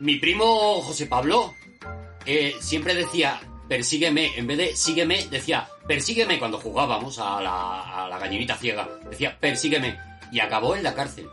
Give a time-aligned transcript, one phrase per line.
[0.00, 1.54] mi primo José Pablo
[2.26, 8.08] eh, siempre decía, persígueme, en vez de sígueme, decía, persígueme cuando jugábamos a la, a
[8.08, 8.88] la gallinita ciega.
[9.08, 9.98] Decía, persígueme.
[10.32, 11.28] Y acabó en la cárcel.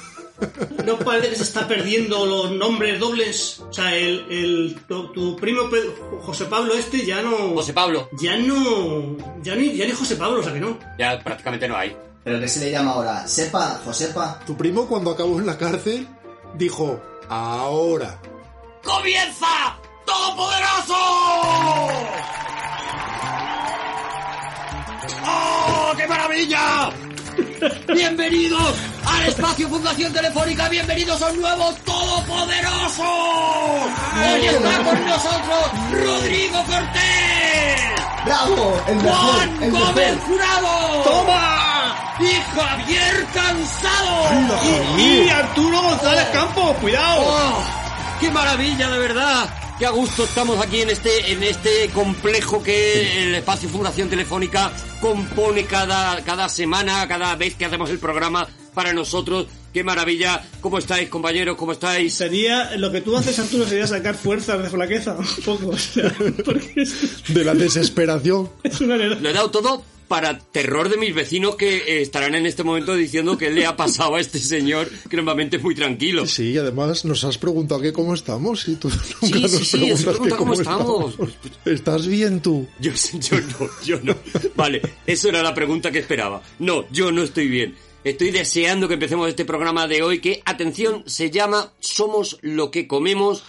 [0.84, 3.60] ¿No parece que se está perdiendo los nombres dobles?
[3.60, 5.62] O sea, el, el- tu, tu primo
[6.22, 7.36] José Pablo este ya no...
[7.54, 9.16] José Pablo, Ya no...
[9.42, 10.76] Ya ni, ya ni José Pablo, o sea que no.
[10.98, 11.96] ya prácticamente no hay.
[12.24, 13.26] ¿Pero qué se le llama ahora?
[13.28, 13.80] ¿Sepa?
[13.84, 14.40] ¿Josepa?
[14.46, 16.06] Tu primo cuando acabó en la cárcel
[16.56, 17.00] dijo,
[17.32, 18.18] ahora.
[18.84, 19.76] ¡Comienza!
[20.04, 20.98] ¡Todopoderoso!
[25.26, 26.90] ¡Oh, qué maravilla!
[27.94, 28.74] ¡Bienvenidos
[29.06, 30.68] al espacio Fundación Telefónica!
[30.68, 33.02] ¡Bienvenidos a un nuevo Todopoderoso!
[33.02, 37.80] Hoy está con nosotros Rodrigo Cortés,
[38.26, 38.80] ¡Bravo!
[38.88, 40.28] El mejor, Juan el Gómez mejor.
[40.28, 41.71] Jurado, ¡Toma!
[42.24, 44.98] Y Javier Cansado.
[44.98, 47.22] Y Arturo González Campos, cuidado.
[47.26, 47.64] ¡Oh!
[48.20, 49.50] ¡Qué maravilla, de verdad!
[49.78, 54.70] ¡Qué a gusto estamos aquí en este, en este complejo que el espacio Fundación Telefónica
[55.00, 59.46] compone cada, cada semana, cada vez que hacemos el programa para nosotros!
[59.72, 60.44] ¡Qué maravilla!
[60.60, 61.56] ¿Cómo estáis, compañeros?
[61.56, 62.14] ¿Cómo estáis?
[62.14, 66.14] Sería, lo que tú haces, Arturo, sería sacar fuerzas de flaqueza, un poco, o sea,
[66.44, 68.50] porque es, De la desesperación.
[68.62, 69.82] es una Lo he dado todo
[70.12, 73.78] para terror de mis vecinos que eh, estarán en este momento diciendo qué le ha
[73.78, 76.26] pasado a este señor, que normalmente es muy tranquilo.
[76.26, 78.90] Sí, además nos has preguntado que cómo estamos y tú
[79.22, 81.14] nunca Sí, nos sí, sí, os que preguntado cómo estamos.
[81.64, 82.68] ¿Estás bien tú?
[82.78, 84.14] Yo, yo no, yo no.
[84.54, 86.42] Vale, eso era la pregunta que esperaba.
[86.58, 87.74] No, yo no estoy bien.
[88.04, 92.86] Estoy deseando que empecemos este programa de hoy que, atención, se llama Somos lo que
[92.86, 93.44] comemos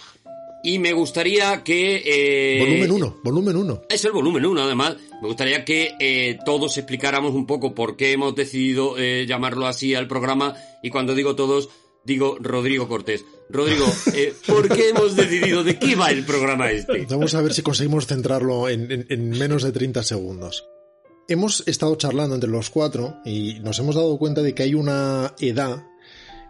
[0.64, 2.02] y me gustaría que...
[2.04, 3.82] eh, Volumen 1, volumen 1.
[3.90, 4.96] Es el volumen 1, además.
[5.22, 9.94] Me gustaría que eh, todos explicáramos un poco por qué hemos decidido eh, llamarlo así
[9.94, 10.54] al programa.
[10.82, 11.68] Y cuando digo todos,
[12.04, 13.24] digo Rodrigo Cortés.
[13.50, 13.84] Rodrigo,
[14.46, 17.06] ¿por qué hemos decidido de qué va el programa este?
[17.10, 20.66] Vamos a ver si conseguimos centrarlo en, en- en menos de 30 segundos.
[21.28, 25.34] Hemos estado charlando entre los cuatro y nos hemos dado cuenta de que hay una
[25.40, 25.84] edad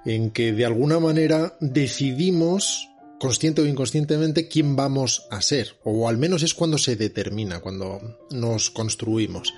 [0.04, 2.88] en que de alguna manera decidimos,
[3.24, 5.76] consciente o inconscientemente, quién vamos a ser.
[5.82, 9.54] O al menos es cuando se determina, cuando nos construimos.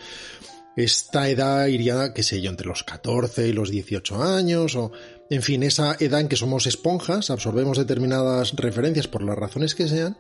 [0.76, 4.92] Esta edad iría, qué sé yo, entre los 14 y los 18 años, o
[5.30, 9.88] en fin, esa edad en que somos esponjas, absorbemos determinadas referencias por las razones que
[9.88, 10.18] sean,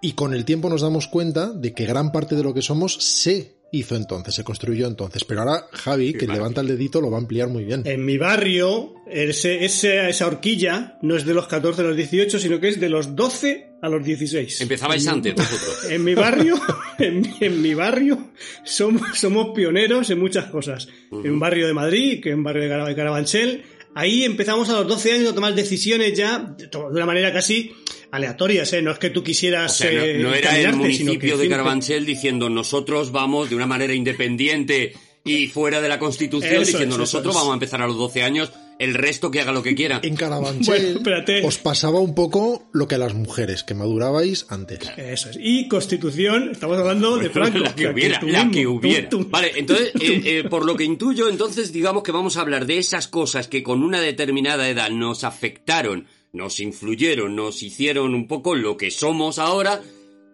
[0.00, 2.94] y con el tiempo nos damos cuenta de que gran parte de lo que somos
[2.94, 5.24] se hizo entonces, se construyó entonces.
[5.24, 7.82] Pero ahora Javi, que levanta el dedito, lo va a ampliar muy bien.
[7.84, 12.38] En mi barrio, ese, ese- esa horquilla no es de los 14 a los 18,
[12.38, 14.60] sino que es de los 12 a los 16.
[14.62, 15.90] Empezabais antes vosotros.
[15.90, 16.58] En mi barrio,
[16.98, 18.30] en, mi- en mi barrio,
[18.64, 20.88] somos, somos pioneros en muchas cosas.
[21.12, 23.62] En un barrio de Madrid, que es un barrio de Cara- de Carabanchel,
[23.94, 27.72] ahí empezamos a los 12 años a tomar decisiones ya de una manera casi
[28.14, 28.82] aleatorias, ¿eh?
[28.82, 32.04] No es que tú O quisieras sea, eh, no, no era el municipio de Carabanchel
[32.06, 34.94] diciendo nosotros vamos de una manera independiente
[35.24, 38.22] y fuera de la Constitución Eso diciendo eso nosotros vamos a empezar a los 12
[38.22, 40.00] años, el resto que haga lo que quiera.
[40.02, 41.46] En Carabanchel Bueno, espérate.
[41.46, 44.80] os pasaba un poco lo que a las mujeres, que madurabais antes.
[44.98, 45.38] Eso es.
[45.40, 47.58] Y Constitución, estamos hablando de Franco.
[47.58, 49.08] la que hubiera, la que tú- hubiera.
[49.08, 52.66] tú- Vale, entonces, eh, eh, por lo que intuyo, entonces digamos que vamos a hablar
[52.66, 58.26] de esas cosas que con una determinada edad nos afectaron, nos influyeron, nos hicieron un
[58.26, 59.82] poco lo que somos ahora,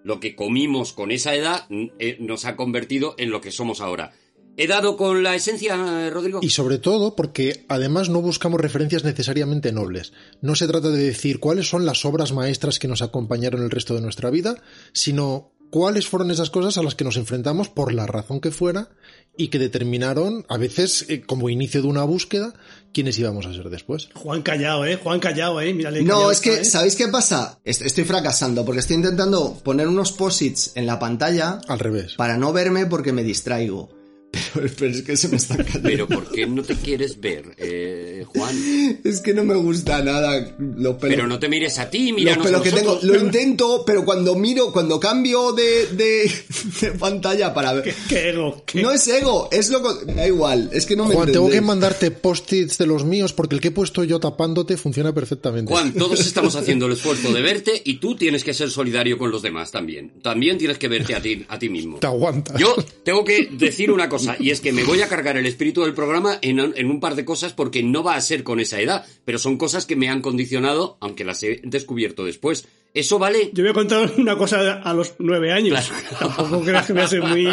[0.03, 1.67] lo que comimos con esa edad
[1.99, 4.13] eh, nos ha convertido en lo que somos ahora.
[4.57, 6.41] ¿He dado con la esencia, Rodrigo?
[6.43, 10.13] Y sobre todo porque además no buscamos referencias necesariamente nobles.
[10.41, 13.95] No se trata de decir cuáles son las obras maestras que nos acompañaron el resto
[13.95, 14.57] de nuestra vida,
[14.93, 18.89] sino cuáles fueron esas cosas a las que nos enfrentamos por la razón que fuera
[19.37, 22.53] y que determinaron, a veces eh, como inicio de una búsqueda,
[22.93, 24.09] quiénes íbamos a ser después.
[24.15, 24.97] Juan Callao, ¿eh?
[24.97, 25.73] Juan Callao, ¿eh?
[25.73, 26.03] Mírale.
[26.03, 26.65] No, Callao es que, ¿eh?
[26.65, 27.59] ¿sabéis qué pasa?
[27.65, 32.15] Est- Estoy fracasando porque estoy intentando poner unos posits en la pantalla Al revés.
[32.17, 34.00] para no verme porque me distraigo.
[34.55, 35.81] Pero, pero es que se me está cayendo.
[35.89, 39.01] Pero ¿por qué no te quieres ver, eh, Juan?
[39.05, 41.17] Es que no me gusta nada los pelos.
[41.17, 42.99] Pero no te mires a ti, los míranos a pelos que tengo.
[43.03, 46.31] Lo intento, pero cuando miro, cuando cambio de, de,
[46.81, 47.95] de pantalla para ver.
[48.09, 48.63] Qué ego.
[48.67, 50.13] qué- No es ego, es lo que.
[50.13, 53.55] Da igual, es que no me Juan, tengo que mandarte post-its de los míos porque
[53.55, 55.71] el que he puesto yo tapándote funciona perfectamente.
[55.73, 59.31] Juan, todos estamos haciendo el esfuerzo de verte y tú tienes que ser solidario con
[59.31, 60.13] los demás también.
[60.23, 61.99] También tienes que verte a ti, a ti mismo.
[61.99, 62.55] Te aguanta.
[62.59, 62.75] Yo
[63.05, 65.95] tengo que decir una cosa, y es que me voy a cargar el espíritu del
[65.95, 69.07] programa en, en un par de cosas porque no va a ser con esa edad,
[69.25, 72.67] pero son cosas que me han condicionado, aunque las he descubierto después.
[72.93, 73.51] ¿Eso vale?
[73.53, 75.89] Yo voy a contar una cosa a los nueve años.
[75.89, 76.35] Claro.
[76.37, 77.47] Tampoco creas que a ser muy,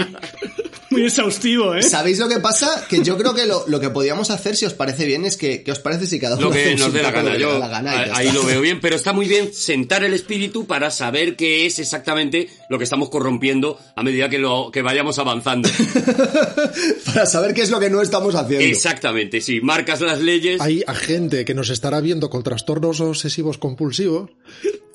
[0.97, 1.83] muy exhaustivo, ¿eh?
[1.83, 2.85] ¿Sabéis lo que pasa?
[2.89, 5.61] Que yo creo que lo, lo que podríamos hacer, si os parece bien, es que,
[5.63, 7.35] ¿qué os parece si cada uno Lo que nos un dé la poco gana.
[7.35, 8.33] que Yo da la gana ahí está?
[8.33, 12.49] lo veo bien, pero está muy bien sentar el espíritu para saber qué es exactamente
[12.69, 15.69] lo que estamos corrompiendo a medida que lo que vayamos avanzando.
[17.05, 18.65] Para saber qué es lo que no estamos haciendo.
[18.65, 19.61] Exactamente, sí.
[19.61, 20.59] Marcas las leyes.
[20.61, 24.29] Hay a gente que nos estará viendo con trastornos obsesivos compulsivos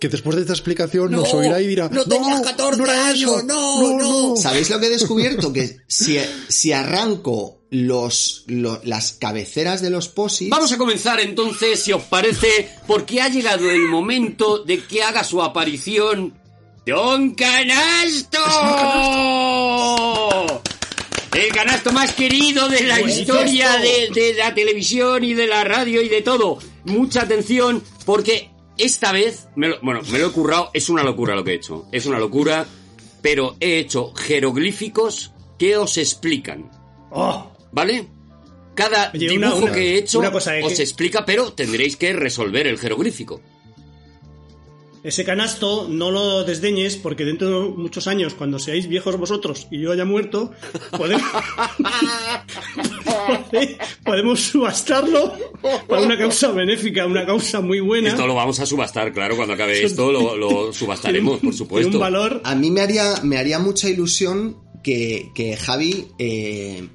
[0.00, 3.36] que después de esta explicación nos oirá y dirá no tenías 14 no era eso,
[3.36, 4.36] años, no, no".
[4.36, 5.52] ¿Sabéis lo que he descubierto?
[5.52, 6.18] Que si,
[6.48, 10.50] si arranco los, lo- las cabeceras de los posis...
[10.50, 15.24] Vamos a comenzar entonces, si os parece, porque ha llegado el momento de que haga
[15.24, 16.34] su aparición
[16.84, 18.40] Don Canasto.
[21.34, 26.02] El canasto más querido de la historia de, de la televisión y de la radio
[26.02, 26.58] y de todo.
[26.84, 28.50] Mucha atención porque
[28.84, 31.54] esta vez, me lo- bueno, me lo he currado, es una locura lo que he
[31.56, 31.86] hecho.
[31.92, 32.66] Es una locura,
[33.20, 36.70] pero he hecho jeroglíficos que os explican.
[37.10, 38.06] Oh, ¿Vale?
[38.74, 41.96] Cada Oye, dibujo una- una- que he hecho una cosa, os que- explica, pero tendréis
[41.96, 43.40] que resolver el jeroglífico.
[45.04, 49.80] ese canasto no lo desdeñes porque dentro de muchos años, cuando seáis viejos vosotros y
[49.80, 50.52] yo haya muerto,
[50.96, 51.22] podemos,
[54.04, 55.32] podemos subastarlo
[55.88, 58.08] para una causa benéfica, una causa muy buena.
[58.08, 61.96] Esto lo vamos a subastar, claro, cuando acabe esto lo, lo subastaremos, por supuesto.
[61.96, 62.40] un valor.
[62.44, 66.88] A mí me haría, me haría mucha ilusión que, que Javi eh,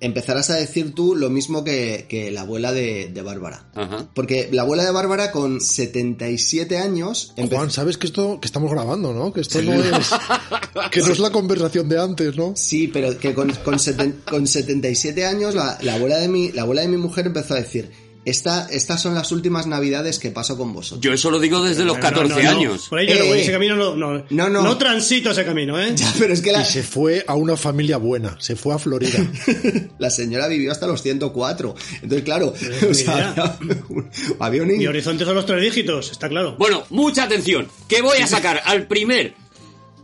[0.00, 3.68] empezaras a decir tú lo mismo que, que la abuela de, de Bárbara.
[3.74, 4.08] Ajá.
[4.14, 7.56] Porque la abuela de Bárbara con 77 años empezó...
[7.58, 9.32] Juan, sabes que esto que estamos grabando, ¿no?
[9.32, 10.10] Que esto no es
[10.92, 12.52] que no es la conversación de antes, ¿no?
[12.56, 16.62] Sí, pero que con, con, seten- con 77 años la, la abuela de mi, la
[16.62, 17.90] abuela de mi mujer empezó a decir,
[18.28, 21.00] Esta, estas son las últimas navidades que paso con vosotros.
[21.00, 22.86] Yo eso lo digo desde los No, 14 no, no, años.
[22.88, 24.76] Por ahí yo no voy, ese camino no, no, No, no.
[24.78, 25.92] transito ese camino, ¿eh?
[25.96, 28.78] Ya, pero es que la, Y se fue a una familia buena, se fue a
[28.78, 29.18] Florida.
[29.98, 31.74] la señora vivió hasta los 104.
[32.02, 32.52] Entonces, claro,
[32.90, 34.10] o sea, había un,
[34.40, 36.56] había un- Mi horizonte son los tres dígitos, está claro.
[36.58, 39.34] Bueno, mucha atención, que voy a sacar al primer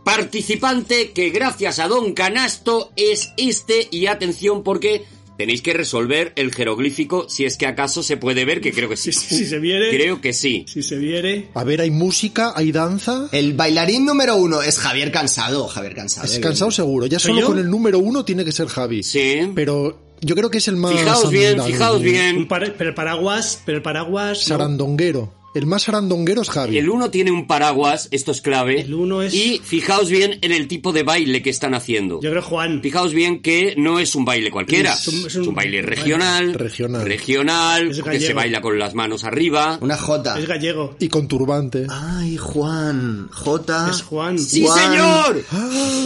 [0.05, 5.03] participante que gracias a Don Canasto es este y atención porque
[5.37, 8.97] tenéis que resolver el jeroglífico si es que acaso se puede ver, que creo que
[8.97, 9.11] sí.
[9.11, 10.65] Si, si se viere, Creo que sí.
[10.67, 13.27] si se viere, A ver, hay música, hay danza.
[13.31, 15.67] El bailarín número uno es Javier Cansado.
[15.67, 16.25] Javier Cansado.
[16.27, 17.05] Es cansado seguro.
[17.05, 17.47] Ya ¿Soy solo yo?
[17.47, 19.03] con el número uno tiene que ser Javi.
[19.03, 19.51] Sí.
[19.53, 20.93] Pero yo creo que es el más.
[20.93, 22.47] Fijaos bien, fijaos bien.
[22.47, 24.43] pero el paraguas, pero el paraguas, no.
[24.43, 25.33] Sarandonguero.
[25.55, 26.77] El más sarandonguero es Javi.
[26.77, 28.81] El uno tiene un paraguas, esto es clave.
[28.81, 32.19] El uno es- Y fijaos bien en el tipo de baile que están haciendo.
[32.21, 32.81] yo creo Juan.
[32.83, 34.93] Fijaos bien que no es un baile cualquiera.
[34.93, 36.53] Es un- es Es un- un baile regional.
[36.53, 37.05] Regional.
[37.05, 39.79] Regional, Es que se baila con las manos arriba.
[39.81, 40.37] Una J.
[40.39, 40.95] Es gallego.
[40.99, 41.87] Y con turbante.
[41.89, 43.29] Ay, Juan.
[43.31, 43.89] J.
[43.89, 44.37] Es Juan.
[44.37, 44.79] ¡Sí, Juan.
[44.91, 45.43] señor!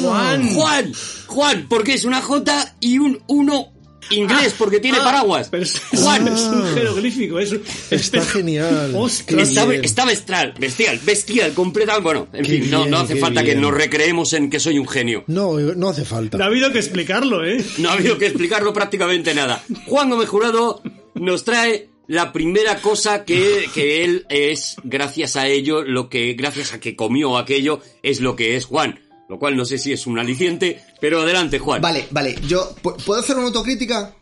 [0.03, 0.47] Juan.
[0.53, 0.93] Juan,
[1.27, 3.71] Juan, porque es una J y un 1
[4.11, 5.49] inglés, porque tiene Ah, paraguas.
[5.49, 7.39] Pero es, Juan, es un jeroglífico.
[7.39, 7.53] Es,
[7.91, 8.93] Está genial.
[8.95, 9.49] Ostras.
[9.49, 12.03] está, bestial, bestial, bestial, completamente.
[12.03, 14.79] Bueno, en Qué fin, no, bien, no hace falta que nos recreemos en que soy
[14.79, 15.23] un genio.
[15.27, 16.37] No, no hace falta.
[16.37, 17.63] No ha habido que explicarlo, ¿eh?
[17.77, 19.63] No ha habido que explicarlo prácticamente nada.
[19.87, 20.81] Juan Gómez Jurado
[21.15, 26.73] nos trae la primera cosa que, que él es, gracias a ello, lo que, gracias
[26.73, 28.99] a que comió aquello, es lo que es Juan.
[29.29, 31.81] Lo cual no sé si es un aliciente, pero adelante, Juan.
[31.81, 32.35] Vale, vale.
[32.47, 34.15] Yo, ¿pu- ¿puedo hacer una autocrítica?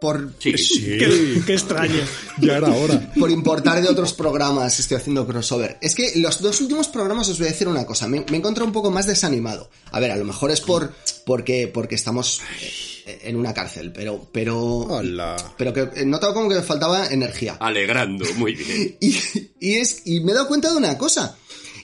[0.00, 0.52] Por, Sí.
[0.98, 2.00] Qué, qué extraño.
[2.40, 3.12] Ya era hora.
[3.18, 5.76] por importar de otros programas, estoy haciendo crossover.
[5.82, 8.06] Es que los dos últimos programas os voy a decir una cosa.
[8.08, 9.70] Me, me he encontrado un poco más desanimado.
[9.92, 10.92] A ver, a lo mejor es por
[11.26, 12.40] porque, porque estamos
[13.06, 15.36] eh, en una cárcel, pero, pero, Hola.
[15.58, 17.56] pero que he notado como que me faltaba energía.
[17.60, 18.96] Alegrando, muy bien.
[19.00, 19.18] Y,
[19.60, 21.36] y es, y me he dado cuenta de una cosa.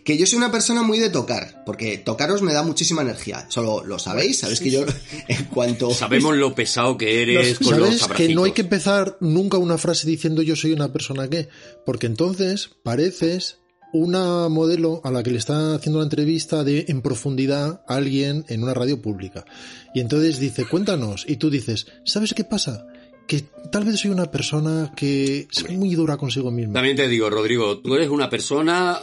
[0.07, 3.47] Que yo soy una persona muy de tocar, porque tocaros me da muchísima energía.
[3.49, 4.87] Solo lo sabéis, sabéis que yo
[5.29, 5.91] en cuanto...
[5.91, 8.17] Sabemos lo pesado que eres con los ¿Sabes abracitos.
[8.29, 11.49] que no hay que empezar nunca una frase diciendo yo soy una persona que?
[11.85, 13.59] Porque entonces pareces
[13.93, 18.45] una modelo a la que le está haciendo una entrevista de en profundidad a alguien
[18.49, 19.45] en una radio pública.
[19.93, 21.25] Y entonces dice, cuéntanos.
[21.27, 22.87] Y tú dices, ¿sabes qué pasa?
[23.27, 26.75] Que tal vez soy una persona que es muy dura consigo misma.
[26.75, 29.01] También te digo, Rodrigo, tú eres una persona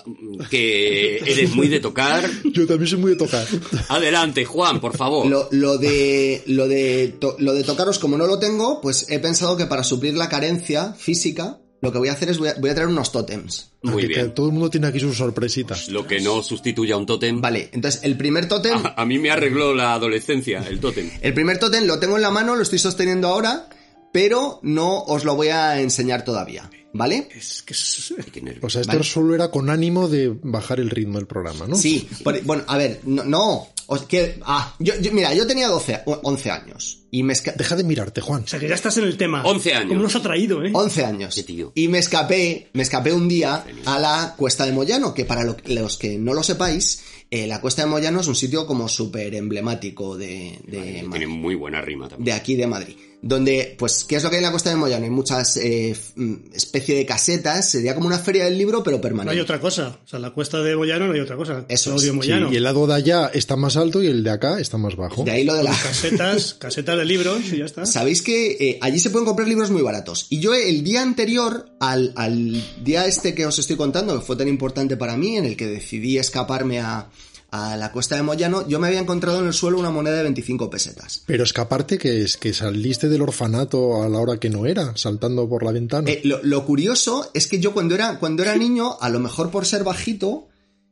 [0.50, 2.30] que eres muy de tocar.
[2.54, 3.46] Yo también soy muy de tocar.
[3.90, 5.26] Adelante, Juan, por favor.
[5.28, 9.20] Lo, lo de, lo, de to- lo de tocaros, como no lo tengo, pues he
[9.20, 12.54] pensado que para suplir la carencia física, lo que voy a hacer es voy a,
[12.60, 13.72] voy a traer unos tótems.
[13.82, 14.34] Muy Que- que bien.
[14.34, 15.90] todo el mundo tiene aquí sus sorpresitas.
[15.90, 17.42] Lo que no sustituye a un tótem.
[17.42, 21.10] Vale, entonces el primer tótem, A, a mí me arregló la adolescencia, el tótem.
[21.22, 23.68] el primer tótem lo tengo en la mano, lo estoy sosteniendo ahora,
[24.14, 26.70] pero no os lo voy a enseñar todavía.
[26.96, 27.28] ¿vale?
[27.36, 28.14] Es que es-.
[28.62, 29.04] O sea, esto Vale.
[29.04, 31.76] solo era con ánimo de bajar el ritmo del programa, ¿no?
[31.76, 35.70] Sí, por- bueno, a ver, no, no, os- que, ah, yo, yo- mira, yo tenía
[35.70, 38.44] 12, o- 11 años y me esca- Deja de mirarte, Juan.
[38.44, 39.42] o sea, que ya estás en el tema.
[39.44, 39.90] 11 años.
[39.90, 40.70] ¿Cómo nos ha traído, eh?
[40.72, 41.34] 11 años.
[41.34, 41.72] Qué tío.
[41.74, 45.58] Y me escapé, me escapé un día a la Cuesta de Moyano, que para lo-
[45.66, 47.02] los que no lo sepáis,
[47.32, 51.28] eh, la Cuesta de Moyano es un sitio como súper emblemático de, de Tiene Madrid.
[51.28, 52.26] muy buena rima también.
[52.26, 52.96] de aquí de Madrid.
[53.26, 55.06] Donde, pues, ¿qué es lo que hay en la Costa de Moyano?
[55.06, 59.02] Hay muchas eh, mm, especie de casetas, sería como una feria del libro, pero No
[59.02, 59.34] permanente.
[59.34, 59.98] hay otra cosa.
[60.04, 61.64] O sea, la cuesta de Moyano no hay otra cosa.
[61.70, 62.26] Eso Claudio es.
[62.26, 64.98] Sí, y el lado de allá está más alto y el de acá está más
[64.98, 65.24] bajo.
[65.24, 65.72] De ahí lo de la...
[65.72, 67.86] Casetas, casetas de libros y ya está.
[67.86, 70.28] Sabéis que eh, allí se pueden comprar libros muy baratos.
[70.30, 74.36] Y yo el día anterior al, al día este que os estoy contando, que fue
[74.36, 77.10] tan importante para mí, en el que decidí escaparme a,
[77.56, 80.24] a la cuesta de Moyano, yo me había encontrado en el suelo una moneda de
[80.24, 81.22] 25 pesetas.
[81.28, 85.48] Pero escaparte que es que saliste del orfanato a la hora que no era, saltando
[85.48, 86.10] por la ventana.
[86.10, 89.52] Eh, lo, lo curioso es que yo cuando era, cuando era niño, a lo mejor
[89.52, 90.48] por ser bajito,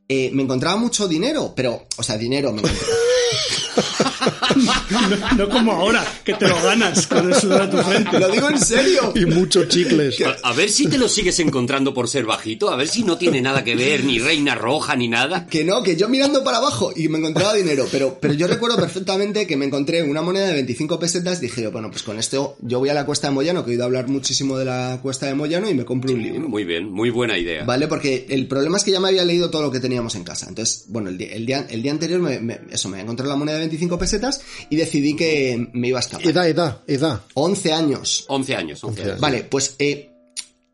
[0.08, 4.11] eh, me encontraba mucho dinero, pero, o sea, dinero, me encontraba-
[4.55, 8.20] No, no como ahora, que te lo ganas con el sudor a tu frente.
[8.20, 9.13] lo digo en serio.
[9.15, 10.22] Y muchos chicles.
[10.22, 13.17] A, a ver si te lo sigues encontrando por ser bajito, a ver si no
[13.17, 15.48] tiene nada que ver, ni reina roja, ni nada.
[15.48, 18.77] Que no, que yo mirando para abajo y me encontraba dinero, pero, pero yo recuerdo
[18.77, 22.55] perfectamente que me encontré una moneda de 25 pesetas, dije yo, bueno, pues con esto
[22.62, 25.25] yo voy a la Cuesta de Moyano, que he oído hablar muchísimo de la Cuesta
[25.27, 26.48] de Moyano y me compro un libro.
[26.50, 27.63] Muy bien, muy buena idea.
[27.63, 27.88] ¿Vale?
[27.88, 30.48] Porque el problema es que ya me había leído todo lo que teníamos en casa.
[30.50, 33.36] Entonces, bueno, el día, el día, el día anterior, me, me- eso, me encontré la
[33.36, 36.28] moneda de 25 pesetas y decidí que me iba a escapar.
[36.28, 37.22] Edad, edad, edad.
[37.34, 38.26] 11 años.
[38.28, 39.20] 11 años, 11 años.
[39.20, 40.12] Vale, pues eh,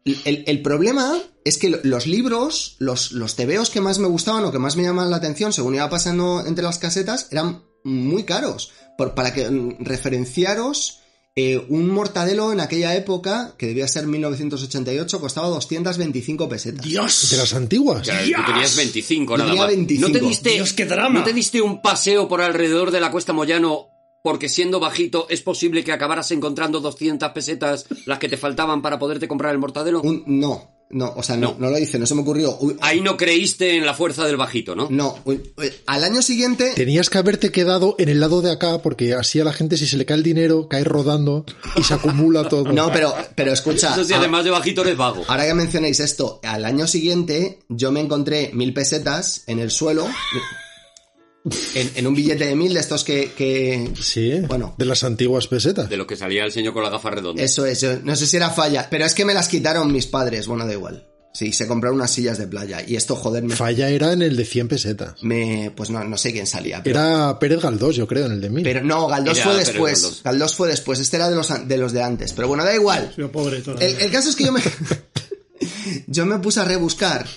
[0.05, 4.43] el, el problema es que lo- los libros, los, los tebeos que más me gustaban
[4.45, 8.23] o que más me llamaban la atención según iba pasando entre las casetas eran muy
[8.23, 8.71] caros.
[8.97, 10.99] Por- para que mm, referenciaros,
[11.37, 16.83] eh, un mortadelo en aquella época, que debía ser 1988, costaba 225 pesetas.
[16.83, 17.29] Dios.
[17.31, 18.05] De las antiguas.
[18.05, 19.71] Ya, tú tenías 25 Yo nada tenía más.
[19.71, 20.07] 25.
[20.07, 21.19] ¿No te diste, Dios, qué drama.
[21.19, 23.89] ¿No te diste un paseo por alrededor de la Cuesta Moyano
[24.23, 28.99] porque siendo bajito es posible que acabaras encontrando 200 pesetas las que te faltaban para
[28.99, 30.01] poderte comprar el mortadelo?
[30.01, 31.55] Un- no, no, o sea, no, No.
[31.59, 32.57] no lo hice, no se me ocurrió.
[32.59, 34.87] Uy, Ahí no creíste en la fuerza del bajito, ¿no?
[34.89, 36.71] no, uy, uy, al año siguiente...
[36.75, 39.85] Tenías que haberte quedado en el lado de acá porque así a la gente si
[39.87, 42.71] se le cae el dinero cae rodando y se acumula todo.
[42.71, 43.93] No, pero, pero escucha...
[43.93, 45.23] Eso sí, a- además de bajito eres vago.
[45.27, 50.07] Ahora que mencionáis esto, al año siguiente yo me encontré mil pesetas en el suelo,
[51.75, 53.31] en, en un billete de mil de estos que...
[53.37, 54.75] que- Sí, Bueno.
[54.77, 55.89] de las antiguas pesetas.
[55.89, 57.41] De lo que salía el señor con la gafa redonda.
[57.43, 60.07] Eso es, yo no sé si era falla, pero es que me las quitaron mis
[60.07, 61.07] padres, bueno, da igual.
[61.33, 63.55] Sí, se compraron unas sillas de playa y esto, joder, me...
[63.55, 65.21] Falla era en el de 100 pesetas.
[65.21, 66.81] me- pues no, no sé quién salía.
[66.81, 68.63] Pero, Era Pérez Galdós, yo creo, en el de 1000.
[68.63, 70.01] pero no, Galdós Era fue Pérez después.
[70.01, 70.23] Galdós.
[70.23, 70.55] Galdós.
[70.55, 72.33] fue después, este era de los, de los de antes.
[72.33, 73.13] Pero bueno, da igual.
[73.31, 73.87] Pobre todavía.
[73.87, 74.61] El, el caso es que yo me,
[76.07, 77.27] yo me puse a rebuscar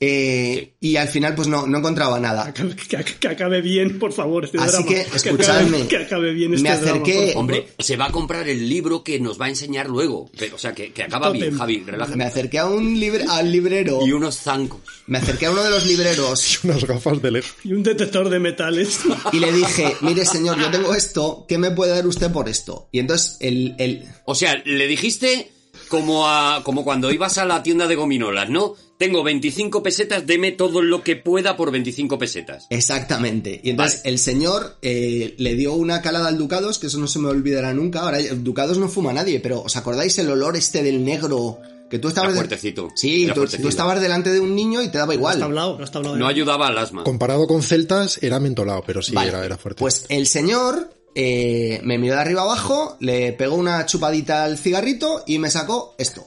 [0.00, 2.52] eh, y al final pues no, no encontraba nada.
[2.52, 4.86] Que, que- que acabe bien, por favor, este Así drama.
[4.88, 5.86] que, escuchadme.
[5.88, 7.40] Que acabe, bien este Me acerqué- drama.
[7.40, 10.30] Hombre, se va a comprar el libro que nos va a enseñar luego.
[10.38, 11.56] Pero, o sea, que, que acaba bien.
[11.56, 12.16] Javi, relájate.
[12.16, 14.00] Me acerqué a un libre, al librero.
[14.06, 14.80] Y unos zancos.
[15.06, 17.52] Me acerqué a uno de los libreros Unas gafas de lejos.
[17.64, 19.00] Y un detector de metales.
[19.32, 22.88] y le dije, mire señor, yo tengo esto, ¿qué me puede dar usted por esto?
[22.92, 25.52] Y entonces el, el, O sea, le dijiste
[25.88, 28.74] como a como cuando ibas a la tienda de gominolas, ¿no?
[28.98, 32.66] Tengo 25 pesetas, deme todo lo que pueda por 25 pesetas.
[32.70, 33.60] Exactamente.
[33.62, 34.10] Y entonces Vale.
[34.10, 37.74] el señor eh, le dio una calada al Ducados, que eso no se me olvidará
[37.74, 38.00] nunca.
[38.00, 41.58] Ahora, el Ducados no fuma nadie, pero ¿os acordáis el olor este del negro?
[41.90, 42.30] Que tú estabas...
[42.30, 42.88] Era de- fuertecito.
[42.96, 43.62] Sí, Era tú, fuertecito.
[43.64, 45.34] tú estabas delante de un niño y te daba No igual.
[45.34, 46.14] está hablado, no está hablado.
[46.16, 46.30] No nada.
[46.32, 47.04] ayudaba al asma.
[47.04, 49.78] Comparado con celtas, era mentolado, pero sí, Vale, era, era fuerte.
[49.78, 55.22] Pues el señor eh, me miró de arriba abajo, le pegó una chupadita al cigarrito
[55.26, 56.24] y me sacó esto.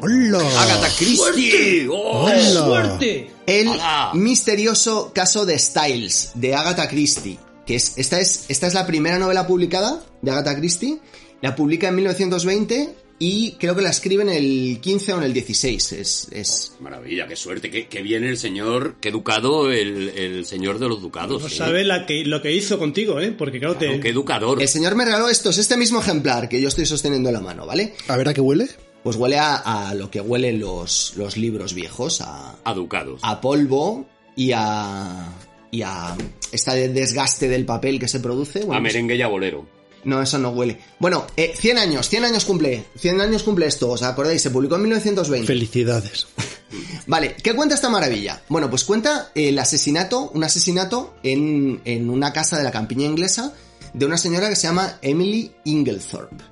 [0.00, 0.38] ¡Hola!
[0.38, 1.88] ¡Agatha Christie!
[1.90, 2.26] ¡Oh!
[2.26, 2.64] ¡Hola!
[2.66, 3.30] ¡Fuerte!
[3.46, 3.68] El
[4.14, 7.38] misterioso caso de Styles, de Agatha Christie.
[7.66, 11.00] Que es, esta, es, esta es la primera novela publicada de Agatha Christie.
[11.42, 15.32] La publica en 1920 y creo que la escribe en el 15 o en el
[15.32, 15.92] 16.
[15.92, 16.72] Es, es...
[16.78, 21.02] Maravilla, qué suerte, qué, qué bien el señor, qué educado el, el señor de los
[21.02, 21.42] ducados.
[21.42, 21.50] No ¿eh?
[21.50, 23.32] sabe la que, lo que hizo contigo, ¿eh?
[23.32, 23.86] Porque claro, te...
[23.86, 24.62] Claro, qué educador.
[24.62, 27.40] El señor me regaló esto, es este mismo ejemplar que yo estoy sosteniendo en la
[27.40, 27.94] mano, ¿vale?
[28.06, 28.68] A ver a qué huele.
[29.08, 33.20] Pues huele a, a lo que huelen los, los libros viejos, a, A ducados.
[33.24, 34.04] a polvo
[34.36, 35.32] y a...
[35.70, 36.14] y a
[36.52, 38.58] este desgaste del papel que se produce.
[38.66, 39.64] Bueno, a pues- merengue y a bolero.
[40.04, 40.78] No, eso no huele.
[40.98, 42.84] Bueno, eh, 100 años, 100 años cumple.
[42.98, 44.42] 100 años cumple esto, ¿os acordáis?
[44.42, 45.46] Se publicó en 1920.
[45.46, 46.26] Felicidades.
[47.06, 48.42] Vale, ¿qué cuenta esta maravilla?
[48.50, 53.54] Bueno, pues cuenta el asesinato, un asesinato en, en una casa de la campiña inglesa
[53.94, 56.44] de una señora que se llama Emily Inglethorpe.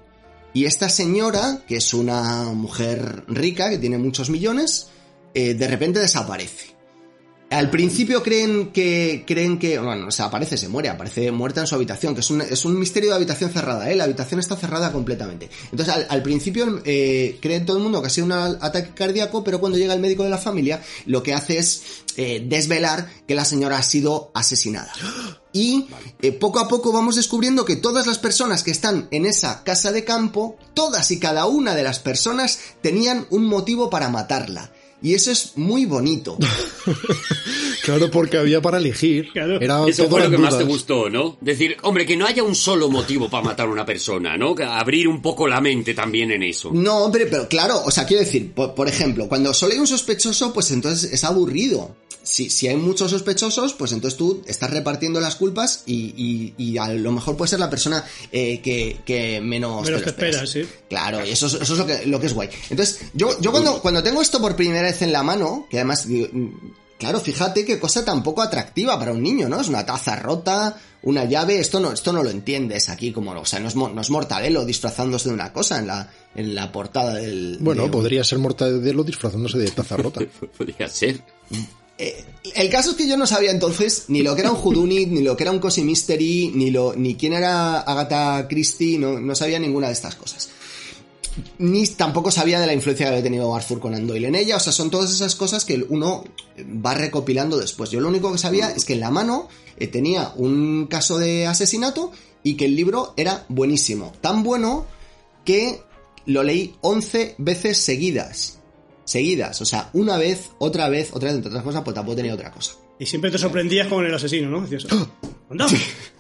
[0.57, 4.87] Y esta señora, que es una mujer rica, que tiene muchos millones,
[5.35, 6.75] eh, de repente desaparece.
[7.51, 11.67] Al principio creen que, creen que, bueno, o sea, aparece, se muere, aparece muerta en
[11.67, 13.97] su habitación, que es un, es un misterio de habitación cerrada, ¿eh?
[13.97, 15.51] La habitación está cerrada completamente.
[15.71, 19.61] Entonces, al, principio eh, creen todo el mundo que ha sido un ataque cardíaco, pero
[19.61, 21.83] cuando llega el médico de la familia, lo que hace es
[22.17, 24.91] eh, desvelar que la señora ha sido asesinada.
[25.57, 25.87] Y
[26.21, 29.91] eh, poco a poco vamos descubriendo que todas las personas que están en esa casa
[29.91, 34.71] de campo, todas y cada una de las personas tenían un motivo para matarla.
[35.01, 36.37] Y eso es muy bonito.
[37.85, 39.31] Claro, porque había para elegir.
[39.33, 39.61] Claro.
[39.61, 41.37] Era Eso todo fue lo que más te gustó, ¿no?
[41.41, 44.57] Decir, hombre, que no haya un solo motivo para matar a una persona, ¿no?
[44.59, 46.73] Abrir un poco la mente también en eso.
[46.73, 49.87] No, hombre, pero claro, o sea, quiero decir, por, por ejemplo, cuando solo hay un
[49.87, 51.95] sospechoso, pues entonces es aburrido.
[52.27, 56.77] Si, si hay muchos sospechosos, pues entonces tú estás repartiendo las culpas y, y- y
[56.77, 60.51] a lo mejor puede ser la persona eh, que, que menos, Menos te te esperas,
[60.51, 60.63] sí.
[60.89, 62.49] Claro, y eso, es- eso es lo que, lo que es guay.
[62.69, 66.09] Entonces, yo, yo cuando, cuando tengo esto por primera vez en la mano, que además,
[66.09, 66.49] digo, mm,
[66.99, 69.61] claro, fíjate qué cosa tan poco atractiva para un niño, ¿no?
[69.61, 73.45] Es una taza rota, una llave, esto no, esto no lo entiendes aquí como, o
[73.47, 77.15] sea, no es, no es mortadelo disfrazándose de una cosa en la, en la portada
[77.15, 77.59] del...
[77.61, 80.21] Bueno, de- podría ser mortadelo disfrazándose de taza rota.
[80.59, 81.23] Podría ser.
[81.99, 85.23] El caso es que yo no sabía entonces ni lo que era un Whodunit, ni
[85.23, 89.35] lo que era un Cosi Mystery, ni lo, ni quién era Agatha Christie, no, no
[89.35, 90.51] sabía ninguna de estas cosas.
[91.59, 94.61] Ni tampoco sabía de la influencia que había tenido Arthur Conan Doyle en ella, o
[94.61, 96.25] sea, son todas esas cosas que uno
[96.85, 97.91] va recopilando después.
[97.91, 99.49] Yo lo único que sabía es que en la mano
[99.79, 102.13] eh, tenía un caso de asesinato
[102.43, 104.13] y que el libro era buenísimo.
[104.21, 104.87] Tan bueno
[105.45, 105.83] que
[106.27, 108.56] lo leí 11 veces seguidas.
[109.07, 112.35] Seguidas, o sea, una vez, otra vez, otra vez, entre otras cosas, pues tampoco tenía
[112.35, 112.73] otra cosa.
[112.99, 114.67] Y siempre te sorprendías con el asesino, ¿no?
[114.67, 114.87] Decías,
[115.51, 115.67] anda.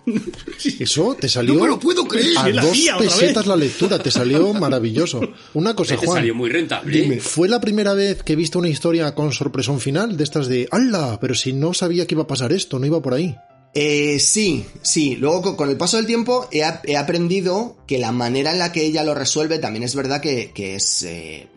[0.80, 2.38] Eso te salió No me lo puedo creer.
[2.38, 5.20] a la dos hacía otra pesetas la lectura, te salió maravilloso.
[5.54, 6.96] Una cosa, Te Juan, salió muy rentable.
[7.00, 10.68] dime, ¿fue la primera vez que viste una historia con sorpresón final de estas de
[10.70, 11.18] ¡Hala!
[11.20, 13.36] Pero si no sabía que iba a pasar esto, no iba por ahí.
[13.74, 15.16] Eh, sí, sí.
[15.16, 18.72] Luego con, el paso del tiempo he, ap- he aprendido que la manera en la
[18.72, 21.02] que ella lo resuelve también es verdad que, que es...
[21.02, 21.48] eh,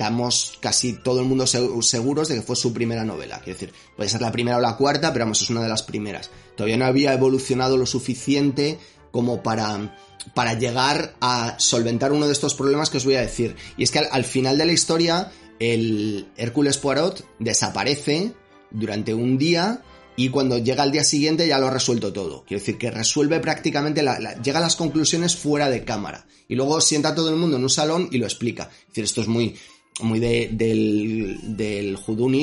[0.00, 3.40] estamos casi todo el mundo seg- seguros de que fue su primera novela.
[3.44, 5.82] Quiero decir, puede ser la primera o la cuarta, pero vamos, es una de las
[5.82, 6.30] primeras.
[6.56, 8.78] Todavía no había evolucionado lo suficiente
[9.10, 9.94] como para,
[10.34, 13.56] para llegar a solventar uno de estos problemas que os voy a decir.
[13.76, 18.32] Y es que al, al final de la historia, el Hércules Poirot desaparece
[18.70, 19.82] durante un día
[20.16, 22.44] y cuando llega al día siguiente ya lo ha resuelto todo.
[22.46, 24.02] Quiero decir que resuelve prácticamente,
[24.42, 26.26] llega a las conclusiones fuera de cámara.
[26.48, 28.70] Y luego sienta a todo el mundo en un salón y lo explica.
[28.80, 29.56] Es decir, esto es muy,
[30.02, 31.98] muy de- del, del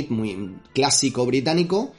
[0.10, 1.93] muy clásico británico,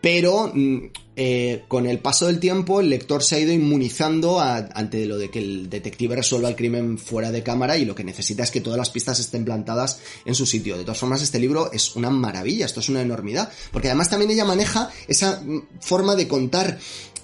[0.00, 0.78] pero mm,
[1.14, 5.30] eh, con el paso del tiempo el lector se ha ido inmunizando ante lo de
[5.30, 8.60] que el detective resuelva el crimen fuera de cámara y lo que necesita es que
[8.60, 10.76] todas las pistas estén plantadas en su sitio.
[10.76, 14.30] De todas formas, este libro es una maravilla, esto es una enormidad, porque además también
[14.32, 16.78] ella maneja esa mm, forma de contar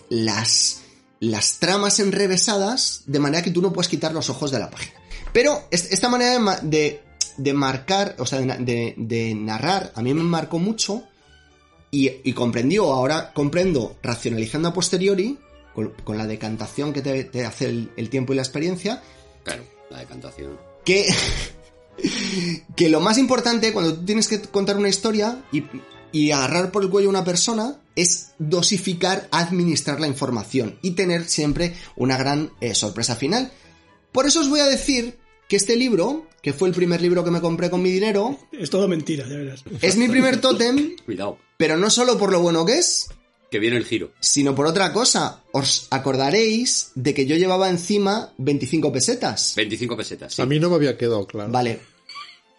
[0.08, 0.82] las,
[1.20, 4.94] las tramas enrevesadas de manera que tú no puedes quitar los ojos de la página.
[5.32, 7.00] Pero es- esta manera de, ma- de,
[7.38, 11.04] de marcar, o sea, de, na- de- de narrar, a mí me marcó mucho
[11.90, 15.38] y, y comprendió, ahora comprendo, racionalizando a posteriori,
[15.74, 19.02] con, con la decantación que te, te hace el, el tiempo y la experiencia,
[19.44, 20.58] Claro, la decantación.
[20.84, 21.06] que,
[22.76, 25.64] que lo más importante cuando tú tienes que contar una historia y,
[26.12, 31.24] y agarrar por el cuello a una persona es dosificar, administrar la información y tener
[31.28, 33.50] siempre una gran eh, sorpresa final.
[34.12, 37.30] Por eso os voy a decir que este libro, que fue el primer libro que
[37.30, 39.64] me compré con mi dinero, Es todo mentira, ya verás.
[39.80, 43.08] es mi primer tótem, Cuidado, pero no solo por lo bueno que es,
[43.50, 44.12] que viene el giro.
[44.20, 45.42] sino por otra cosa.
[45.52, 49.54] Os acordaréis de que yo llevaba encima 25 pesetas.
[49.56, 50.42] 25 pesetas, sí.
[50.42, 51.50] A mí no me había quedado claro.
[51.50, 51.80] Vale.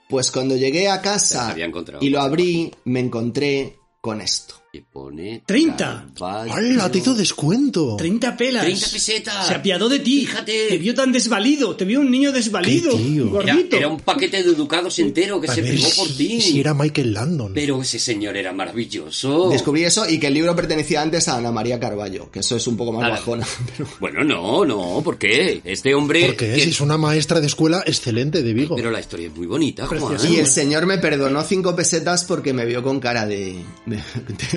[0.09, 2.03] Pues cuando llegué a casa había encontrado.
[2.03, 4.55] y lo abrí, me encontré con esto.
[4.71, 5.41] Y pone...
[5.47, 6.09] 30.
[6.13, 6.53] Carvalho.
[6.53, 6.91] ¡Hala!
[6.91, 7.95] Te hizo descuento.
[7.97, 8.61] 30 pelas.
[8.63, 9.47] 30 pesetas.
[9.47, 10.27] Se apiadó de ti.
[10.27, 10.67] Fíjate.
[10.69, 11.75] Te vio tan desvalido.
[11.75, 12.91] Te vio un niño desvalido.
[12.91, 13.23] Qué tío.
[13.31, 13.77] un Era, Gordito.
[13.77, 16.39] era un paquete de educados entero que A se si- por ti.
[16.39, 17.51] Si era Michael Landon.
[17.55, 19.49] Pero ese señor era maravilloso.
[19.49, 22.67] Descubrí eso y que el libro pertenecía antes a Ana María Carballo, que eso es
[22.67, 23.15] un poco más Nada.
[23.15, 23.47] bajona.
[23.75, 23.89] Pero...
[23.99, 25.61] Bueno, no, no, ¿por qué?
[25.63, 26.27] Este hombre...
[26.27, 28.75] Porque que- es una maestra de escuela excelente de Vigo.
[28.75, 29.99] Pero la historia es muy bonita, Juan.
[29.99, 30.29] Preciosa.
[30.29, 33.55] Y el señor me perdonó cinco pesetas porque me vio con cara de,
[33.87, 33.99] de,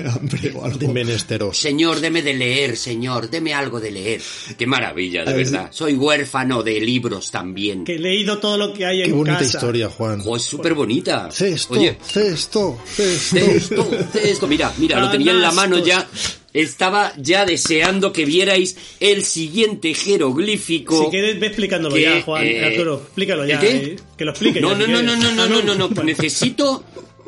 [0.07, 0.77] de hambre o algo.
[0.77, 1.57] De menesteros.
[1.57, 4.21] Señor, deme de leer, señor, deme algo de leer.
[4.57, 5.67] Qué maravilla, de A ver, verdad.
[5.71, 7.83] Soy huérfano de libros también.
[7.85, 9.57] Que he leído todo lo que hay Qué en bonita casa.
[9.57, 10.19] historia, Juan.
[10.21, 11.29] Jo, es súper bonita.
[11.31, 13.37] Cesto, Oye, cesto, cesto.
[13.39, 14.47] cesto, cesto.
[14.47, 16.07] Mira, mira, lo tenía en la mano ya.
[16.53, 21.05] estaba ya deseando que vierais el siguiente jeroglífico.
[21.05, 22.43] Si quieres, ve explicándolo que, ya, Juan.
[22.45, 23.55] eh, Arturo, explícalo ya.
[23.55, 23.75] ¿el qué?
[23.77, 25.87] eh, Que lo explique No, ya, no, si no, no, no, no, no, no, no.
[25.89, 26.03] Bueno.
[26.05, 26.83] Necesito,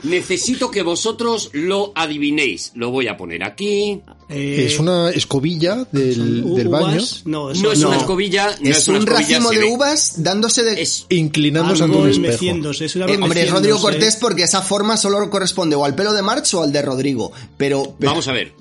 [0.05, 2.71] necesito que vosotros lo adivinéis.
[2.75, 4.01] Lo voy a poner aquí.
[4.29, 7.87] Eh, Es una escobilla del, u- del baño uvas, No, eso No es no.
[7.89, 10.81] una escobilla, no es, un racimo de uvas dándose de...
[10.81, 12.71] Es inclinándose ante un espejo.
[12.71, 13.51] es Eh, hombre, es.
[13.51, 16.81] Rodrigo Cortés porque esa forma solo corresponde o al pelo de Marx o al de
[16.81, 17.31] Rodrigo.
[17.57, 18.53] Pero, pero- Vamos a ver.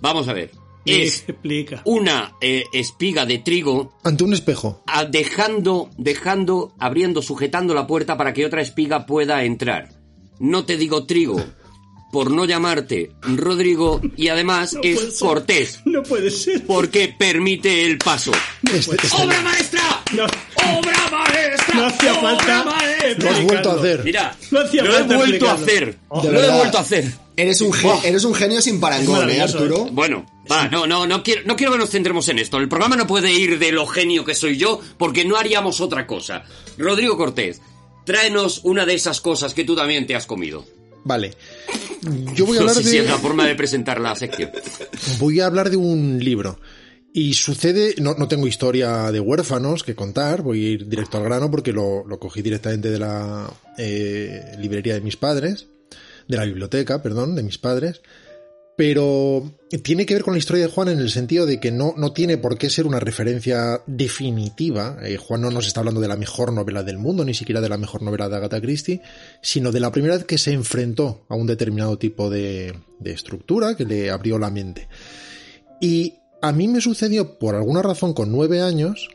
[0.00, 0.50] Vamos a ver.
[0.84, 1.82] Es Explica.
[1.84, 4.82] una eh, espiga de trigo Ante un espejo.
[4.86, 9.95] a- dejando, dejando, abriendo, sujetando la puerta para que otra espiga pueda entrar.
[10.38, 11.42] No te digo trigo
[12.12, 15.18] por no llamarte Rodrigo y además es.
[15.18, 16.64] Cortés No puede ser.
[16.66, 18.32] porque permite el paso.
[18.72, 20.02] Este- este- ¡Obra maestra!
[20.12, 21.74] No, ¡Obra maestra!
[21.74, 22.64] no hacía ¡Obra falta.
[22.64, 23.30] maestra!
[23.30, 24.04] Lo has vuelto a hacer.
[24.04, 25.98] Mira, No hacía lo he falta vuelto a hacer.
[26.08, 26.58] Oh, de lo he verdad.
[26.58, 27.12] vuelto a hacer.
[27.36, 29.86] eres, un gen- eres un genio sin parangón, ¿eh, Arturo?
[29.92, 32.56] Bueno, va, no, no, no quiero, no quiero que nos centremos en esto.
[32.58, 36.06] El programa no puede ir de lo genio que soy yo porque no haríamos otra
[36.06, 36.44] cosa.
[36.78, 37.60] Rodrigo Cortés,
[38.06, 40.64] tráenos una de esas cosas que tú también te has comido.
[41.04, 41.34] Vale.
[42.34, 44.50] Yo voy a No hablar sé si es de, la forma de presentar la sección.
[45.18, 46.58] voy a hablar de un libro.
[47.12, 51.24] Y sucede, no, no tengo historia de huérfanos que contar, voy a ir directo al
[51.24, 55.66] grano porque lo, lo cogí directamente de la eh, librería de mis padres,
[56.28, 58.02] de la biblioteca, perdón, de mis padres.
[58.76, 61.94] Pero tiene que ver con la historia de Juan en el sentido de que no,
[61.96, 64.98] no tiene por qué ser una referencia definitiva.
[65.02, 67.70] Eh, Juan no nos está hablando de la mejor novela del mundo, ni siquiera de
[67.70, 69.00] la mejor novela de Agatha Christie,
[69.40, 73.74] sino de la primera vez que se enfrentó a un determinado tipo de, de estructura
[73.76, 74.88] que le abrió la mente.
[75.80, 79.08] Y a mí me sucedió, por alguna razón, con nueve años,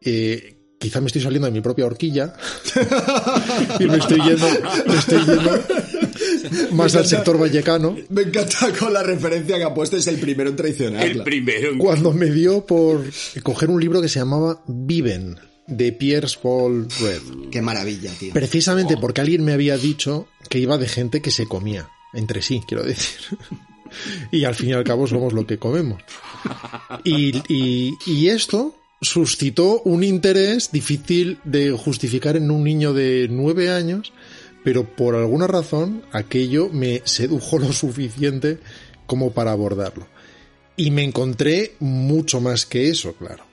[0.00, 2.34] eh, quizá me estoy saliendo de mi propia horquilla
[3.80, 4.46] y me estoy yendo,
[4.86, 5.50] me estoy yendo
[6.72, 7.96] más al sector vallecano.
[8.08, 11.10] Me encanta con la referencia que ha puesto, es el primero en traicionarla.
[11.12, 11.70] El primero.
[11.72, 13.04] en- Cuando me dio por
[13.42, 17.50] coger un libro que se llamaba Viven, de Pierce Paul Red.
[17.50, 18.32] Qué maravilla, tío.
[18.32, 21.88] Precisamente porque alguien me había dicho que iba de gente que se comía.
[22.14, 23.18] Entre sí, quiero decir.
[24.30, 26.02] Y al fin y al cabo somos lo que comemos.
[27.04, 33.70] Y, y- y esto suscitó un interés difícil de justificar en un niño de nueve
[33.70, 34.12] años,
[34.68, 38.58] pero por alguna razón aquello me sedujo lo suficiente
[39.06, 40.06] como para abordarlo.
[40.76, 43.44] Y me encontré mucho más que eso, claro.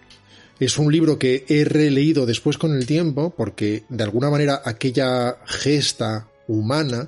[0.60, 5.38] Es un libro que he releído después con el tiempo porque de alguna manera aquella
[5.46, 7.08] gesta humana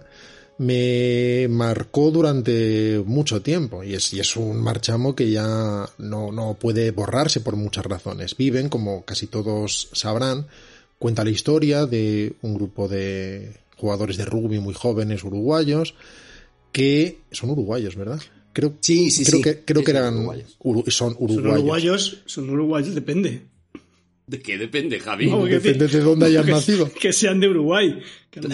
[0.57, 6.91] me marcó durante mucho tiempo y es, es un marchamo que ya no, no puede
[6.91, 8.37] borrarse por muchas razones.
[8.37, 10.47] Viven, como casi todos sabrán,
[10.97, 15.95] cuenta la historia de un grupo de jugadores de rugby muy jóvenes uruguayos
[16.73, 18.19] que son uruguayos, ¿verdad?
[18.53, 19.43] Creo, Sí, sí, creo sí.
[19.43, 20.57] que creo Sí, que son eran uruguayos.
[20.59, 21.53] uru- son Son uruguayos.
[21.59, 23.41] uruguayos, son uruguayos, depende.
[24.25, 25.27] ¿De qué depende, Javi?
[25.29, 26.91] Depende decir, de dónde hayan que- nacido.
[26.91, 27.97] Que sean de Uruguay.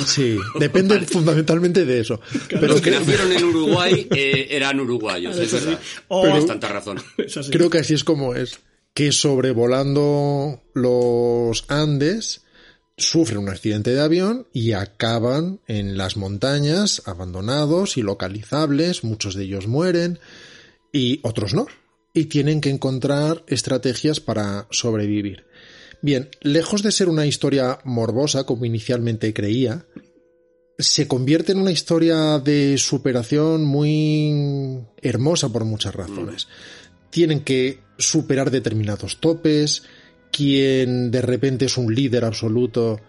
[0.05, 2.21] Sí, depende fundamentalmente de eso.
[2.47, 5.79] Pero Los que nacieron en Uruguay eh, eran uruguayos, es verdad.
[6.09, 6.99] Bastante razón.
[7.51, 8.59] Creo que así es como es.
[8.93, 12.42] Que sobrevolando los Andes
[12.97, 19.03] sufren un accidente de avión y acaban en las montañas abandonados y localizables.
[19.03, 20.19] Muchos de ellos mueren
[20.91, 21.67] y otros no.
[22.13, 25.45] Y tienen que encontrar estrategias para sobrevivir.
[26.01, 29.85] Bien, lejos de ser una historia morbosa como inicialmente creía,
[30.77, 36.47] se convierte en una historia de superación muy hermosa por muchas razones.
[37.09, 39.83] Tienen que superar determinados topes,
[40.33, 42.99] quien de repente es un líder absoluto,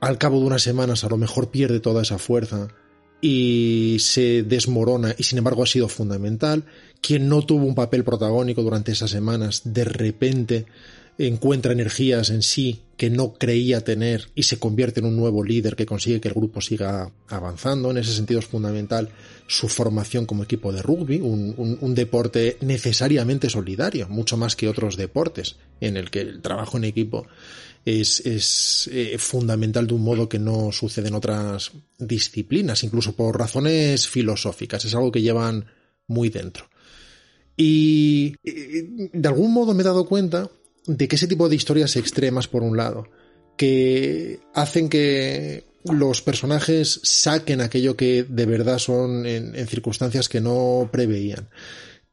[0.00, 2.68] al cabo de unas semanas a lo mejor pierde toda esa fuerza
[3.20, 6.64] y se desmorona y sin embargo ha sido fundamental,
[7.02, 10.66] quien no tuvo un papel protagónico durante esas semanas, de repente
[11.18, 15.76] encuentra energías en sí que no creía tener y se convierte en un nuevo líder
[15.76, 17.90] que consigue que el grupo siga avanzando.
[17.90, 19.10] En ese sentido es fundamental
[19.46, 25.56] su formación como equipo de rugby, un, deporte necesariamente solidario, mucho más que otros deportes,
[25.80, 27.26] en el que el trabajo en equipo
[27.84, 33.38] es, es, eh, fundamental de un modo que no sucede en otras disciplinas, incluso por
[33.38, 34.84] razones filosóficas.
[34.84, 35.66] Es algo que llevan
[36.06, 36.68] muy dentro.
[37.56, 40.48] Y de algún modo me he dado cuenta
[40.88, 43.06] de que ese tipo de historias extremas, por un lado,
[43.56, 50.88] que hacen que los personajes saquen aquello que de verdad son en, circunstancias que no
[50.92, 51.48] preveían,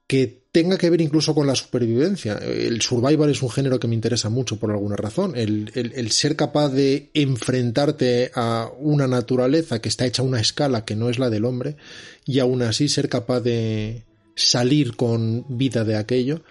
[0.08, 2.38] que tenga que ver incluso con la supervivencia.
[2.38, 5.34] El survival es un género que me interesa mucho por alguna razón.
[5.36, 10.40] El, el- el ser capaz de enfrentarte a una naturaleza que está hecha a una
[10.40, 11.76] escala que no es la del hombre
[12.26, 14.04] y aún así ser capaz de,
[14.36, 16.44] salir con vida de aquello,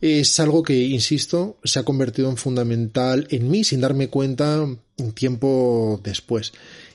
[0.00, 5.12] es algo que, insisto, se ha convertido en fundamental en mí sin darme cuenta un
[5.12, 6.52] tiempo después.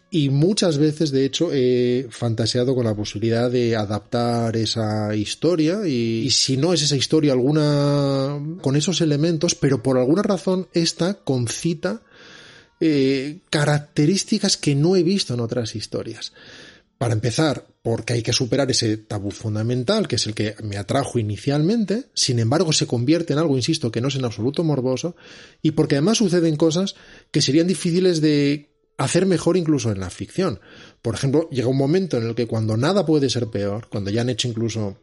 [0.10, 6.30] Y muchas veces, de hecho, he fantaseado con la posibilidad de adaptar esa historia y,
[6.30, 12.04] si no es esa historia alguna con esos elementos, pero por alguna razón esta concita
[12.80, 16.32] eh, características que no he visto en otras historias.
[17.00, 21.20] Para empezar, porque hay que superar ese tabú fundamental, que es el que me atrajo
[21.20, 25.18] inicialmente, sin embargo se convierte en algo, insisto, que no es en absoluto morboso,
[25.62, 26.96] y porque además suceden cosas
[27.30, 30.62] que serían difíciles de hacer mejor incluso en la ficción.
[31.02, 34.22] Por ejemplo, llega un momento en el que cuando nada puede ser peor, cuando ya
[34.22, 34.98] han hecho incluso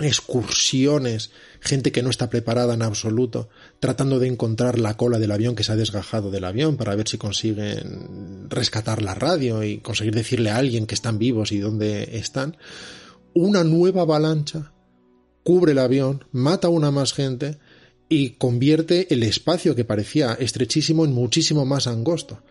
[0.00, 3.48] excursiones, gente que no está preparada en absoluto,
[3.80, 7.08] tratando de encontrar la cola del avión que se ha desgajado del avión para ver
[7.08, 12.16] si consiguen rescatar la radio y conseguir decirle a alguien que están vivos y dónde
[12.18, 12.56] están,
[13.34, 14.72] una nueva avalancha
[15.42, 17.58] cubre el avión, mata a una más gente
[18.08, 22.42] y convierte el espacio que parecía estrechísimo en muchísimo más angosto.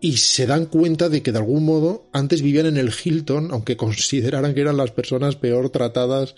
[0.00, 3.76] Y se dan cuenta de que de algún modo antes vivían en el Hilton, aunque
[3.76, 6.34] consideraran que eran las personas peor tratadas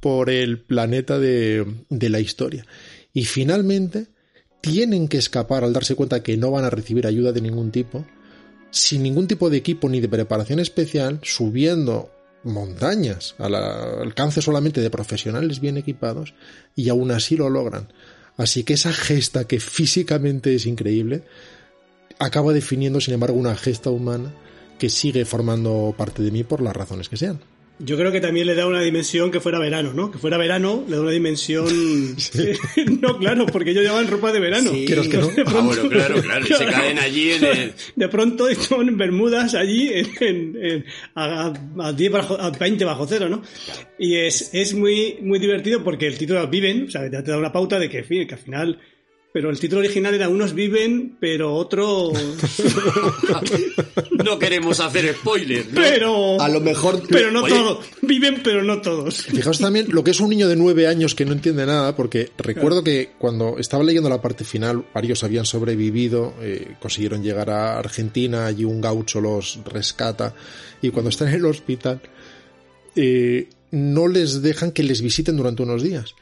[0.00, 2.64] por el planeta de, la historia.
[3.12, 4.06] Y finalmente
[4.60, 8.04] tienen que escapar al darse cuenta que no van a recibir ayuda de ningún tipo,
[8.70, 12.10] sin ningún tipo de equipo ni de preparación especial, subiendo
[12.42, 16.34] montañas al alcance solamente de profesionales bien equipados,
[16.74, 17.92] y aún así lo logran.
[18.36, 21.22] Así que esa gesta que físicamente es increíble,
[22.18, 24.32] acaba definiendo, sin embargo, una gesta humana
[24.78, 27.40] que sigue formando parte de mí por las razones que sean.
[27.78, 30.10] Yo creo que también le da una dimensión que fuera verano, ¿no?
[30.10, 31.66] Que fuera verano le da una dimensión...
[33.00, 34.70] no, claro, porque ellos llevan ropa de verano.
[34.70, 34.86] Sí.
[34.86, 35.30] que no?
[35.46, 37.74] ah, bueno, claro, claro, y se caen allí en el...
[37.96, 40.84] De pronto están bermudas allí en,
[41.14, 43.42] a, a, 10 bajo, a 20 bajo cero, ¿no?
[43.98, 47.52] Y es, es muy, muy divertido porque el título Viven, o sea, te da una
[47.52, 48.80] pauta de que, que al final
[49.36, 52.14] pero el título original era Unos viven, pero otros.
[54.24, 55.66] no queremos hacer spoilers.
[55.74, 56.40] Pero.
[56.40, 57.02] A lo mejor.
[57.06, 57.84] Pero no todos.
[58.00, 59.24] Viven, pero no todos.
[59.24, 62.30] Fijaos también lo que es un niño de nueve años que no entiende nada, porque
[62.38, 67.78] recuerdo que cuando estaba leyendo la parte final, varios habían sobrevivido, eh, consiguieron llegar a
[67.78, 70.34] Argentina, allí un gaucho los rescata,
[70.80, 72.00] y cuando están en el hospital,
[72.94, 76.14] eh, no les dejan que les visiten durante unos días.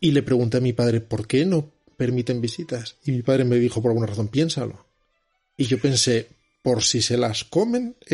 [0.00, 2.96] Y le pregunté a mi padre, ¿por qué no permiten visitas.
[3.04, 4.86] Y mi padre me dijo por alguna razón, piénsalo.
[5.56, 6.28] Y yo pensé,
[6.66, 7.94] por si se las comen.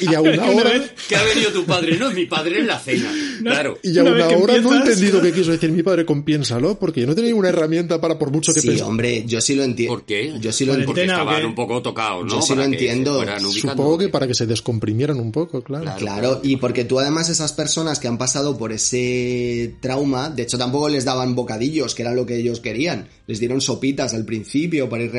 [0.00, 0.70] y a una hora.
[1.06, 3.12] que ha venido tu padre, no, mi padre en la cena.
[3.42, 3.78] Claro.
[3.82, 7.02] Y a una, hora no he entendido qué quiso decir mi padre con piénsalo, porque
[7.02, 9.96] yo no tenía ninguna herramienta para, por mucho que Sí, hombre, yo sí lo entiendo.
[9.96, 10.32] ¿Por qué?
[10.40, 10.94] Yo sí lo entiendo.
[10.94, 12.36] Porque estaban un poco tocados, ¿no?
[12.36, 13.22] Yo sí lo entiendo.
[13.50, 15.84] Supongo que para que se descomprimieran un poco, claro.
[15.84, 15.98] claro.
[15.98, 20.56] Claro, y porque tú además esas personas que han pasado por ese trauma, de hecho
[20.56, 23.06] tampoco les daban bocadillos, que era lo que ellos querían.
[23.26, 25.12] Les dieron sopitas al principio para ir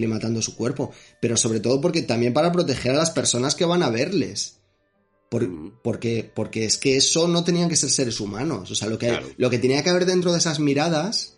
[0.00, 3.82] aclimatando su cuerpo, pero sobre todo porque también para proteger a las personas que van
[3.82, 4.56] a verles.
[5.82, 8.70] porque, porque es que eso no tenían que ser seres humanos.
[8.70, 11.36] O sea, lo que, lo que tenía que haber dentro de esas miradas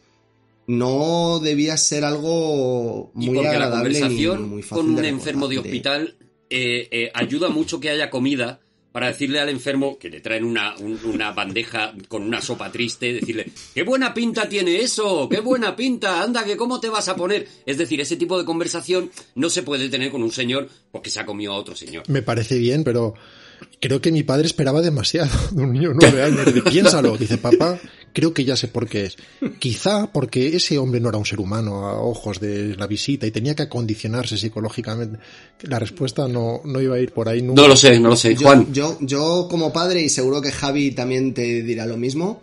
[0.66, 5.59] no debía ser algo muy y agradable la conversación muy fácil con un enfermo de
[5.59, 6.16] hospital
[6.48, 8.61] eh, eh, ayuda mucho que haya comida
[8.92, 13.46] para decirle al enfermo que le traen una, una bandeja con una sopa triste, decirle,
[13.74, 17.48] qué buena pinta tiene eso, qué buena pinta, anda, que cómo te vas a poner.
[17.66, 21.20] Es decir, ese tipo de conversación no se puede tener con un señor porque se
[21.20, 22.05] ha comido a otro señor.
[22.09, 23.14] Me parece bien, pero
[23.81, 26.46] creo que mi padre esperaba demasiado de un niño de nueve años.
[26.70, 27.16] Piénsalo.
[27.16, 27.81] Dice, papá,
[28.12, 29.16] creo que ya sé por qué es.
[29.59, 33.31] Quizá porque ese hombre no era un ser humano a ojos de la visita y
[33.31, 35.18] tenía que acondicionarse psicológicamente.
[35.62, 37.62] La respuesta no, no iba a ir por ahí nunca.
[37.62, 38.37] No lo sé, no lo sé.
[38.37, 38.72] Juan.
[38.72, 42.42] Yo, yo como padre, y seguro que Javi también te dirá lo mismo,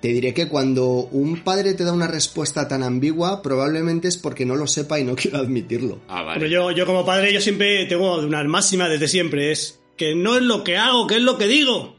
[0.00, 4.46] te diré que cuando un padre te da una respuesta tan ambigua, probablemente es porque
[4.46, 6.00] no lo sepa y no quiera admitirlo.
[6.08, 6.40] Ah, vale.
[6.40, 10.36] Pero yo, yo como padre, yo siempre tengo una máxima desde siempre, es que no
[10.36, 11.97] es lo que hago, que es lo que digo.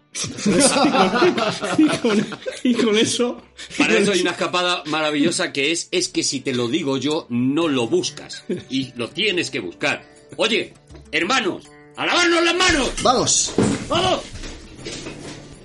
[2.64, 3.42] Y, con, eso.
[3.78, 7.26] Para eso hay una escapada maravillosa que es: es que si te lo digo yo,
[7.30, 8.44] no lo buscas.
[8.70, 10.04] Y lo tienes que buscar.
[10.38, 10.74] Oye,
[11.12, 11.64] hermanos,
[11.96, 12.92] a lavarnos las manos.
[13.02, 13.54] Vamos.
[13.88, 14.22] Vamos.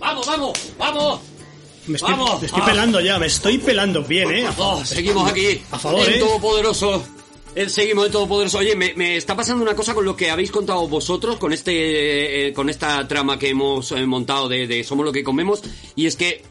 [0.01, 1.21] Vamos, vamos, vamos.
[1.87, 4.47] Me estoy, Me estoy pelando ya, me estoy pelando bien, ¿eh?
[4.57, 5.62] Oh, seguimos aquí.
[5.71, 6.19] A favor, el ¿eh?
[6.19, 7.05] Todopoderoso
[7.69, 8.59] seguimos de Todopoderoso.
[8.59, 12.53] Oye, me, está pasando una cosa con lo que habéis contado vosotros, con este, eh,
[12.53, 15.62] con esta trama que hemos eh, montado de, Somos lo que comemos,
[15.95, 16.43] y es que,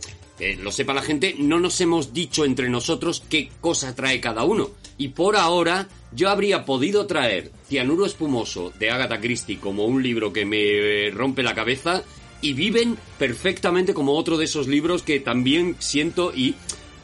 [0.59, 4.71] lo sepa la gente, no nos hemos dicho entre nosotros qué cosa trae cada uno.
[4.97, 10.33] Y por ahora, yo habría podido traer Cianuro Espumoso de Agatha Christie como un libro
[10.33, 12.03] que me rompe la cabeza,
[12.43, 16.55] y viven perfectamente como otro de esos libros que también siento y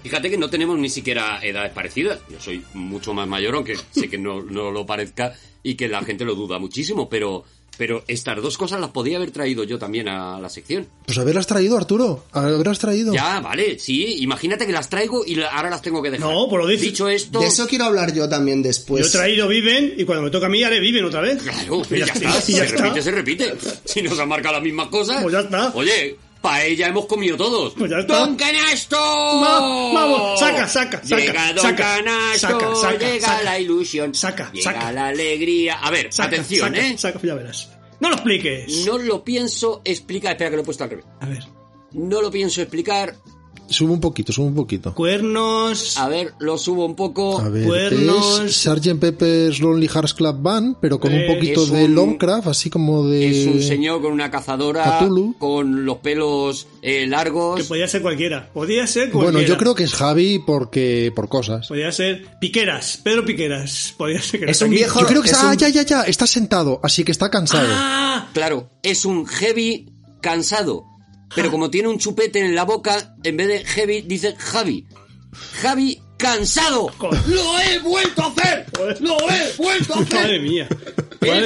[0.03, 2.19] fíjate que no tenemos ni siquiera edades parecidas.
[2.29, 5.33] Yo soy mucho más mayor, aunque sé que no, no lo parezca
[5.63, 7.43] y que la gente lo duda muchísimo, pero
[7.77, 10.85] pero estas dos cosas las podía haber traído yo también a la sección.
[11.05, 12.25] Pues haberlas traído, Arturo.
[12.33, 13.13] Haberlas traído.
[13.13, 14.17] Ya, vale, sí.
[14.21, 16.29] Imagínate que las traigo y la- ahora las tengo que dejar.
[16.29, 17.39] No, por lo dicho- Dicho esto...
[17.39, 19.01] De eso quiero hablar yo también después.
[19.03, 21.41] Yo he traído Viven y cuando me toca a mí haré Viven otra vez.
[21.41, 22.41] Claro, Y ya, está.
[22.41, 22.83] Si ya se está.
[22.83, 23.53] repite, se repite.
[23.85, 25.21] Si nos han marcado las mismas cosas.
[25.23, 25.71] Pues ya está.
[25.73, 27.73] Oye, paella hemos comido todos.
[27.77, 28.17] Pues ya está.
[28.19, 28.97] ¡Don Canasto!
[28.97, 33.43] Va- vamos, saca, saca, saca, Llega Don saca, Canasto, saca, saca, llega saca.
[33.43, 34.15] la ilusión.
[34.15, 34.91] Saca, llega saca.
[34.91, 35.75] la alegría.
[35.79, 36.97] A ver, Saca, atención, saca, ¿eh?
[36.97, 37.69] Saca, ya verás.
[37.99, 38.85] No lo expliques.
[38.85, 40.31] No lo pienso explicar.
[40.33, 41.05] Espera que lo he puesto al revés.
[41.19, 41.43] A ver.
[41.91, 43.15] No lo pienso explicar.
[43.69, 44.93] Sube un poquito, sube un poquito.
[44.95, 45.97] Cuernos.
[45.97, 47.39] A ver, lo subo un poco.
[47.39, 48.41] A ver, Cuernos.
[48.45, 48.99] es Sgt.
[48.99, 53.07] Pepper's Lonely Hearts Club Band, pero con un Eh, poquito de un- Lovecraft, así como
[53.07, 53.29] de...
[53.29, 55.35] Es un señor con una cazadora, Cthulhu.
[55.37, 57.61] con los pelos eh, Que largos.
[57.67, 58.49] podía ser cualquiera.
[58.53, 59.31] Podía ser cualquiera.
[59.33, 61.67] Bueno, yo creo que es Javi porque por cosas.
[61.67, 62.99] Podía ser Piqueras.
[63.03, 63.93] Pedro Piqueras.
[63.97, 65.45] Podía ser que no Es un viejo- Yo creo que es está...
[65.47, 67.67] un- Ah, ya, ya, ya, está sentado, así que está cansado.
[67.71, 68.29] ¡Ah!
[68.33, 70.85] Claro, es un heavy cansado.
[71.35, 74.87] Pero como tiene un chupete en la boca, en vez de heavy, dice Javi.
[75.61, 76.91] Javi cansado.
[77.27, 78.65] ¡Lo he vuelto a hacer!
[78.99, 80.41] ¡Lo he vuelto a Madre hacer!
[80.41, 80.67] mía.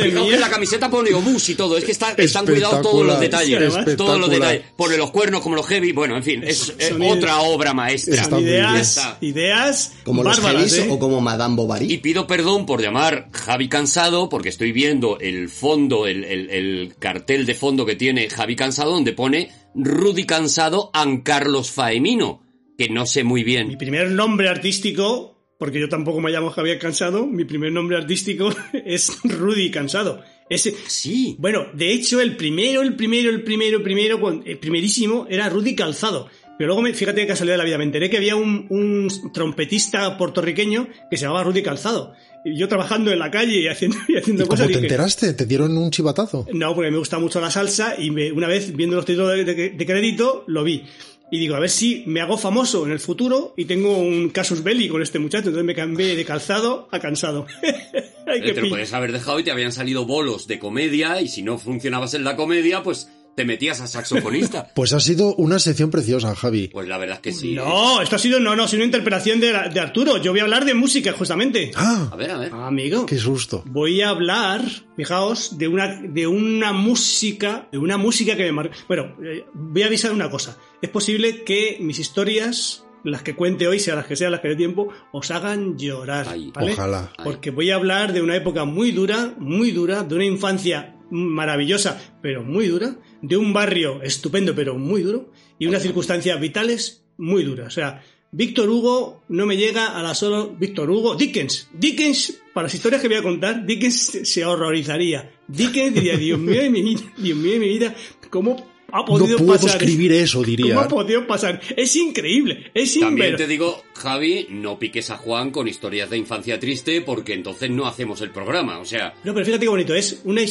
[0.03, 1.77] Fijaos que en la camiseta pone obús y todo.
[1.77, 3.73] Es que está, están cuidados todos los detalles.
[3.97, 4.63] Todos los detalles.
[4.75, 5.91] Pone los cuernos como los heavy.
[5.91, 6.73] Bueno, en fin, es,
[7.09, 8.27] otra obra maestra.
[8.39, 10.87] Ideas, ideas Como los Heavis ¿eh?
[10.89, 11.91] o como Madame Bovary.
[11.91, 16.95] Y pido perdón por llamar Javi Cansado, porque estoy viendo el fondo, el, el- el
[16.99, 22.41] cartel de fondo que tiene Javi Cansado, donde pone Rudy Cansado and Carlos Faemino,
[22.77, 23.77] que no sé muy Mi bien.
[23.77, 28.49] primer nombre artístico, porque yo tampoco me llamo Javier Cansado, mi primer nombre artístico
[28.85, 30.21] es Rudy Cansado.
[30.49, 35.25] Ese, Sí, bueno, de hecho, el primero, el primero, el primero, el primero, el primerísimo
[35.29, 36.27] era Rudy Calzado.
[36.57, 39.07] Pero luego, me, fíjate qué casualidad de la vida, me enteré que había un, un
[39.33, 42.13] trompetista puertorriqueño que se llamaba Rudy Calzado.
[42.45, 44.67] Y yo trabajando en la calle y haciendo, y haciendo ¿Y cómo cosas.
[44.67, 45.33] te dije, enteraste?
[45.33, 46.45] ¿Te dieron un chivatazo?
[46.53, 49.45] no, porque me gusta mucho la salsa y me- una vez viendo los títulos de,
[49.45, 50.83] de- de crédito lo vi.
[51.31, 54.63] Y digo, a ver si me hago famoso en el futuro y tengo un casus
[54.63, 55.47] belli con este muchacho.
[55.47, 57.47] Entonces me cambié de calzado a cansado.
[58.27, 61.41] Ay, te lo podías haber dejado y te habían salido bolos de comedia, y si
[61.41, 64.71] no funcionabas en la comedia, pues te metías a saxofonista.
[64.75, 66.69] Pues ha sido una sección preciosa, Javi.
[66.69, 67.53] Pues la verdad es que sí.
[67.53, 70.17] No, esto ha sido, no, no, ha sido una interpretación de, Arturo.
[70.17, 71.71] Yo voy a hablar de música, justamente.
[71.75, 72.09] ¡Ah!
[72.11, 72.51] A ver, a ver.
[72.53, 73.05] Ah, amigo.
[73.05, 73.63] ¡Qué susto!
[73.65, 74.63] Voy a hablar,
[74.95, 78.75] fijaos, de una, de una música, de una música que me marcó.
[78.87, 80.57] Bueno, eh, voy a avisar una cosa.
[80.81, 84.49] Es posible que mis historias, las que cuente hoy, sean las que sean las que
[84.49, 86.27] dé tiempo, os hagan llorar.
[86.29, 86.51] Ay.
[86.53, 86.73] ¿vale?
[86.73, 87.11] Ojalá.
[87.23, 91.99] Porque voy a hablar de una época muy dura, muy dura, de una infancia maravillosa,
[92.21, 97.43] pero muy dura, de un barrio estupendo, pero muy duro, y unas circunstancias vitales muy
[97.43, 97.67] duras.
[97.67, 100.55] O sea, Víctor Hugo no me llega a la solo.
[100.57, 101.69] Víctor Hugo, Dickens.
[101.71, 105.31] Dickens, para las historias que voy a contar, Dickens se- horrorizaría.
[105.47, 107.93] Dickens diría, Dios mío mi vida, Dios mío mi vida,
[108.31, 109.71] ¿cómo ha No puedo pasar?
[109.81, 110.79] escribir eso, ¿Cómo diría.
[110.79, 111.59] ha podido pasar?
[111.75, 116.17] Es increíble, es También inver- te digo, Javi, no piques a Juan con historias de
[116.17, 118.79] infancia triste porque entonces no hacemos el programa.
[118.79, 120.43] O sea, No, pero fíjate qué bonito, es una,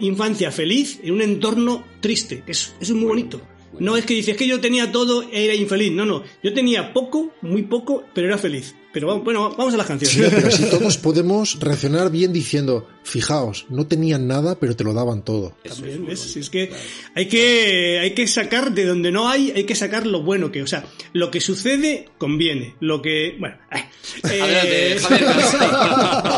[0.00, 3.40] infancia feliz en un entorno triste, que es, eso es muy bonito.
[3.78, 6.92] No es que dices que yo tenía todo e era infeliz, no, no, yo tenía
[6.92, 8.74] poco, muy poco, pero era feliz.
[8.92, 10.14] Pero bueno, vamos a las canciones.
[10.16, 14.92] Sí, pero así todos podemos reaccionar bien diciendo, fijaos, no tenían nada, pero te lo
[14.94, 15.54] daban todo.
[15.62, 16.18] También, es.
[16.20, 16.72] Si es que
[17.14, 20.62] hay que hay que sacar de donde no hay, hay que sacar lo bueno que,
[20.62, 23.84] o sea, lo que sucede conviene, lo que, bueno, eh,
[24.24, 25.26] Adelante, eh, Javier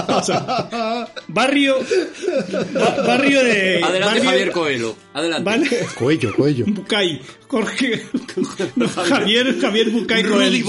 [0.08, 1.76] o sea, barrio
[2.74, 4.96] ba- barrio de Adelante, barrio- Javier Coelho.
[5.14, 5.44] Adelante.
[5.44, 5.68] Vale.
[5.98, 6.64] Cuello, cuello.
[6.68, 7.20] Bucay,
[7.52, 8.02] Jorge,
[8.76, 10.64] no, Javier, Javier Bucay Rudy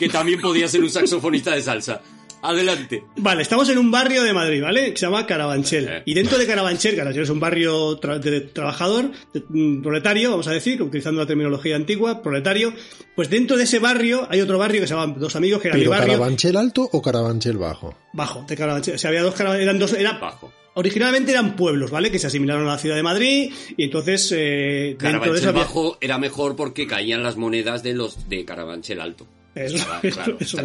[0.00, 2.02] que también podía ser un saxofonista de salsa.
[2.42, 3.02] Adelante.
[3.16, 4.90] Vale, estamos en un barrio de Madrid, ¿vale?
[4.92, 5.26] Que se llama Eh.
[5.26, 6.02] Carabanchel.
[6.04, 10.46] Y dentro de Carabanchel, Carabanchel es un barrio tra- de trabajador, de- mm, proletario, vamos
[10.48, 12.72] a decir, utilizando la terminología antigua, proletario.
[13.16, 15.76] Pues dentro de ese barrio hay otro barrio que se llama Dos Amigos, que era
[15.76, 17.96] mi ¿Pero barrio Carabanchel alto o Carabanchel bajo?
[18.12, 18.94] bajo de Carabanchel.
[18.96, 20.52] O sea, había dos Carabanchel, eran dos, era, Bajo.
[20.76, 22.10] Originalmente eran pueblos, ¿vale?
[22.10, 25.48] Que se asimilaron a la ciudad de Madrid y entonces eh, dentro de Carabanchel eso
[25.50, 29.26] había- bajo era mejor porque caían las monedas de los de Carabanchel alto.
[29.56, 30.58] Eso, Claro, claro, eso,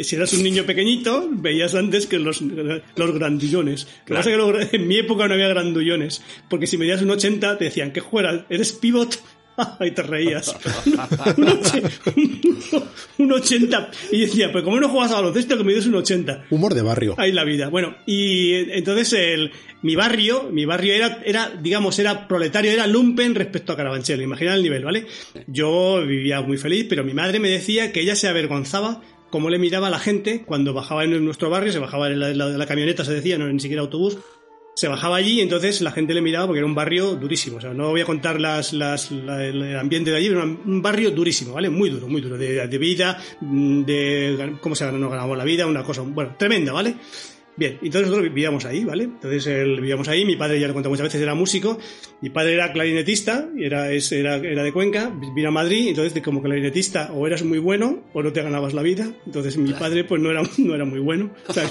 [0.00, 3.84] si eras un niño pequeñito, veías antes que los, los grandullones.
[3.84, 4.46] Lo que Claro.
[4.50, 7.66] pasa es que en mi época no había grandullones, porque si medías un 80 te
[7.66, 9.16] decían que fuera, eres pivot
[9.80, 10.54] y te reías.
[11.36, 12.82] un, och-
[13.18, 13.90] un 80.
[14.12, 16.46] Y decía, pues como no juegas a baloncesto, que me des un 80.
[16.50, 17.14] Humor de barrio.
[17.18, 17.68] Ahí la vida.
[17.68, 19.52] Bueno, y entonces el,
[19.82, 24.20] mi barrio, mi barrio era, era, digamos, era proletario, era lumpen respecto a Carabanchel.
[24.22, 25.06] Imagina el nivel, ¿vale?
[25.46, 29.58] Yo vivía muy feliz, pero mi madre me decía que ella se avergonzaba cómo le
[29.58, 33.04] miraba a la gente cuando bajaba en nuestro barrio, se bajaba en la, la camioneta,
[33.04, 34.18] se decía, no ni siquiera autobús.
[34.76, 37.56] Se bajaba allí y entonces la gente le miraba porque era un barrio durísimo.
[37.56, 40.60] O sea, no voy a contar las, las, la- el ambiente de allí, pero un
[40.66, 41.70] un barrio durísimo, ¿vale?
[41.70, 42.36] Muy duro, muy duro.
[42.36, 46.72] De, de vida, mm, de cómo se nos ganamos la vida, una cosa, bueno, tremenda,
[46.72, 46.94] ¿vale?
[47.58, 49.04] Bien, entonces nosotros vivíamos ahí, ¿vale?
[49.04, 51.78] Entonces él, vivíamos ahí, mi padre ya lo contado muchas veces, era músico,
[52.20, 56.42] mi padre era clarinetista, era, es- era, era de Cuenca, vino a Madrid, entonces como
[56.42, 60.20] clarinetista o eras muy bueno o no te ganabas la vida, entonces mi padre pues
[60.20, 61.64] no era, no era muy bueno, O sea,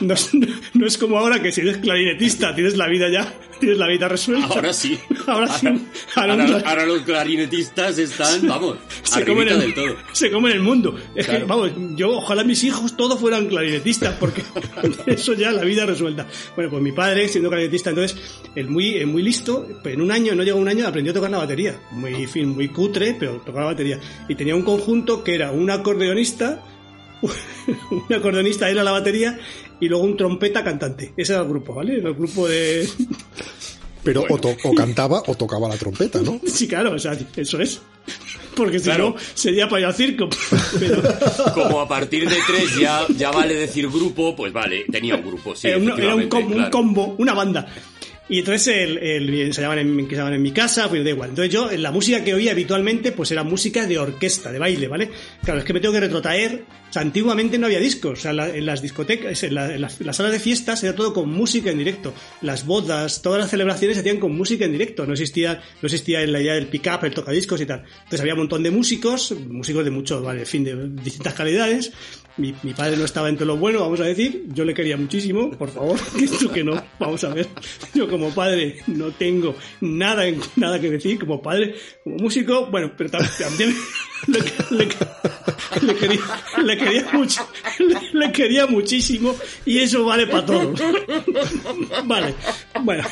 [0.00, 0.30] no, es,
[0.74, 4.08] no es como ahora que si eres clarinetista tienes la vida ya, tienes la vida
[4.08, 4.46] resuelta.
[4.48, 4.98] Ahora sí.
[5.28, 5.68] Ahora sí.
[6.16, 9.96] Ahora Ahora, un- ahora los clarinetistas están, vamos, se comen, el, del todo.
[10.12, 10.96] se comen el mundo.
[11.14, 11.46] Es que, Claro.
[11.46, 14.42] vamos, yo ojalá mis hijos todos fueran clarinetistas, porque
[15.12, 16.26] eso ya la vida resuelta.
[16.54, 18.16] Bueno, pues mi padre, siendo clarinetista, entonces,
[18.54, 21.30] el muy, el muy listo, en un año, no llegó un año, aprendió a tocar
[21.30, 21.80] la batería.
[21.92, 24.00] Muy fin, muy cutre, pero tocaba la batería.
[24.28, 26.64] Y tenía un conjunto que era un acordeonista,
[27.90, 29.38] un acordeonista era la batería,
[29.80, 31.12] y luego un trompeta cantante.
[31.16, 31.98] Ese era el grupo, ¿vale?
[31.98, 32.88] Era el grupo de...
[34.04, 36.40] Pero o, to- o cantaba o tocaba la trompeta, ¿no?
[36.46, 37.80] Sí, claro, o sea, eso es.
[38.56, 39.10] Porque si Claro.
[39.10, 40.28] no, sería para ir al circo.
[40.78, 41.02] Pero,
[41.54, 45.54] Como a partir de tres ya, ya vale decir grupo, pues vale, tenía un grupo,
[45.54, 45.68] sí.
[45.68, 46.70] era, un- era un, efectivamente, combo, un claro.
[46.70, 47.66] combo, una banda.
[48.28, 51.30] Y entonces el, el, ensayaban, en, ensayaban en mi casa, pues da igual.
[51.30, 55.10] Entonces yo, la música que oía habitualmente, pues era música de orquesta, de baile, ¿vale?
[55.44, 56.64] Claro, es que me tengo que retrotraer.
[56.92, 58.18] Sea, antiguamente no había discos.
[58.18, 60.94] O sea, la- en las discotecas, en, la- en las, las salas de fiestas era
[60.94, 62.12] todo con música en directo.
[62.42, 65.06] Las bodas, todas las celebraciones se hacían con música en directo.
[65.06, 67.82] No existía, no existía la idea del pick-up, el tocadiscos y tal.
[67.96, 71.92] Entonces había un montón de músicos, músicos de mucho, vale, en fin, de distintas calidades.
[72.38, 74.44] Mi, mi padre no estaba entre los buenos, vamos a decir.
[74.54, 77.46] Yo le quería muchísimo, por favor, esto que no, vamos a ver.
[77.94, 80.24] Yo como padre no tengo nada,
[80.56, 81.74] nada que decir, como padre,
[82.04, 83.74] como músico, bueno, pero tam- también
[84.28, 84.38] le,
[84.76, 84.88] le-
[85.86, 86.20] le quería,
[86.64, 90.74] le quería mucho, le, le quería muchísimo y eso vale para todo.
[92.04, 92.34] Vale,
[92.82, 93.04] bueno,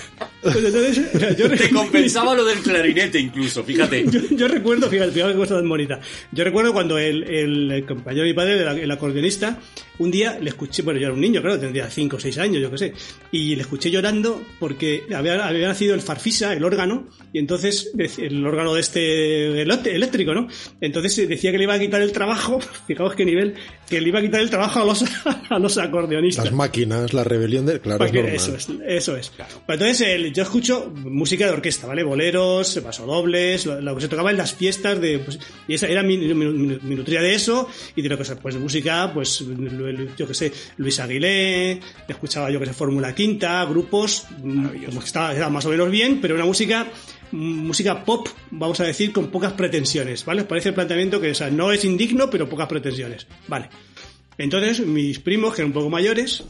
[0.43, 4.05] pues entonces yo Te compensaba lo del clarinete incluso, fíjate.
[4.11, 6.01] yo, yo recuerdo, fíjate, fíjate qué cosa tan bonita.
[6.33, 9.59] Yo recuerdo cuando el, el, el compañero de mi padre, el, el acordeonista,
[10.01, 12.61] un día le escuché, bueno, yo era un niño, claro, tendría 5 o 6 años,
[12.61, 12.93] yo qué sé,
[13.31, 18.45] y le escuché llorando porque había, había nacido el farfisa, el órgano, y entonces, el
[18.45, 20.49] órgano de este eléctrico, ¿no?
[20.81, 23.55] Entonces decía que le iba a quitar el trabajo, fijaos qué nivel,
[23.89, 25.05] que le iba a quitar el trabajo a los,
[25.51, 26.47] a los acordeonistas.
[26.47, 27.81] Las máquinas, la rebelión de...
[27.81, 28.35] Claro, es normal.
[28.35, 29.31] eso es, eso es.
[29.37, 32.03] Pero entonces el- yo escucho música de orquesta, ¿vale?
[32.03, 35.39] Boleros, pasodobles, lo, lo que se tocaba en las fiestas de pues,
[35.69, 38.37] y esa era mi, mi, mi- mi nutria de eso y de lo que se-
[38.37, 43.15] pues de música, pues lu- yo que sé, Luis Aguilé, escuchaba yo que sé Fórmula
[43.15, 46.87] Quinta, grupos mm, como que estaba, estaba más o menos bien, pero una música
[47.33, 47.37] mm,
[47.67, 50.43] música pop, vamos a decir, con pocas pretensiones, ¿vale?
[50.43, 53.69] Os parece el planteamiento que o sea, no es indigno, pero pocas pretensiones, ¿vale?
[54.39, 56.45] Entonces, mis primos, que eran un poco mayores,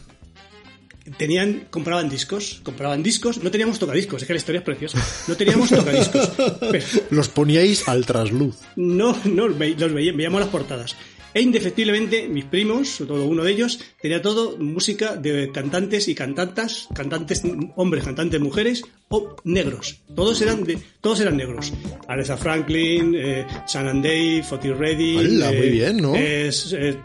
[1.17, 5.35] tenían, compraban discos, compraban discos, no teníamos tocadiscos, es que la historia es preciosa, no
[5.37, 6.31] teníamos tocadiscos,
[6.71, 8.57] pero Los poníais al trasluz.
[8.77, 10.95] no, no los veía- veíamos las portadas.
[11.33, 16.15] E indefectiblemente mis primos, sobre todo uno de ellos, tenía todo música de cantantes y
[16.15, 17.43] cantantas, cantantes
[17.77, 20.01] hombres, cantantes mujeres o negros.
[20.15, 21.73] Todos eran de, todos eran negros.
[22.09, 26.13] Aretha Franklin, eh, Shannon Dave, Otis Redding, eh, Muy bien, ¿no?
[26.17, 26.51] eh,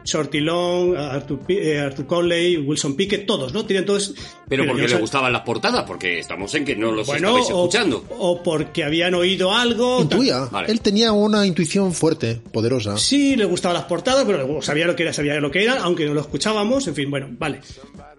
[0.04, 3.66] Shorty Long, Arthur, eh, Arthur Conley, Wilson Pickett, todos, ¿no?
[3.66, 4.14] Tenían todos.
[4.48, 7.50] Pero porque le sab- gustaban las portadas, porque estamos en que no los bueno, estabais
[7.52, 8.04] o, escuchando.
[8.20, 9.96] o porque habían oído algo.
[9.98, 10.04] tal.
[10.04, 10.39] Intuía.
[10.52, 10.72] Vale.
[10.72, 12.98] Él tenía una intuición fuerte, poderosa.
[12.98, 16.06] Sí, le gustaban las portadas, pero sabía lo que era, sabía lo que era, aunque
[16.06, 17.62] no lo escuchábamos, en fin, bueno, vale.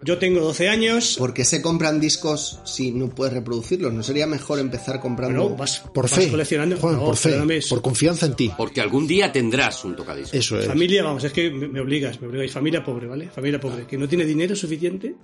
[0.02, 3.92] Yo tengo 12 años, ¿Por qué se compran discos si no puedes reproducirlos?
[3.92, 5.42] ¿No sería mejor empezar comprando?
[5.42, 6.30] bueno, vas, Por vas fe.
[6.30, 6.76] coleccionando.
[6.76, 7.60] Juan, No, por fe.
[7.68, 8.52] Por confianza en ti.
[8.56, 10.34] Porque algún día tendrás un tocadiscos.
[10.34, 10.66] Eso es.
[10.66, 12.52] Familia, vamos, es que me, me obligas, me obligáis.
[12.52, 13.28] Familia pobre, ¿vale?
[13.28, 15.14] Familia pobre, que no tiene dinero suficiente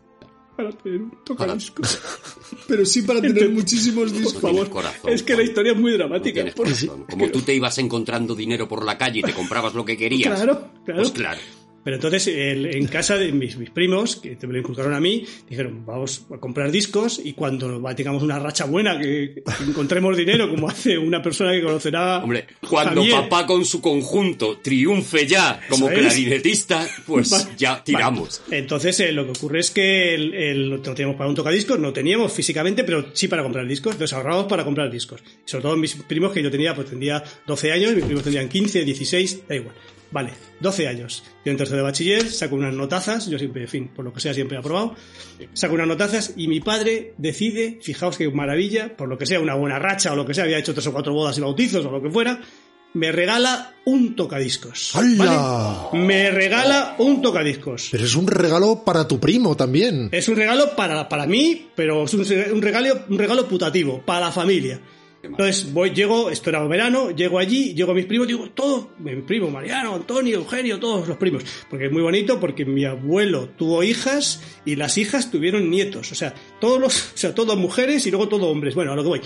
[0.57, 1.99] para tener un tocadiscos.
[2.68, 4.40] Pero sí para tener muchísimos Por discos.
[4.40, 6.45] favor, corazón, es que la historia es muy dramática.
[6.55, 6.68] por-.
[7.11, 10.34] Como tú te ibas encontrando dinero por la calle y te comprabas lo que querías.
[10.34, 11.01] Claro, claro.
[11.01, 11.40] Pues claro.
[11.85, 15.24] Pero entonces el- en casa de mis, mis primos, que me lo inculcaron a mí,
[15.49, 20.68] dijeron, vamos a comprar discos y cuando tengamos una racha buena, que, encontremos dinero, como
[20.68, 25.89] hace una persona que conocerá Hombre, cuando Javier, papá con su conjunto triunfe ya como
[25.89, 28.43] clarinetista, pues ya tiramos.
[28.51, 31.93] Entonces, eh, lo que ocurre es que el, el- no teníamos para un tocadiscos, no
[31.93, 33.93] teníamos físicamente, pero sí para comprar discos.
[33.95, 35.20] Entonces ahorramos para comprar discos.
[35.45, 38.85] Sobre todo mis primos que yo tenía, pues tendría 12 años, mis primos tendrían 15,
[38.85, 39.74] 16, da igual.
[40.12, 41.24] Vale, 12 años.
[41.44, 44.20] Yo en tercero de bachiller saco unas notazas, yo siempre, en fin, por lo que
[44.20, 44.94] sea, siempre he aprobado.
[45.54, 49.54] Saco unas notazas y mi padre decide, fijaos qué maravilla, por lo que sea, una
[49.54, 51.90] buena racha o lo que sea, había hecho tres o cuatro bodas y bautizos o
[51.90, 52.40] lo que fuera,
[52.94, 54.94] me regala un tocadiscos.
[54.94, 55.88] ¡Hala!
[55.90, 56.04] ¿vale?
[56.04, 57.88] Me regala un tocadiscos.
[57.90, 60.10] Pero es un regalo para tu primo también.
[60.12, 64.26] Es un regalo para, para mí, pero es un, un regalo, un regalo putativo, para
[64.26, 64.78] la familia.
[65.22, 69.14] Entonces voy, llego, esto era verano, llego allí, llego a mis primos, digo, todos, mi
[69.22, 71.44] primo, Mariano, Antonio, Eugenio, todos los primos.
[71.70, 76.10] Porque es muy bonito, porque mi abuelo tuvo hijas y las hijas tuvieron nietos.
[76.10, 78.74] O sea, todos los, o sea, todas mujeres y luego todos hombres.
[78.74, 79.20] Bueno, a lo que voy.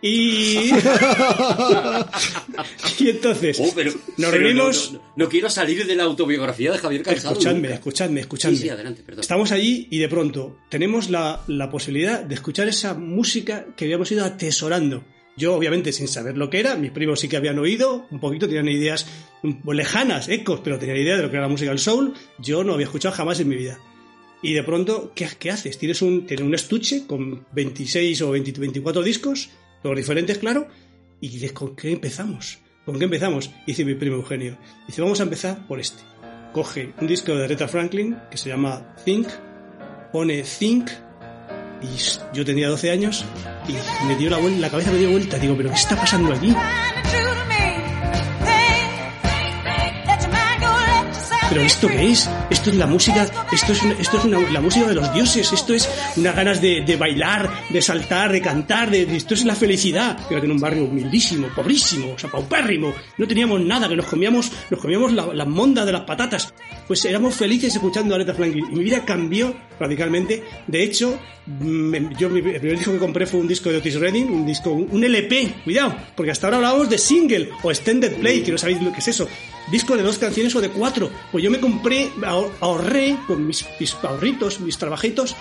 [0.00, 0.70] Y.
[2.98, 3.58] y entonces.
[3.60, 4.92] Oh, pero, nos pero reunimos.
[4.92, 7.32] No, no- no quiero salir de la autobiografía de Javier Cansado.
[7.34, 7.74] Escuchadme, nunca.
[7.74, 8.56] escuchadme, escuchadme.
[8.56, 9.20] Sí, sí, adelante, perdón.
[9.20, 14.10] Estamos allí y de pronto tenemos la, la posibilidad de escuchar esa música que habíamos
[14.10, 15.04] ido atesorando.
[15.36, 18.46] Yo, obviamente, sin saber lo que era, mis primos sí que habían oído, un poquito,
[18.46, 19.06] tenían ideas
[19.64, 22.12] lejanas, ecos, pero tenían idea de lo que era la música del soul.
[22.38, 23.78] Yo no había escuchado jamás en mi vida.
[24.42, 25.78] Y de pronto, ¿qué, qué haces?
[25.78, 29.50] Tienes un, tienes un estuche con 26 o 20 24 discos,
[29.82, 30.66] todos diferentes, claro,
[31.20, 32.58] y dices, ¿con qué empezamos?
[32.84, 33.50] ¿Con qué empezamos?
[33.66, 34.58] Dice mi primo Eugenio.
[34.88, 36.02] Dice, vamos a empezar por este.
[36.52, 39.28] Coge un disco de Aretha Franklin que se llama Think,
[40.12, 40.90] pone Think,
[41.82, 43.24] y yo tenía 12 años,
[43.68, 45.38] y me dio la, la cabeza me dio vuelta.
[45.38, 46.54] Digo, ¿pero qué está pasando aquí?
[51.48, 52.30] ¿Pero esto qué es?
[52.48, 55.52] Esto es la música, esto es, una- esto es una- la música de los dioses,
[55.52, 59.44] esto es unas ganas de, de bailar, de saltar, de cantar, de, de- esto es
[59.44, 60.16] la felicidad.
[60.28, 64.50] Fíjate, en un barrio humildísimo, pobrísimo, o sea, paupérrimo, no teníamos nada, que nos comíamos,
[64.70, 66.54] nos comíamos la, la monda de las patatas.
[66.88, 70.42] Pues éramos felices escuchando a Aretha Franklin y mi vida cambió radicalmente.
[70.66, 71.18] De hecho,
[71.60, 74.44] me- yo mi- el primer disco que compré fue un disco de Otis Redding, un
[74.46, 78.58] disco, un, LP, cuidado, porque hasta ahora hablábamos de single o extended play, que no
[78.58, 79.26] sabéis lo que es eso.
[79.70, 81.10] Disco de dos canciones o de cuatro.
[81.30, 85.34] Pues yo me compré, ahor- ahorré con mis, mis ahorritos, mis trabajitos,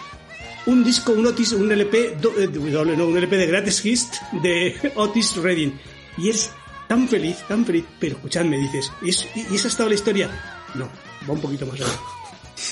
[0.68, 2.48] un disco, un Otis, un LP, do- eh,
[2.96, 5.74] no, un LP de Greatest Hits de Otis Redding.
[6.20, 6.52] Y es
[6.88, 7.84] tan feliz, tan feliz.
[8.00, 10.30] Pero escuchadme, dices, ¿y, es- y esa ha estado la historia?
[10.76, 10.88] No,
[11.30, 11.86] va un poquito más allá.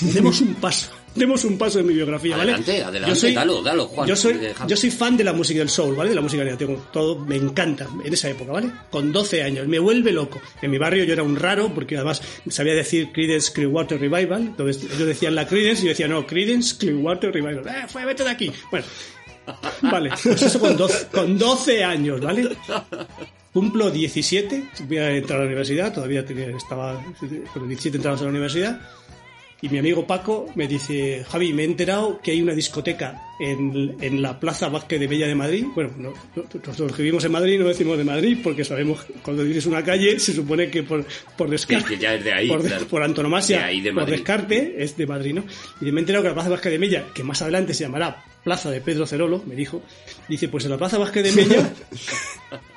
[0.00, 0.90] Demos un paso.
[1.14, 2.52] Demos un paso en mi biografía, ¿vale?
[2.52, 4.08] Adelante, adelante, dalo, dalo, Juan.
[4.08, 4.38] Yo soy,
[4.68, 6.10] yo soy fan de la música del soul, ¿vale?
[6.10, 6.56] De la música negra.
[6.56, 8.70] Tengo todo, me encanta en esa época, ¿vale?
[8.90, 10.40] Con 12 años, me vuelve loco.
[10.62, 14.42] En mi barrio yo era un raro porque además sabía decir Creedence Clearwater Revival.
[14.42, 17.66] Entonces ellos decían la Creedence y yo decía, no, Creedence Clearwater Revival.
[17.66, 18.52] ¡Eh, fue, vete de aquí!
[18.70, 18.86] Bueno,
[19.82, 22.56] vale, pues eso con 12, con 12 años, ¿vale?
[23.52, 27.02] Cumplo 17, voy a entrar a la universidad, todavía tenía, estaba,
[27.52, 28.80] con 17 entramos a la universidad,
[29.62, 33.94] y mi amigo Paco me dice, Javi, me he enterado que hay una discoteca en,
[34.00, 35.66] en la Plaza Vázquez de Bella de Madrid.
[35.74, 39.12] Bueno, no, no- nosotros que vivimos en Madrid no decimos de Madrid porque sabemos que
[39.14, 41.04] cuando dices una calle se supone que por,
[41.36, 42.86] por descarte, que ya es de ahí, por, claro.
[42.86, 45.44] por antonomasia, De ahí, de por descarte, es de Madrid, ¿no?
[45.82, 48.24] Y me he enterado que la Plaza Vázquez de Mella, que más adelante se llamará
[48.42, 49.82] Plaza de Pedro Cerolo, me dijo,
[50.26, 51.70] dice, pues en la Plaza Vázquez de Mella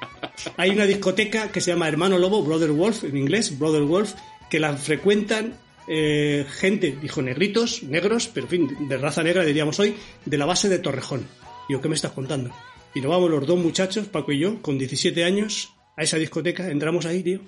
[0.58, 4.14] hay una discoteca que se llama Hermano Lobo, Brother Wolf, en inglés, Brother Wolf,
[4.50, 5.54] que la frecuentan
[5.88, 10.46] eh, gente, dijo negritos, negros, pero en fin, de raza negra diríamos hoy, de la
[10.46, 11.28] base de Torrejón.
[11.68, 12.52] Digo, ¿qué me estás contando?
[12.96, 16.70] Y nos vamos los dos muchachos, Paco y yo, con 17 años, a esa discoteca,
[16.70, 17.39] entramos ahí, tío.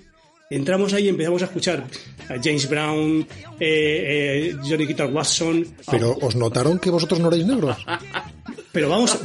[0.48, 1.84] Entramos ahí y empezamos a escuchar
[2.28, 3.26] a James Brown,
[3.58, 7.76] eh, eh, Johnny Guitar Watson, Pero os notaron que vosotros no erais negros.
[8.76, 9.18] pero vamos,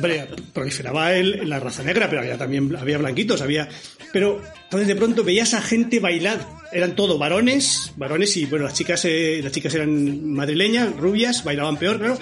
[0.53, 3.67] proliferaba el, la raza negra, pero había también había blanquitos, había.
[4.13, 6.39] Pero entonces de pronto veías a gente bailar,
[6.71, 11.75] eran todo varones, varones y bueno, las chicas, eh, las chicas eran madrileñas, rubias, bailaban
[11.75, 12.17] peor, claro.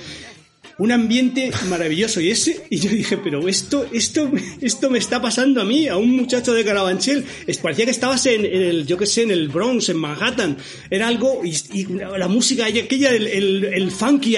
[0.79, 5.61] Un ambiente maravilloso y ese y yo dije, pero esto, esto, esto me está pasando
[5.61, 7.23] a mí, a un muchacho de Carabanchel.
[7.45, 10.57] Es, parecía que estabas en, el, yo qué sé, en el Bronx, en Manhattan.
[10.89, 11.85] Era algo y,
[12.17, 14.35] la música aquella, el, funky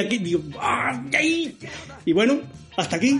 [0.59, 1.01] ¡ah!
[2.03, 2.41] y bueno,
[2.77, 3.19] hasta aquí.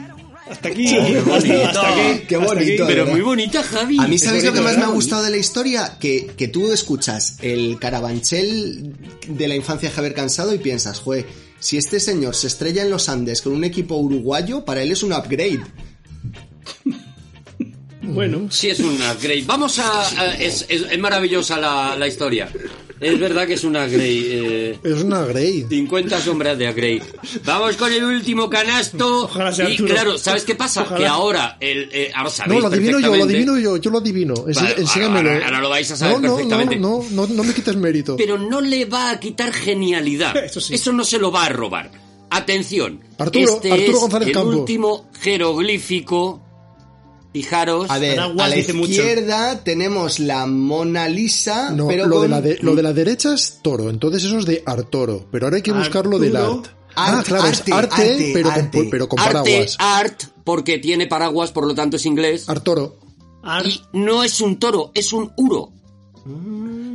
[0.50, 0.88] Hasta aquí.
[0.96, 2.24] hasta, hasta aquí.
[2.28, 2.94] Qué hasta bonito, aquí.
[2.94, 3.98] Pero muy bonita, Javi.
[4.00, 5.98] A mí, Es ¿sabéis lo que más me ha gustado de la historia?
[6.00, 8.94] Que, que tú escuchas el carabanchel
[9.28, 11.26] de la infancia de Javier Cansado y piensas, joder,
[11.60, 15.04] si este señor se estrella en los Andes con un equipo uruguayo, para él es
[15.04, 15.62] un upgrade.
[18.02, 19.46] Bueno, Sí, es una great.
[19.46, 20.02] Vamos a...
[20.22, 22.50] a- es, es- es maravillosa la, la historia.
[23.02, 24.28] Es verdad que es una Grey.
[24.30, 25.66] eh, Es una Grey.
[25.68, 27.02] 50 sombras de Grey.
[27.44, 29.24] Vamos con el último canasto.
[29.24, 29.94] Ojalá sea y Arturo.
[29.94, 30.84] claro, ¿sabes qué pasa?
[30.84, 31.00] Ojalá.
[31.00, 33.98] Que ahora, el, eh, ahora No, sabéis lo adivino yo, lo adivino yo, yo lo
[33.98, 34.34] adivino.
[34.36, 35.32] Ense- Vale, enséñamelo.
[35.32, 36.76] ahora- ahora lo vais a saber no, no, perfectamente.
[36.78, 38.16] No, no, no, no me quites mérito.
[38.18, 40.38] Pero no le va a quitar genialidad.
[40.46, 40.76] Eso sí.
[40.94, 41.90] no se lo va a robar.
[42.30, 43.02] Atención.
[43.18, 44.56] Arturo, este Arturo es González el Campos.
[44.56, 46.42] último jeroglífico.
[47.34, 47.90] Fijaros.
[47.90, 48.92] A ver, Paraguas a la dice mucho.
[48.92, 53.34] izquierda tenemos la Mona Lisa, No, pero lo, de la de, lo de la derecha
[53.34, 55.28] es toro, entonces eso es de Artoro.
[55.32, 56.60] Pero ahora hay que buscar lo del Arturo.
[56.64, 56.68] art.
[56.96, 58.78] ah, Art, claro, arte, es arte, arte, pero, arte.
[58.80, 59.76] Con, pero con arte, paraguas.
[59.80, 62.50] art, porque tiene paraguas, por lo tanto es inglés.
[62.50, 62.98] Artoro.
[63.44, 65.72] Ar- Y no es un toro, es un uro.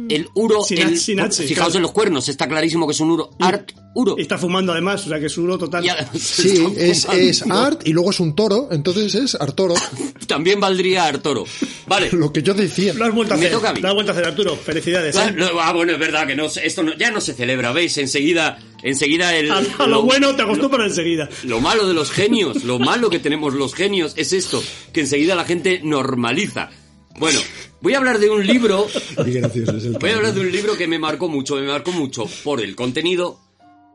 [0.08, 1.76] El uro, Sin el- sin H, fijaos claro.
[1.78, 3.30] en los cuernos, está clarísimo que es un uro.
[3.40, 4.14] Art, uro.
[4.18, 5.84] y está fumando además, o sea que es uno total.
[6.18, 7.06] Sí, es,
[7.50, 9.74] art y luego es un toro, entonces es Artoro.
[10.26, 11.44] También valdría Artoro.
[11.86, 12.10] Vale.
[12.12, 12.94] Lo que yo decía.
[12.94, 13.56] Lo has vuelto a Me hacer.
[13.56, 13.80] toca a mí.
[13.80, 14.56] Lo has vuelto a hacer, Arturo.
[14.56, 15.16] Felicidades.
[15.16, 15.34] Ah, ¿eh?
[15.36, 17.96] no, ah, bueno, es verdad que no, esto no- ya no se celebra, ¿veis?
[17.98, 19.50] Enseguida, enseguida el...
[19.50, 21.28] A, a lo bueno te acostumbras enseguida.
[21.44, 25.34] Lo malo de los genios, lo malo que tenemos los genios es esto, que enseguida
[25.34, 26.70] la gente normaliza.
[27.18, 27.40] Bueno,
[27.80, 28.86] voy a hablar de un libro,
[29.24, 31.66] Qué gracioso es el voy a hablar de un libro que me marcó mucho, me
[31.66, 33.40] marcó mucho por el contenido,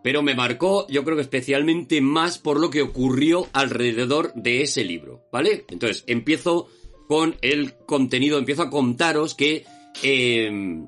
[0.04, 4.84] pero me marcó, yo creo que especialmente más por lo que ocurrió alrededor de ese
[4.84, 5.66] libro, ¿vale?
[5.70, 6.68] Entonces, empiezo
[7.08, 9.66] con el contenido, empiezo a contaros que
[10.02, 10.86] eh,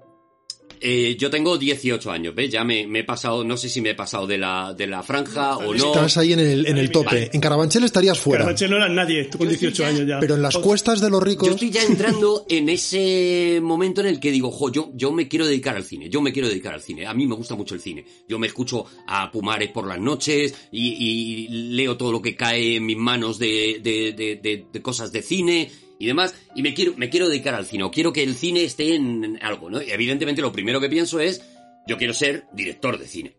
[0.84, 2.52] eh, yo tengo 18 años, ¿ves?
[2.52, 5.02] Ya me, me he pasado, no sé si me he pasado de la, de la
[5.02, 5.88] franja o no.
[5.94, 7.06] Estás ahí en el, en el tope.
[7.06, 7.30] Vale.
[7.34, 8.40] En Carabanchel estarías fuera.
[8.44, 10.20] Carabanchel no eras nadie, tú con Yo estoy 18 ya- años ya.
[10.20, 11.48] Pero en las cuestas de los ricos.
[11.48, 15.28] Yo estoy ya entrando en ese momento en el que digo, jo, yo, yo me
[15.28, 17.06] quiero dedicar al cine, yo me quiero dedicar al cine.
[17.08, 18.06] A mí me gusta mucho el cine.
[18.28, 22.76] Yo me escucho a Pumares por las noches y, y leo todo lo que cae
[22.76, 26.36] en mis manos de, de, de- de- de cosas de cine y demás.
[26.56, 29.40] Y me quiero, me quiero dedicar al cine, o quiero que el cine esté en
[29.42, 29.82] algo, ¿no?
[29.82, 31.42] Y evidentemente lo primero que pienso es,
[31.88, 33.36] yo quiero ser director de cine.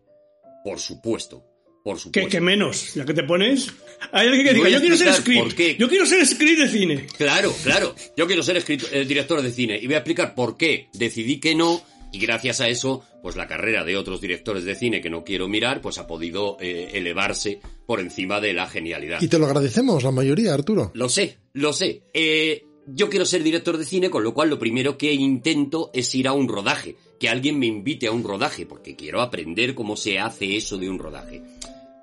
[0.63, 1.43] Por supuesto.
[1.83, 2.29] Por ¿Qué, supuesto.
[2.29, 2.95] qué menos?
[2.95, 3.71] ¿Ya que te pones?
[4.11, 5.77] Hay alguien que diga, yo quiero ser script.
[5.77, 7.07] Yo quiero ser script de cine.
[7.15, 7.95] Claro, claro.
[8.17, 11.53] Yo quiero ser eh, director de cine y voy a explicar por qué decidí que
[11.53, 11.83] no
[12.15, 15.49] y gracias a eso, pues la carrera de otros directores de cine que no quiero
[15.49, 19.21] mirar, pues ha podido eh, elevarse por encima de la genialidad.
[19.21, 20.91] Y te lo agradecemos, la mayoría, Arturo.
[20.93, 22.03] Lo sé, lo sé.
[22.13, 26.15] Eh, yo quiero ser director de cine, con lo cual lo primero que intento es
[26.15, 29.97] ir a un rodaje, que alguien me invite a un rodaje, porque quiero aprender cómo
[29.97, 31.43] se hace eso de un rodaje.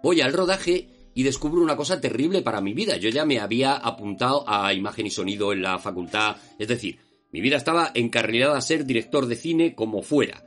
[0.02, 2.98] Voy al rodaje y descubro una cosa terrible para mi vida.
[2.98, 6.98] Yo ya me había apuntado a imagen y sonido en la facultad, es decir,
[7.32, 10.44] mi vida estaba encarrilada a ser director de cine como fuera.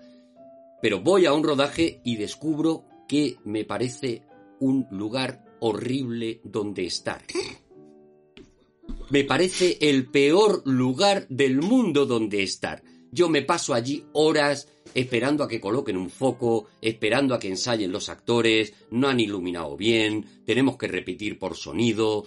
[0.81, 4.21] Pero voy a un rodaje y descubro que me parece
[4.59, 7.23] un lugar horrible donde estar.
[9.09, 12.83] Me parece el peor lugar del mundo donde estar.
[13.11, 17.91] Yo me paso allí horas esperando a que coloquen un foco, esperando a que ensayen
[17.91, 22.25] los actores, no han iluminado bien, tenemos que repetir por sonido.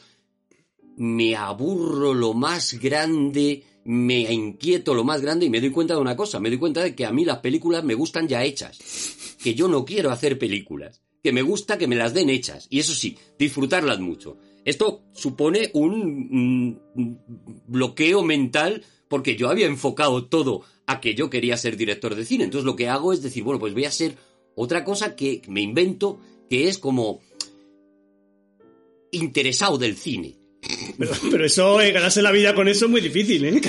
[0.97, 6.01] Me aburro lo más grande, me inquieto lo más grande y me doy cuenta de
[6.01, 8.79] una cosa, me doy cuenta de que a mí las películas me gustan ya hechas,
[9.43, 12.81] que yo no quiero hacer películas, que me gusta que me las den hechas, y
[12.81, 14.39] eso sí, disfrutarlas mucho.
[14.65, 17.17] Esto supone un mm,
[17.67, 22.45] bloqueo mental porque yo había enfocado todo a que yo quería ser director de cine.
[22.45, 24.17] Entonces lo que hago es decir, bueno, pues voy a ser
[24.55, 26.21] otra cosa que me invento,
[26.51, 27.21] que es como
[29.11, 30.38] interesado del cine.
[30.99, 33.61] Pero, pero eso, eh, ganarse la vida con eso es muy difícil, ¿eh?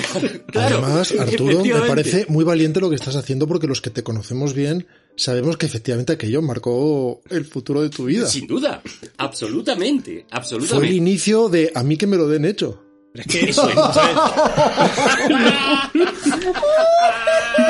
[0.50, 4.02] Claro, Además, Arturo, me parece muy valiente lo que estás haciendo porque los que te
[4.02, 8.26] conocemos bien sabemos que efectivamente aquello marcó el futuro de tu vida.
[8.26, 8.82] Sin duda,
[9.18, 10.94] absolutamente, Fue el absolutamente.
[10.94, 12.82] inicio de a mí que me lo den hecho.
[13.14, 14.16] Es que eso, ¿sabes?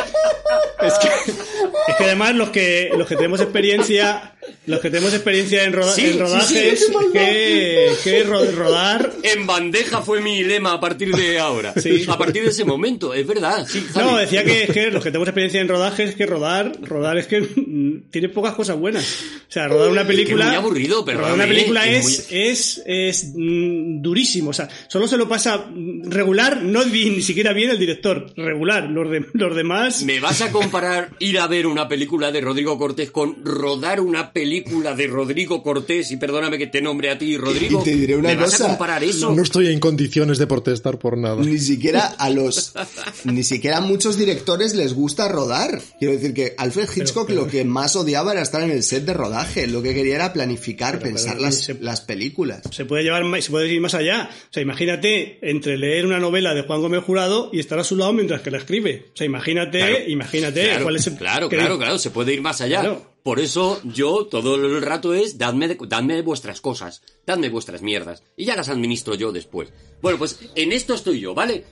[0.83, 4.35] es que, es que además los que los que tenemos experiencia,
[4.67, 8.51] los que tenemos experiencia en, roda- Sí, en sí, rodajes, sí, es que, que ro-
[8.53, 11.75] rodar En bandeja fue mi lema a partir de ahora.
[11.77, 12.05] Sí.
[12.09, 13.67] A partir de ese momento, es verdad.
[13.95, 17.27] No, decía que, es que los que tenemos experiencia en rodajes, que rodar, rodar es
[17.27, 19.05] que mm, tiene pocas cosas buenas.
[19.49, 20.47] O sea, rodar una película.
[20.47, 24.51] muy aburrido, pero Rodar una película es es, es, es, mm, durísimo.
[24.51, 28.27] O sea, solo se lo pasa mm, regular, no ni siquiera bien el director.
[28.37, 28.85] Regular.
[28.85, 30.03] Los, de- los demás.
[30.05, 34.33] ¿Me vas a comparar ir a ver una película de Rodrigo Cortés con rodar una
[34.33, 36.11] película de Rodrigo Cortés?
[36.11, 37.81] Y perdóname que te nombre a ti, Rodrigo.
[37.81, 38.65] Y te diré una ¿Me vas cosa.
[38.65, 39.33] a comparar eso?
[39.35, 41.43] No estoy en condiciones de protestar por nada.
[41.43, 42.73] Ni siquiera a los.
[43.25, 45.81] Ni siquiera a muchos directores les gusta rodar.
[45.99, 49.05] Quiero decir que Alfred Hitchcock pero- lo que más odiaba era estar en el set
[49.05, 49.67] de rodaje.
[49.67, 52.63] Lo que quería era planificar, Pero- pensar pero las, se- las películas.
[52.71, 54.31] Se puede llevar más- se puede ir más allá.
[54.33, 57.97] O sea, imagínate entre leer una novela de Juan Gómez Jurado y estar a su
[57.97, 59.07] lado mientras que la escribe.
[59.13, 61.49] O sea, imagínate, Claro, imagínate claro, cuál es el, claro.
[61.49, 62.81] Claro, claro, claro, se puede ir más allá.
[62.81, 63.11] Claro.
[63.23, 68.23] Por eso yo todo el rato es dadme, de- dadme vuestras cosas, dadme vuestras mierdas
[68.37, 69.73] y ya las administro yo después.
[70.01, 71.65] Bueno, pues en esto estoy yo, ¿vale?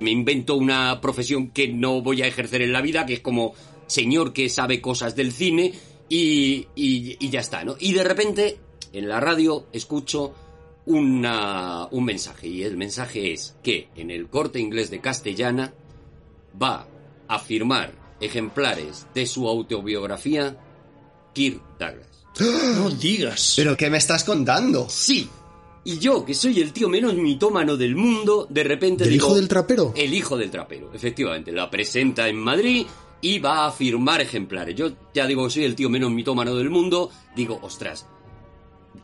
[0.00, 3.54] Me invento una profesión que no voy a ejercer en la vida, que es como
[3.86, 5.72] señor que sabe cosas del cine
[6.08, 7.76] y, y, y ya está, ¿no?
[7.78, 8.58] Y de repente
[8.92, 10.34] en la radio escucho
[10.86, 15.72] una, un mensaje y el mensaje es que en el corte inglés de castellana
[16.60, 16.86] va
[17.28, 20.56] a firmar ejemplares de su autobiografía
[21.32, 22.26] Kirk Douglas.
[22.40, 23.54] No digas.
[23.56, 24.88] ¿Pero qué me estás contando?
[24.88, 25.28] Sí.
[25.84, 29.26] Y yo, que soy el tío menos mitómano del mundo, de repente ¿Del digo...
[29.26, 29.92] hijo del trapero?
[29.94, 31.52] El hijo del trapero, efectivamente.
[31.52, 32.86] La presenta en Madrid
[33.20, 34.74] y va a firmar ejemplares.
[34.74, 37.10] Yo ya digo que soy el tío menos mitómano del mundo.
[37.36, 38.06] Digo, ostras,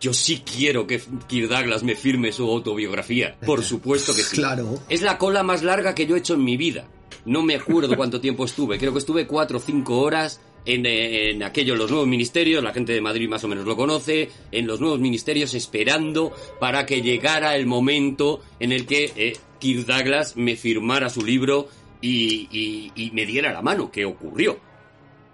[0.00, 3.38] yo sí quiero que Kirk Douglas me firme su autobiografía.
[3.44, 4.36] Por supuesto que sí.
[4.36, 4.78] Claro.
[4.88, 6.88] Es la cola más larga que yo he hecho en mi vida.
[7.24, 8.78] No me acuerdo cuánto tiempo estuve.
[8.78, 12.62] Creo que estuve cuatro o cinco horas en, eh, en aquello, los nuevos ministerios.
[12.62, 14.30] La gente de Madrid más o menos lo conoce.
[14.52, 19.86] En los nuevos ministerios esperando para que llegara el momento en el que eh, Kirk
[19.86, 21.68] Douglas me firmara su libro
[22.00, 23.90] y, me diera la mano.
[23.90, 24.58] ¿Qué ocurrió?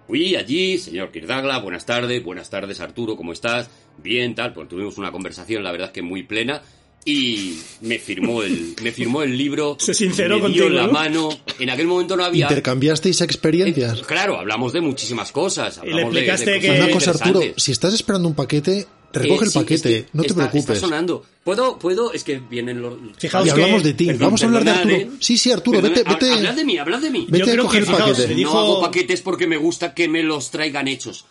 [0.07, 3.69] Fui allí, señor Kirk Douglas, buenas tardes, buenas tardes Arturo, ¿cómo estás?
[3.97, 6.61] Bien, tal, pues tuvimos una conversación, la verdad es que muy plena,
[7.09, 10.91] y me firmó el, me firmó el libro, Se sinceró me dio contigo, la ¿no?
[10.91, 12.45] mano, en aquel momento no había...
[12.47, 13.99] ¿Intercambiasteis experiencias?
[13.99, 15.79] Eh, claro, hablamos de muchísimas cosas.
[15.81, 18.35] Y le hablamos de- de explicaste cosas que- Una cosa, Arturo, si estás esperando un
[18.35, 20.75] paquete, recoge Eh, el sí, paquete, es que no te está- preocupes.
[20.75, 21.23] Está sonando.
[21.45, 22.11] ¿Puedo, puedo?
[22.11, 22.95] Es que vienen los...
[23.17, 24.95] Fijaos y que- hablamos de ti, Perdón, vamos a hablar de Arturo.
[24.95, 25.09] ¿eh?
[25.21, 26.33] Sí, sí, Arturo, Perdonad, vete, vete.
[26.33, 27.25] Hablad de mí, hablad de mí.
[27.29, 28.35] Vete Yo a creo coger que, el fijaos, paquete.
[28.35, 31.23] dijo- No hago paquetes porque me gusta que me los traigan hechos.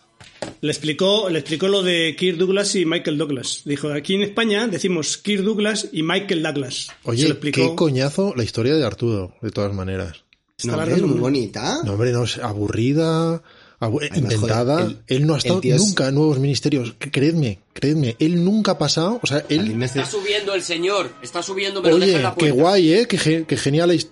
[0.60, 3.62] Le explicó, le explicó lo de Kirk Douglas y Michael Douglas.
[3.64, 6.88] Dijo, aquí en España decimos Kirk Douglas y Michael Douglas.
[7.04, 7.60] Oye, explicó.
[7.70, 10.24] qué coñazo la historia de Arturo, de todas maneras.
[10.58, 11.78] Está No, hombre, es muy bonita.
[11.84, 13.42] No, hombre, no, es aburrida,
[13.78, 14.82] abu- Ay, inventada.
[14.84, 16.94] joder, el- él no ha estado es- nunca en nuevos ministerios.
[16.98, 18.16] Creedme, creedme.
[18.18, 19.20] Él nunca ha pasado.
[19.22, 19.80] O sea, él.
[19.82, 23.06] Está subiendo el señor, está subiendo, me lo deja Oye, en la qué guay, ¿eh?
[23.06, 23.90] Qué, qué genial.
[23.90, 24.10] es-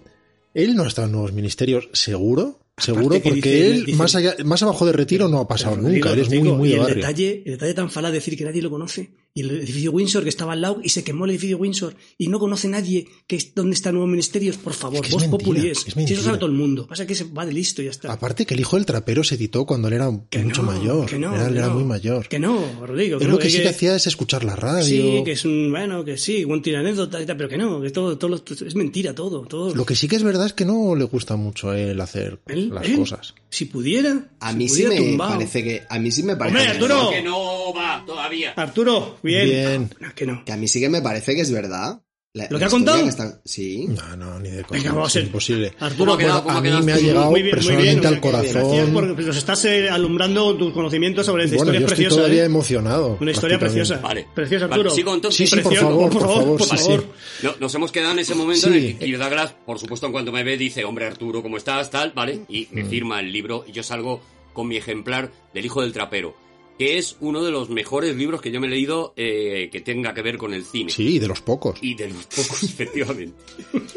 [0.52, 2.60] Él no ha estado en nuevos ministerios, ¿seguro?
[2.76, 6.12] Seguro, porque dice- él, dice- más, allá, más abajo de retiro, no ha pasado nunca.
[6.12, 6.94] Él es muy, muy de el barrio.
[6.96, 9.10] detalle, el detalle tan falaz de decir que nadie lo conoce.
[9.36, 12.28] Y el edificio Windsor que estaba al lado y se quemó el edificio Windsor y
[12.28, 15.22] no conoce nadie que es, dónde está Nuevos Ministerios, por favor, Es que es vos
[15.22, 15.84] mentira, populi es.
[15.88, 16.86] es Si eso sabe todo el mundo.
[16.86, 18.12] Pasa que se va de listo y ya está.
[18.12, 21.06] Aparte que el hijo del trapero se editó cuando él era Que mucho no, mayor.
[21.06, 21.74] que no, era, él que era no.
[21.74, 22.28] muy mayor.
[22.28, 23.18] Que no, Rodrigo.
[23.18, 24.84] Él no, lo que sí que hacía es escuchar la radio.
[24.84, 27.80] Sí, que es un, bueno, que sí, un tira anécdota y tal, pero que no,
[27.82, 29.74] que todo, todo lo- es mentira todo, todo.
[29.74, 32.38] Lo que sí que es verdad es que no le gusta mucho a él hacer
[32.46, 33.34] las cosas.
[33.50, 35.82] Si pudiera, A si mí sí me parece que.
[35.90, 36.56] A mí sí me parece.
[36.56, 37.10] Hombre, que- Arturo.
[37.10, 38.52] Que no va todavía.
[38.56, 39.44] Arturo, bien.
[39.48, 39.90] Bien.
[40.00, 40.44] No, que no.
[40.44, 42.00] Que a mí sí que me parece que es verdad.
[42.36, 43.00] La- ¿Lo que ha contado?
[43.00, 43.86] que está- Sí.
[43.86, 44.80] No, no, ni de coña.
[44.80, 45.72] Venga, vamos a es ser- imposible.
[45.78, 46.42] Arturo, ¿Cómo ha quedado?
[46.42, 46.84] pues, ¿Cómo a mí quedado?
[46.84, 48.52] me ha Muy llegado muy bien, muy personalmente bien, al corazón.
[48.52, 52.16] Gracias porque nos estás eh, alumbrando tus conocimientos sobre esta Bueno, historia yo estoy preciosa.
[52.16, 52.46] todavía ¿eh?
[52.46, 53.18] emocionado.
[53.20, 53.98] Una historia preciosa.
[53.98, 54.26] Vale.
[54.34, 54.96] Preciosa, Vale, Arturo.
[54.96, 55.36] sigo entonces.
[55.36, 57.00] Sí, sí, por Precioso, favor, por favor, por sí, favor.
[57.40, 57.46] sí.
[57.46, 58.66] No, nos hemos quedado en ese momento Sí.
[58.66, 61.56] en el que Kirk Douglas, por supuesto, en cuanto me ve, dice, hombre Arturo, ¿cómo
[61.56, 61.88] estás?
[61.92, 62.40] Tal, ¿vale?
[62.48, 62.74] Y Mm.
[62.74, 64.20] me firma el libro y yo salgo
[64.52, 66.34] con mi ejemplar del Hijo del Trapero,
[66.78, 70.12] que es uno de los mejores libros que yo me he leído eh, que tenga
[70.14, 70.90] que ver con el cine.
[70.90, 71.78] Sí, de los pocos.
[71.82, 73.34] Y de los pocos, efectivamente,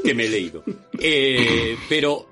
[0.03, 0.63] que me he leído.
[0.99, 2.27] Eh, pero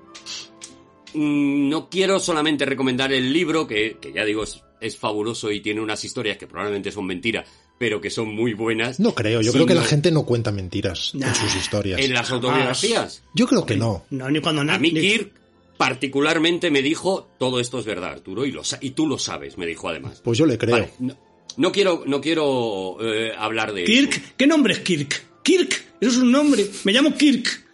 [1.14, 5.60] mm, no quiero solamente recomendar el libro, que, que ya digo, es, es fabuloso y
[5.60, 9.00] tiene unas historias que probablemente son mentiras, pero que son muy buenas.
[9.00, 11.28] No creo, yo creo que la gente no cuenta mentiras Nah.
[11.28, 12.00] en sus historias.
[12.00, 13.22] En las autobiografías.
[13.34, 14.04] Yo creo que no.
[14.10, 15.32] No, ni cuando A mí ni- Kirk
[15.76, 19.56] particularmente me dijo, todo esto es verdad, Arturo, y, lo, sa- y tú lo sabes,
[19.58, 20.20] me dijo además.
[20.24, 20.72] Pues yo le creo.
[20.76, 21.16] Vale, no,
[21.56, 23.92] no quiero, no quiero eh, hablar de eso.
[23.92, 25.24] Kirk, ¿qué nombre es Kirk?
[25.42, 25.70] Kirk,
[26.00, 26.66] eso es un nombre.
[26.84, 27.64] Me llamo Kirk.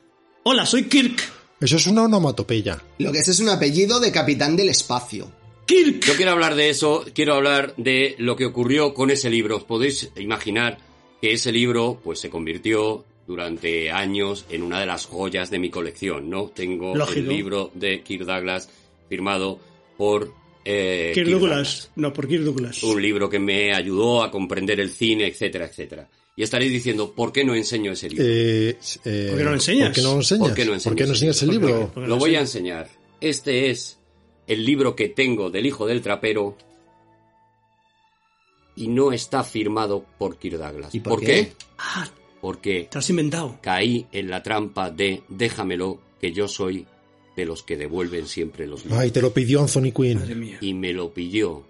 [0.45, 1.21] Hola, soy Kirk.
[1.61, 2.83] Eso es una onomatopeya.
[2.99, 5.31] Lo que es es un apellido de capitán del espacio.
[5.67, 6.07] Kirk.
[6.09, 9.57] No quiero hablar de eso, quiero hablar de lo que ocurrió con ese libro.
[9.59, 10.79] Os podéis imaginar
[11.21, 15.70] que ese libro pues se convirtió durante años en una de las joyas de mi
[15.70, 16.49] colección, ¿no?
[16.49, 17.20] Tengo Lógico.
[17.20, 18.68] el libro de Kirk Douglas
[19.09, 19.59] firmado
[19.97, 20.33] por
[20.64, 21.91] eh, Kirk Kirk Douglas.
[21.97, 22.83] No, por Kirk Douglas.
[22.83, 26.09] Un libro que me ayudó a comprender el cine, etcétera, etcétera.
[26.35, 28.25] Y estaréis diciendo, ¿por qué no enseño ese libro?
[28.27, 29.89] Eh, eh, ¿Por qué no lo enseñas?
[29.89, 30.49] ¿Por qué no lo enseñas?
[30.49, 31.93] ¿Por qué no enseñas ¿Por qué no el enseñas el libro?
[31.95, 32.89] Lo no voy a enseñar.
[33.20, 33.99] Este es
[34.47, 36.57] el libro que tengo del hijo del trapero
[38.75, 40.95] y no está firmado por Kirk Douglas.
[40.95, 41.53] ¿Y por qué?
[41.77, 42.09] Ah,
[42.43, 43.59] Porque te has inventado.
[43.62, 46.86] caí en la trampa de déjamelo que yo soy
[47.36, 49.01] de los que devuelven siempre los libros.
[49.01, 50.18] Ay, te lo pidió Anthony Quinn.
[50.18, 50.59] Madre mía.
[50.61, 51.62] Y me lo pilló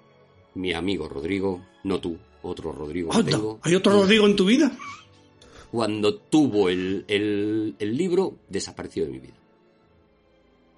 [0.54, 3.10] mi amigo Rodrigo, no tú, otro Rodrigo.
[3.10, 3.60] que Anda, tengo.
[3.62, 4.76] ¿Hay otro Rodrigo en tu vida?
[5.70, 9.34] Cuando tuvo el, el- el libro, desapareció de mi vida.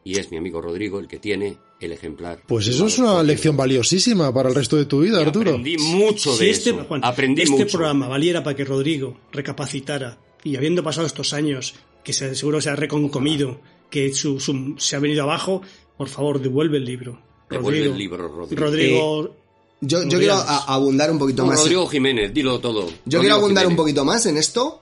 [0.05, 2.43] y es mi amigo Rodrigo el que tiene el ejemplar.
[2.47, 5.51] Pues eso es una lección valiosísima para el resto de tu vida, Arturo.
[5.51, 6.85] Aprendí mucho de si este, eso.
[6.89, 7.79] Juan, Aprendí este mucho.
[7.79, 12.70] programa valiera para que Rodrigo recapacitara y habiendo pasado estos años, que se- seguro se
[12.70, 13.61] ha reconcomido,
[13.91, 15.62] que su, su- se ha venido abajo,
[15.97, 17.20] por favor, devuelve el libro.
[17.51, 18.61] Devuelve Rodrigo, el libro, Rodrigo.
[18.64, 19.37] Rodrigo,
[19.81, 21.61] Yo, yo quiero abundar un poquito más.
[21.61, 22.87] Rodrigo Jiménez, dilo todo.
[22.87, 24.81] Yo Rodrigo quiero abundar un poquito más en esto.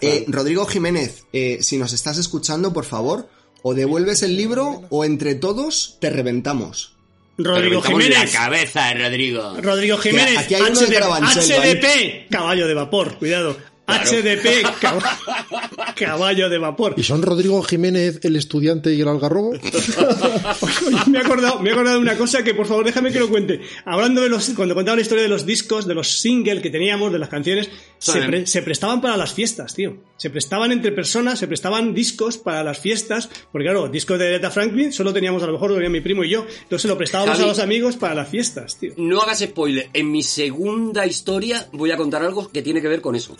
[0.00, 3.28] Eh, Rodrigo Jiménez, eh, si nos estás escuchando, por favor,
[3.62, 6.92] o devuelves el libro o entre todos te reventamos.
[7.36, 8.32] Rodrigo Reventamos Jiménez.
[8.34, 9.56] la cabeza, Rodrigo.
[9.60, 13.56] Rodrigo Jiménez, aquí hay uno de HDP, caballo de vapor, cuidado.
[13.86, 15.02] HDP, cab-
[15.98, 16.94] caballo de vapor.
[16.96, 19.52] ¿Y son Rodrigo Jiménez, el estudiante y el algarrobo?
[21.08, 23.28] Me he acordado, me he acordado de una cosa que por favor déjame que lo
[23.28, 23.60] cuente.
[23.84, 27.12] Hablando de los, cuando contaba la historia de los discos, de los singles que teníamos,
[27.12, 27.68] de las canciones,
[27.98, 28.18] se, Sí.
[28.26, 29.96] pre- se prestaban para las fiestas, tío.
[30.16, 34.50] Se prestaban entre personas, se prestaban discos para las fiestas, porque claro, discos de Aretha
[34.50, 37.36] Franklin solo teníamos a lo mejor lo tenía mi primo y yo, entonces lo prestábamos
[37.36, 37.44] Javi.
[37.44, 38.92] a los amigos para las fiestas, tío.
[38.96, 39.88] No hagas spoiler.
[39.92, 43.36] En mi segunda historia voy a contar algo que tiene que ver con eso.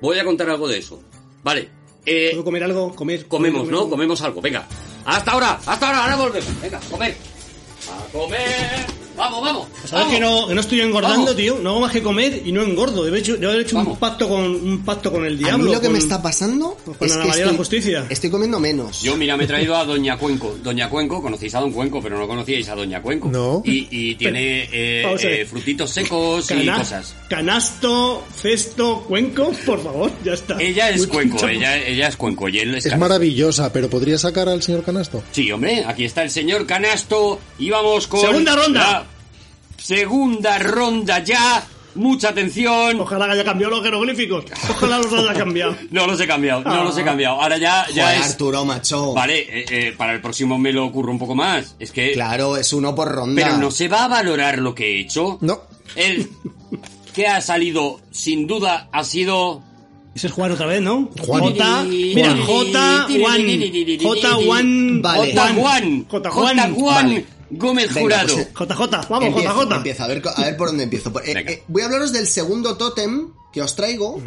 [0.00, 1.02] Voy a contar algo de eso.
[1.42, 1.68] Vale.
[2.06, 2.94] Eh, ¿Puedo comer algo?
[2.94, 3.26] Comer.
[3.26, 3.78] comemos, comer, ¿no?
[3.80, 3.90] comer.
[3.90, 4.40] Comemos algo.
[4.40, 4.66] Venga.
[5.04, 6.60] Hasta ahora, hasta ahora, ahora volvemos.
[6.60, 7.16] Venga, comer.
[7.90, 9.03] A comer.
[9.16, 9.68] Vamos, vamos.
[9.84, 10.12] Sabes vamos.
[10.14, 11.36] que no, que no estoy engordando, Vamos.
[11.36, 11.58] tío.
[11.62, 13.04] No hago más que comer y no engordo.
[13.04, 15.64] De hecho, yo he hecho un pacto con un pacto con el A diablo.
[15.66, 18.06] mí lo que con- me está pasando con es Ana que María estoy, la Justicia.
[18.10, 19.02] estoy comiendo menos.
[19.02, 20.56] Yo, mira, me he traído a Doña Cuenco.
[20.62, 23.28] Doña Cuenco, conocéis a Don Cuenco, pero no conocíais a Doña Cuenco.
[23.28, 23.62] No.
[23.64, 27.14] Y, y tiene eh, a eh, frutitos secos y cosas.
[27.28, 30.60] Canasto, cesto, cuenco, por favor, ya está.
[30.60, 34.48] Ella es Cuenco, ella, ella es Cuenco y él es Es maravillosa, pero ¿podría sacar
[34.48, 35.22] al señor Canasto?
[35.32, 38.20] Sí, hombre, aquí está el señor Canasto y vamos con...
[38.20, 38.80] Segunda ronda.
[38.80, 39.06] la
[39.84, 41.62] segunda ronda ya.
[41.96, 43.00] Mucha atención.
[43.00, 44.46] Ojalá haya cambiado los jeroglíficos.
[44.68, 45.76] Ojalá los haya cambiado.
[45.92, 46.82] No los he cambiado, no Ah.
[46.82, 47.40] los he cambiado.
[47.40, 48.30] Ahora ya, ya Joder, es...
[48.32, 49.12] Arturo, macho.
[49.12, 51.76] Vale, eh, eh, para el próximo me lo ocurro un poco más.
[51.78, 52.12] Es que...
[52.12, 53.40] Claro, es uno por ronda.
[53.40, 55.38] Pero no se va a valorar lo que he hecho.
[55.40, 55.60] No.
[55.94, 56.28] El
[57.14, 59.62] que ha salido, sin duda, ha sido...
[60.16, 61.10] Ese es Juan otra vez, ¿no?
[61.24, 61.42] Juan.
[61.42, 63.42] J, mira, J, Juan.
[64.02, 65.02] J, Juan.
[65.02, 65.32] Vale.
[65.32, 65.54] J.
[65.54, 66.06] Juan.
[66.08, 66.30] J.
[66.30, 66.30] J.
[66.30, 66.74] Juan.
[66.74, 67.26] Juan Vale.
[67.50, 68.34] Gómez Venga, Jurado.
[68.34, 69.76] pues, JJ, vamos, Empiezo, JJ.
[69.76, 71.12] empiezo, a ver, a ver por dónde empiezo.
[71.24, 71.50] Eh, Venga.
[71.52, 74.22] eh, voy a hablaros del segundo tótem que os traigo.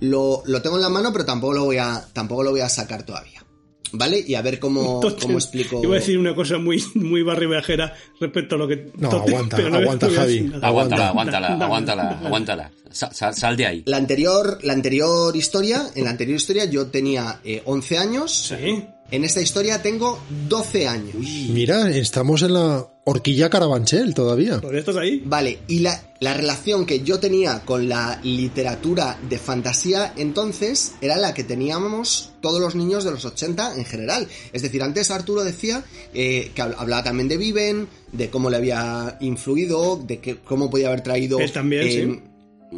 [0.00, 2.68] Lo, lo tengo en la mano, pero tampoco lo voy a, tampoco lo voy a
[2.68, 3.44] sacar todavía.
[3.92, 4.22] ¿Vale?
[4.24, 5.80] Y a ver cómo, cómo explico.
[5.82, 8.92] Iba a decir una cosa muy, muy barribajera respecto a lo que.
[8.96, 10.52] No, Tote- aguanta, pero no aguanta, voy Javi.
[10.62, 11.36] Aguántala, Aguanta.
[11.66, 13.82] aguántala, aguántala, sal de ahí.
[13.86, 18.32] La anterior, la anterior historia, en la anterior historia yo tenía eh, 11 años.
[18.56, 18.84] Sí.
[19.10, 21.16] En esta historia tengo 12 años.
[21.16, 24.60] Mira, estamos en la horquilla Carabanchel todavía.
[24.60, 25.20] ¿Todavía estás ahí?
[25.24, 31.16] Vale, y la, la relación que yo tenía con la literatura de fantasía entonces era
[31.16, 34.28] la que teníamos todos los niños de los 80 en general.
[34.52, 35.82] Es decir, antes Arturo decía
[36.14, 40.70] eh, que hab- hablaba también de Viven, de cómo le había influido, de que, cómo
[40.70, 42.22] podía haber traído Él también, eh,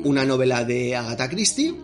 [0.05, 1.74] una novela de Agatha Christie.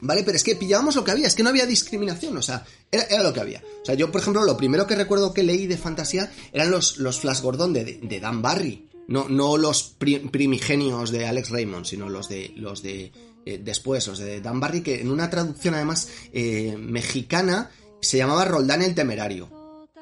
[0.00, 0.22] ¿Vale?
[0.24, 3.04] Pero es que pillábamos lo que había, es que no había discriminación, o sea, era,
[3.04, 3.62] era lo que había.
[3.82, 6.98] O sea, yo, por ejemplo, lo primero que recuerdo que leí de fantasía eran los,
[6.98, 8.88] los Flash Gordon de, de Dan Barry.
[9.08, 13.12] No, no los pri- primigenios de Alex Raymond, sino los de los de
[13.46, 17.70] eh, después, los de Dan Barry, que en una traducción además eh, mexicana
[18.00, 19.48] se llamaba Roldán el Temerario.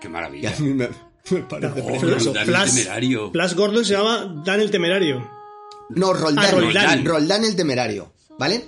[0.01, 0.55] Qué Y maravilla.
[0.57, 0.89] a mí me,
[1.31, 2.33] me parece Oh, precioso.
[2.35, 3.31] Roldán el Temerario.
[3.31, 5.31] Flash Gordon se llama Dan el Temerario.
[5.91, 6.47] No, Roldán.
[6.47, 7.05] Ah, Roldán.
[7.05, 8.65] Roldán el temerario, ¿vale?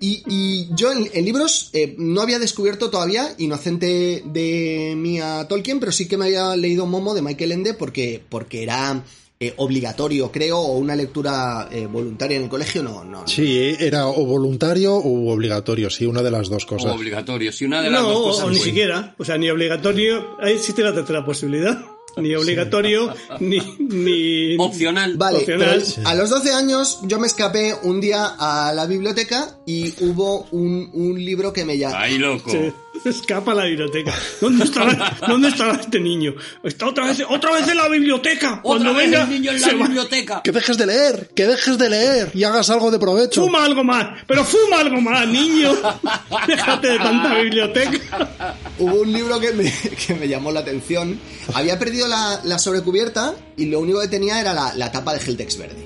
[0.00, 5.80] Y, y yo en, en libros eh, no había descubierto todavía Inocente de Mia Tolkien,
[5.80, 9.02] pero sí que me había leído Momo de Michael Ende porque, porque era
[9.40, 13.22] eh, obligatorio, creo, o una lectura eh, voluntaria en el colegio, no, no.
[13.22, 13.28] no.
[13.28, 16.92] Sí, era o voluntario o obligatorio, sí, una de las dos cosas.
[16.94, 17.50] Obligatorio.
[17.52, 18.44] Si una de las No, dos o, cosas.
[18.46, 19.14] o ni siquiera.
[19.18, 20.36] O sea, ni obligatorio.
[20.40, 21.78] Ahí existe la tercera posibilidad.
[22.16, 24.56] Ni obligatorio, ni, ni.
[24.58, 25.16] Opcional.
[25.16, 25.82] Vale, Opcional.
[25.96, 30.46] pero a los 12 años yo me escapé un día a la biblioteca y hubo
[30.52, 31.96] un, un libro que me llamó.
[31.96, 32.50] Ay, loco.
[33.04, 34.14] escapa a la biblioteca.
[34.40, 36.34] ¿Dónde estará, ¿Dónde estará este niño?
[36.62, 38.48] Está otra vez, otra vez en la biblioteca.
[38.52, 40.42] Otra Cuando vez venga, el niño en la se va- biblioteca.
[40.42, 43.42] Que dejes de leer, que dejes de leer y hagas algo de provecho.
[43.44, 45.72] Fuma algo más, pero fuma algo más, niño.
[46.46, 48.56] Déjate de tanta biblioteca.
[48.78, 49.72] Hubo un libro que me,
[50.06, 51.18] que me llamó la atención.
[51.54, 55.20] Había perdido la, la sobrecubierta y lo único que tenía era la, la tapa de
[55.20, 55.84] Geltex verde.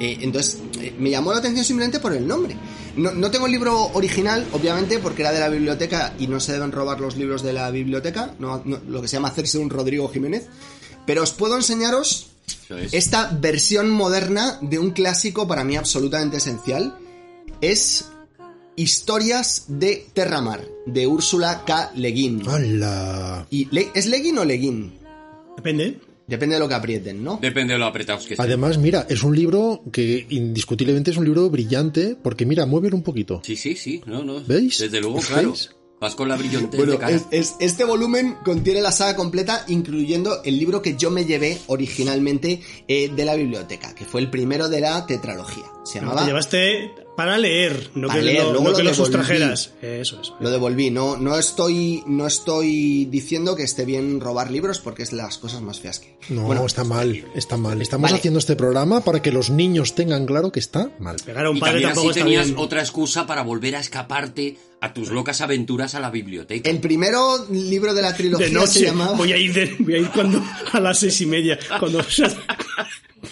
[0.00, 2.56] Eh, entonces, eh, me llamó la atención simplemente por el nombre.
[2.96, 6.52] No, no tengo el libro original, obviamente, porque era de la biblioteca y no se
[6.52, 9.70] deben robar los libros de la biblioteca, no- no- lo que se llama hacerse un
[9.70, 10.46] Rodrigo Jiménez.
[11.06, 12.28] Pero os puedo enseñaros
[12.92, 16.96] esta versión moderna de un clásico para mí absolutamente esencial.
[17.60, 18.06] Es
[18.74, 21.92] Historias de Terramar, de Úrsula K.
[21.94, 22.48] Le Guin.
[22.48, 23.46] ¡Hala!
[23.50, 24.92] Y Le- ¿Es Le Guin o Le Guin?
[25.56, 26.00] Depende.
[26.26, 27.38] Depende de lo que aprieten, ¿no?
[27.42, 28.46] Depende de lo apretados que estén.
[28.46, 33.02] Además, mira, es un libro que indiscutiblemente es un libro brillante, porque mira, muévelo un
[33.02, 33.40] poquito.
[33.44, 34.00] Sí, sí, sí.
[34.06, 34.40] No, no.
[34.46, 34.78] ¿Veis?
[34.78, 35.48] Desde luego, claro.
[35.50, 35.70] ¿Veis?
[36.00, 37.14] Vas con la brillante Bueno, de cara.
[37.14, 41.58] es- es- este volumen contiene la saga completa, incluyendo el libro que yo me llevé
[41.68, 45.62] originalmente eh, de la biblioteca, que fue el primero de la tetralogía.
[45.84, 46.22] Se llamaba...
[46.22, 49.12] te llevaste para leer, no Para que, leer, lo, luego no lo que lo devolví.
[49.12, 49.72] sustrajeras.
[49.82, 50.32] Eso es.
[50.40, 50.90] Lo devolví.
[50.90, 55.60] No, no estoy, no estoy diciendo que esté bien robar libros porque es las cosas
[55.60, 56.16] más feas que.
[56.30, 57.82] No, Bueno, está mal, está mal.
[57.82, 58.18] Estamos Vale.
[58.18, 61.16] haciendo este programa para que los niños tengan claro que está mal.
[61.24, 62.58] Pegar a un Y padre también tampoco así está tenías bien.
[62.58, 66.68] otra excusa para volver a escaparte a tus locas aventuras a la biblioteca.
[66.68, 68.80] El primero libro de la trilogía De noche.
[68.80, 69.12] se llamaba.
[69.16, 70.42] Voy a ir de- voy a ir cuando
[70.72, 71.58] a las seis y media.
[71.78, 72.02] Cuando,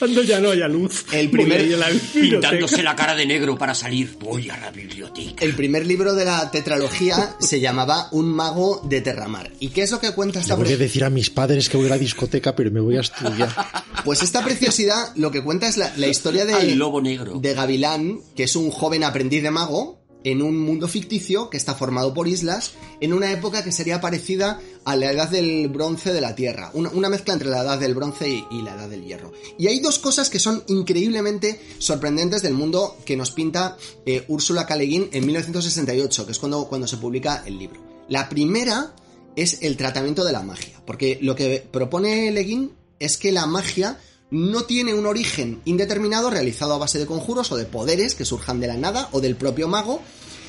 [0.01, 1.05] cuando ya no haya luz.
[1.13, 4.17] El primer- la Pintándose la cara de negro para salir.
[4.19, 5.45] Voy a la biblioteca.
[5.45, 9.53] El primer libro de la tetralogía se llamaba Un mago de Terramar.
[9.61, 11.69] ¿Y qué es lo que cuenta Le esta voy a pre- decir a mis padres
[11.69, 13.55] que voy a la discoteca, pero me voy a estudiar.
[14.05, 17.39] Pues esta preciosidad lo que cuenta es la, la historia de, Al lobo negro.
[17.39, 21.75] de Gavilán, que es un joven aprendiz de mago en un mundo ficticio que está
[21.75, 26.21] formado por islas en una época que sería parecida a la edad del bronce de
[26.21, 29.33] la Tierra, una, una mezcla entre la edad del bronce y, la edad del hierro.
[29.59, 34.67] Y hay dos cosas que son increíblemente sorprendentes del mundo que nos pinta eh, Úrsula
[34.67, 34.77] K.
[34.77, 37.81] Le Guin en 1968, que es cuando, cuando se publica el libro.
[38.09, 38.95] La primera
[39.37, 43.47] es el tratamiento de la magia, porque lo que propone Le Guin es que la
[43.47, 43.99] magia
[44.31, 48.61] no tiene un origen indeterminado realizado a base de conjuros o de poderes que surjan
[48.61, 50.01] de la nada o del propio mago,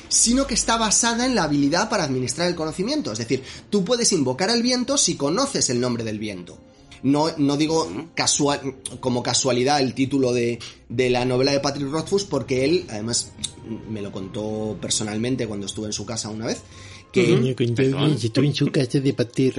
[0.08, 3.12] sino que está basada en la habilidad para administrar el conocimiento.
[3.12, 6.58] Es decir, tú puedes invocar al viento si conoces el nombre del viento.
[7.02, 12.24] No, no digo casual, como casualidad el título de, de la novela de Patrick Rothfuss,
[12.24, 13.32] porque él, además,
[13.88, 16.62] me lo contó personalmente cuando estuve en su casa una vez,
[17.12, 18.16] que Coño, coño, Perdón.
[18.18, 19.58] yo estuve en su casa de vez.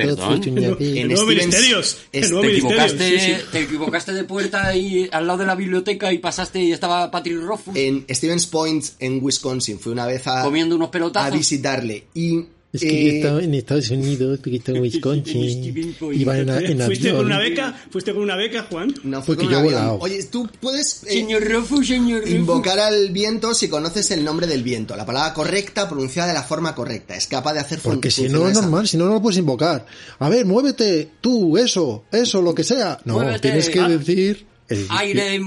[0.79, 6.17] En Stevens- Te equivocaste, te equivocaste de puerta y al lado de la biblioteca y
[6.17, 10.75] pasaste y estaba Patrick Rothfuss en Stevens Point, en Wisconsin, fui una vez a, comiendo
[10.75, 11.37] unos a pelotazos.
[11.37, 12.05] visitarle.
[12.13, 14.83] Y Es que eh, yo estaba en Estados Unidos, porque estaba en
[15.27, 15.95] Wisconsin.
[16.13, 17.79] Iba en, en ¿Fuiste con una beca?
[17.91, 18.93] ¿Fuiste con una beca, Juan?
[19.03, 19.73] no fui Porque con yo he avión.
[19.75, 19.99] volado.
[19.99, 21.43] Oye, tú puedes eh, Señor
[21.85, 24.95] señor invocar al viento si conoces el nombre del viento.
[24.95, 27.15] La palabra correcta, pronunciada de la forma correcta.
[27.15, 29.85] Es capaz de hacer Porque si no es normal, si no, no lo puedes invocar.
[30.17, 32.99] A ver, muévete, tú, eso, eso, lo que sea.
[33.05, 33.39] No, Muévete.
[33.39, 33.87] tienes que Ah.
[33.89, 34.45] decir...
[34.69, 35.43] el- Aire en,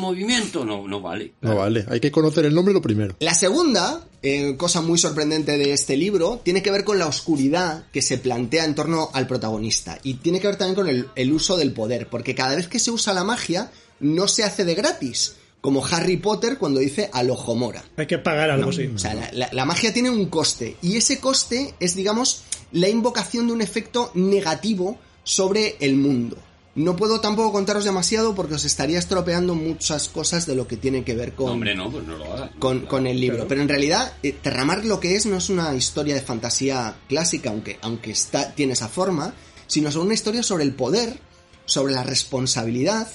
[0.00, 0.64] movimiento.
[0.64, 1.32] No, no vale.
[1.40, 3.16] No vale, hay que conocer el nombre lo primero.
[3.20, 7.84] La segunda, eh, cosa muy sorprendente de este libro, tiene que ver con la oscuridad
[7.92, 9.98] que se plantea en torno al protagonista.
[10.02, 12.78] Y tiene que ver también con el, el uso del poder, porque cada vez que
[12.78, 15.36] se usa la magia, no se hace de gratis.
[15.62, 17.82] Como Harry Potter cuando dice al ojo mora.
[17.96, 18.86] Hay que pagar algo, sí.
[18.94, 20.76] O sea, la, la- la magia tiene un coste.
[20.80, 22.42] Y ese coste es, digamos,
[22.72, 26.36] la invocación de un efecto negativo sobre el mundo.
[26.76, 31.04] No puedo tampoco contaros demasiado porque os estaría estropeando muchas cosas de lo que tiene
[31.04, 32.50] que ver con, No, hombre, no, pues no lo hagas.
[32.58, 33.48] con, con el libro.
[33.48, 37.48] Pero en realidad, eh, Terramar lo que es no es una historia de fantasía clásica,
[37.50, 39.32] aunque, aunque está, tiene esa forma,
[39.66, 41.18] sino es una historia sobre el poder,
[41.64, 43.08] sobre la responsabilidad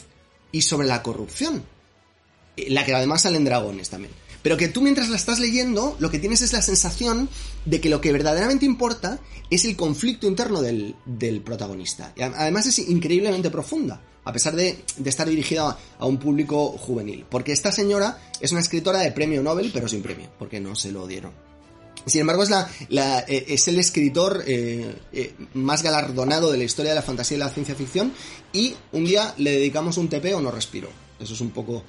[0.51, 1.63] y sobre la corrupción.
[2.57, 4.11] Eh, La que además salen dragones también.
[4.43, 7.29] Pero que tú mientras la estás leyendo, lo que tienes es la sensación
[7.65, 9.19] de que lo que verdaderamente importa
[9.49, 12.11] es el conflicto interno del, del protagonista.
[12.15, 16.69] Y además es increíblemente profunda, a pesar de, de estar dirigida a, a un público
[16.71, 17.25] juvenil.
[17.29, 20.91] Porque esta señora es una escritora de premio Nobel, pero sin premio, porque no se
[20.91, 21.31] lo dieron.
[22.07, 26.63] Sin embargo, es, la, la- eh, es el escritor eh, eh, más galardonado de la
[26.63, 28.11] historia de la fantasía y la ciencia ficción.
[28.53, 30.89] Y un día le dedicamos un TP o no respiro.
[31.19, 31.83] Eso es un poco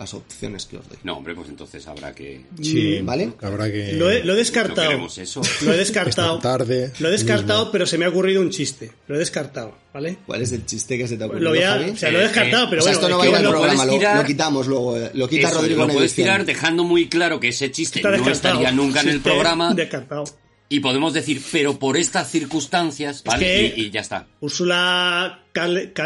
[0.00, 0.96] las opciones que os doy.
[1.04, 2.40] No, hombre, pues entonces habrá que...
[2.60, 3.32] Sí, ¿Vale?
[3.42, 3.92] Habrá que...
[3.92, 5.06] Lo he, lo descartado.
[5.14, 5.42] eso.
[5.64, 6.38] Lo he descartado.
[6.38, 7.72] Tarde Lo he descartado, mismo.
[7.72, 8.90] pero se me ha ocurrido un chiste.
[9.08, 10.16] Lo he descartado, ¿vale?
[10.26, 11.90] ¿Cuál es el chiste que se te ha Lo ocurrido, voy a, Javi?
[11.90, 13.28] o sea, lo he Eh, descartado, eh, pero o sea, bueno, esto no va a
[13.28, 14.96] ir al lo programa, lo, tirar- lo quitamos luego.
[14.96, 16.24] eh, Lo quita Eso, Rodrigo lo puedes edición.
[16.24, 18.54] tirar dejando muy claro que ese chiste está no descartado.
[18.54, 20.24] estaría nunca en el programa Descartado.
[20.70, 23.44] y podemos decir, pero por estas circunstancias, ¿vale?
[23.44, 24.26] que- Y, y ya está.
[24.40, 25.44] Úrsula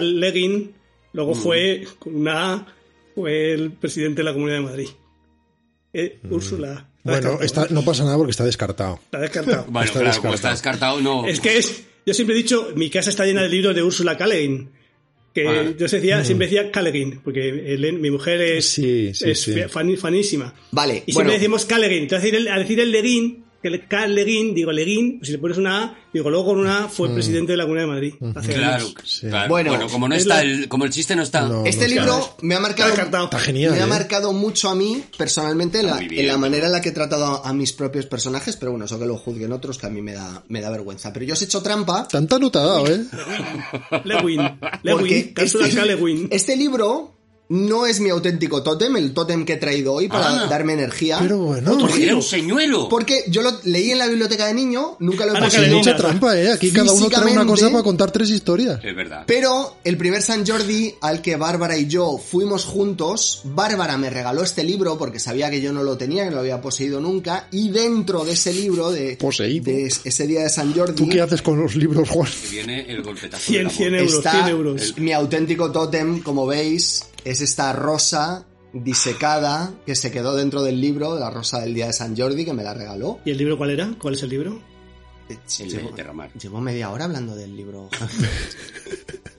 [0.00, 0.74] Leguin,
[1.12, 2.66] luego fue, con una
[3.14, 4.88] fue el presidente de la Comunidad de Madrid.
[5.92, 6.88] Eh, Úrsula.
[7.04, 8.98] está Bueno, no pasa nada porque está descartado.
[9.04, 9.64] Está descartado.
[9.68, 10.34] Bueno, Está claro, como descartado.
[10.34, 11.26] está descartado, no...
[11.26, 14.16] Es que es, yo siempre he dicho, mi casa está llena de libros de Úrsula
[14.16, 14.26] K.
[14.26, 14.70] Le Guin.
[15.32, 15.64] Que Ah.
[15.76, 16.82] yo decía, siempre decía K.
[16.82, 19.52] Le Guin, porque mi mujer es, Sí, sí, es sí.
[19.68, 20.54] fan- fanísima.
[20.72, 21.78] Vale, Y bueno, siempre decimos K.
[21.78, 22.02] Le Guin.
[22.02, 23.43] Entonces, al decir el, al decir el Le Guin,
[23.88, 27.08] Carl Leguín, digo Leguín, si le pones una A, digo luego con una A fue
[27.10, 28.14] presidente de la Comunidad de Madrid.
[28.36, 28.94] hace Claro, años.
[29.04, 29.26] Sí.
[29.28, 29.48] claro.
[29.48, 31.48] Bueno, Bueno, como no es está la- el, como el chiste no está.
[31.48, 31.64] No.
[31.64, 33.72] Este libro me ha marcado, Está genial.
[33.72, 33.86] me ha ¿eh?
[33.86, 37.52] marcado mucho a mí, personalmente, en la, en manera en la que he tratado a,
[37.52, 40.42] mis propios personajes, pero bueno, eso que lo juzguen otros, que a mí me da,
[40.48, 41.12] me da vergüenza.
[41.12, 43.04] Pero yo os he hecho trampa Tanta nota ha dado, ¿eh?
[44.04, 44.40] Lewin,
[44.82, 46.28] Lewin, este, Lewin.
[46.30, 47.14] este libro
[47.48, 50.46] no es mi auténtico tótem, el tótem que he traído hoy para Ah.
[50.48, 51.18] darme energía.
[51.20, 52.88] Pero bueno, Porque era un señuelo.
[52.88, 55.64] Porque yo lo leí en la biblioteca de niño, nunca lo he conseguido.
[55.66, 55.76] diga.
[55.78, 56.52] mucha trampa, ¿eh?
[56.52, 58.80] Aquí cada uno trae una cosa para contar tres historias.
[58.82, 59.24] Es verdad.
[59.26, 64.42] Pero el primer San Jordi al que Bárbara y yo fuimos juntos, Bárbara me regaló
[64.42, 67.48] este libro porque sabía que yo no lo tenía, que no lo había poseído nunca,
[67.50, 69.64] y dentro de ese libro, de, Poseído.
[69.66, 72.28] de ese día de San Jordi, ¿Tú qué haces con los libros, Juan?
[72.42, 74.00] Que viene el golpetazo 100, del 100 amor.
[74.00, 74.94] euros, está 100 euros.
[74.98, 81.18] mi auténtico tótem, como veis, es esta rosa disecada que se quedó dentro del libro,
[81.18, 83.20] la rosa del día de San Jordi, que me la regaló.
[83.24, 83.94] ¿Y el libro cuál era?
[84.00, 84.60] ¿Cuál es el libro?
[85.28, 86.32] Eh, El de Llevo, derramar.
[86.34, 87.88] llevo media hora hablando del libro.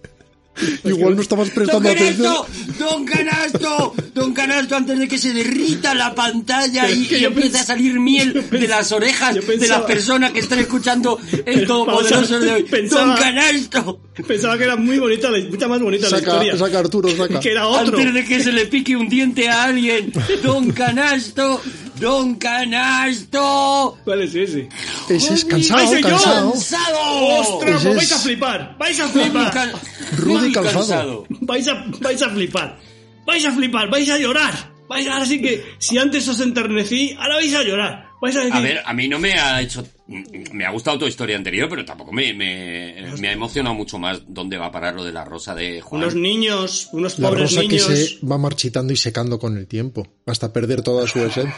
[0.84, 2.34] Igual no estabas ¡Don prestando atención.
[2.34, 2.48] Canasto!
[2.80, 3.96] ¡Don Canasto!
[4.14, 4.76] ¡Don Canasto!
[4.76, 8.92] Antes de que se derrita la pantalla y, y empiece a salir miel de las
[8.92, 12.64] orejas de las personas que están escuchando el Todopoderoso de hoy.
[12.70, 14.00] Pensaba- ¡Don Canasto!
[14.28, 16.58] Pensaba que era muy bonita, la- mucha más bonita la Saca, historia.
[16.58, 17.40] saca Arturo, saca.
[17.46, 17.98] Que era otro.
[17.98, 20.12] Antes de que se le pique un diente a alguien.
[20.44, 21.62] ¡Don Canasto!
[22.00, 23.98] ¡Don Canasto!
[24.04, 24.68] ¿Cuál es ese?
[25.10, 26.02] Ese es ¡Ay, cansado, yo!
[26.02, 26.52] cansado.
[26.52, 27.00] ¡Cansado!
[27.40, 27.76] ¡Ostras!
[27.76, 28.76] Ese pues vais es- a flipar!
[28.78, 29.52] ¡Vais a flipar!
[29.52, 29.72] Can-
[30.18, 30.52] Rudy.
[30.52, 31.26] Cansado.
[31.30, 32.78] Vais a, vais a flipar.
[33.26, 34.54] Vais a flipar, vais a llorar.
[34.88, 38.06] Vais, ahora sí que, si antes os enternecí, ahora vais a llorar.
[38.22, 39.84] Vais a decir, A ver, a mí no me ha hecho.
[40.08, 44.22] Me ha gustado tu historia anterior, pero tampoco me, me, me ha emocionado mucho más
[44.28, 46.04] dónde va a parar lo de la rosa de Juan.
[46.04, 47.84] unos niños, unos La pobres rosa que niños.
[47.86, 51.56] se va marchitando y secando con el tiempo, hasta perder toda su esencia.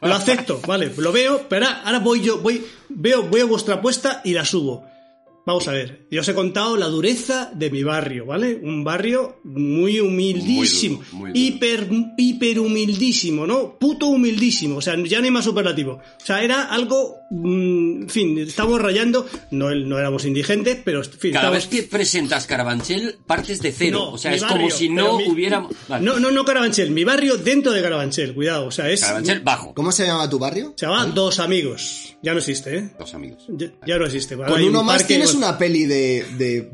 [0.00, 4.22] Lo acepto, vale, lo veo, pero ahora, ahora voy yo, voy, veo, veo vuestra apuesta
[4.24, 4.86] y la subo.
[5.46, 8.58] Vamos a ver, yo os he contado la dureza de mi barrio, ¿vale?
[8.62, 11.40] Un barrio muy humildísimo, Muy duro, muy duro.
[11.40, 13.76] hiper, hiper humildísimo, ¿no?
[13.78, 15.92] Puto humildísimo, o sea, ya no hay más superlativo.
[15.94, 21.10] O sea, era algo, mm, en fin, estamos rayando, no, no éramos indigentes, pero, en
[21.12, 23.98] fin, Cada vez que presentas Carabanchel, partes de cero.
[23.98, 25.66] No, o sea, es barrio, como si no mi- hubiera.
[25.88, 26.04] Vale.
[26.04, 29.02] No, no, no Carabanchel, mi barrio dentro de Carabanchel, cuidado, o sea, es...
[29.02, 29.74] Carabanchel bajo.
[29.74, 30.72] ¿Cómo se llama tu barrio?
[30.76, 32.90] Se llama Dos Amigos, ya no existe, ¿eh?
[32.98, 33.44] Los amigos.
[33.48, 34.36] Ya, ya no existe.
[34.36, 36.24] Con hay uno un más parque, tienes una peli de...
[36.38, 36.70] de...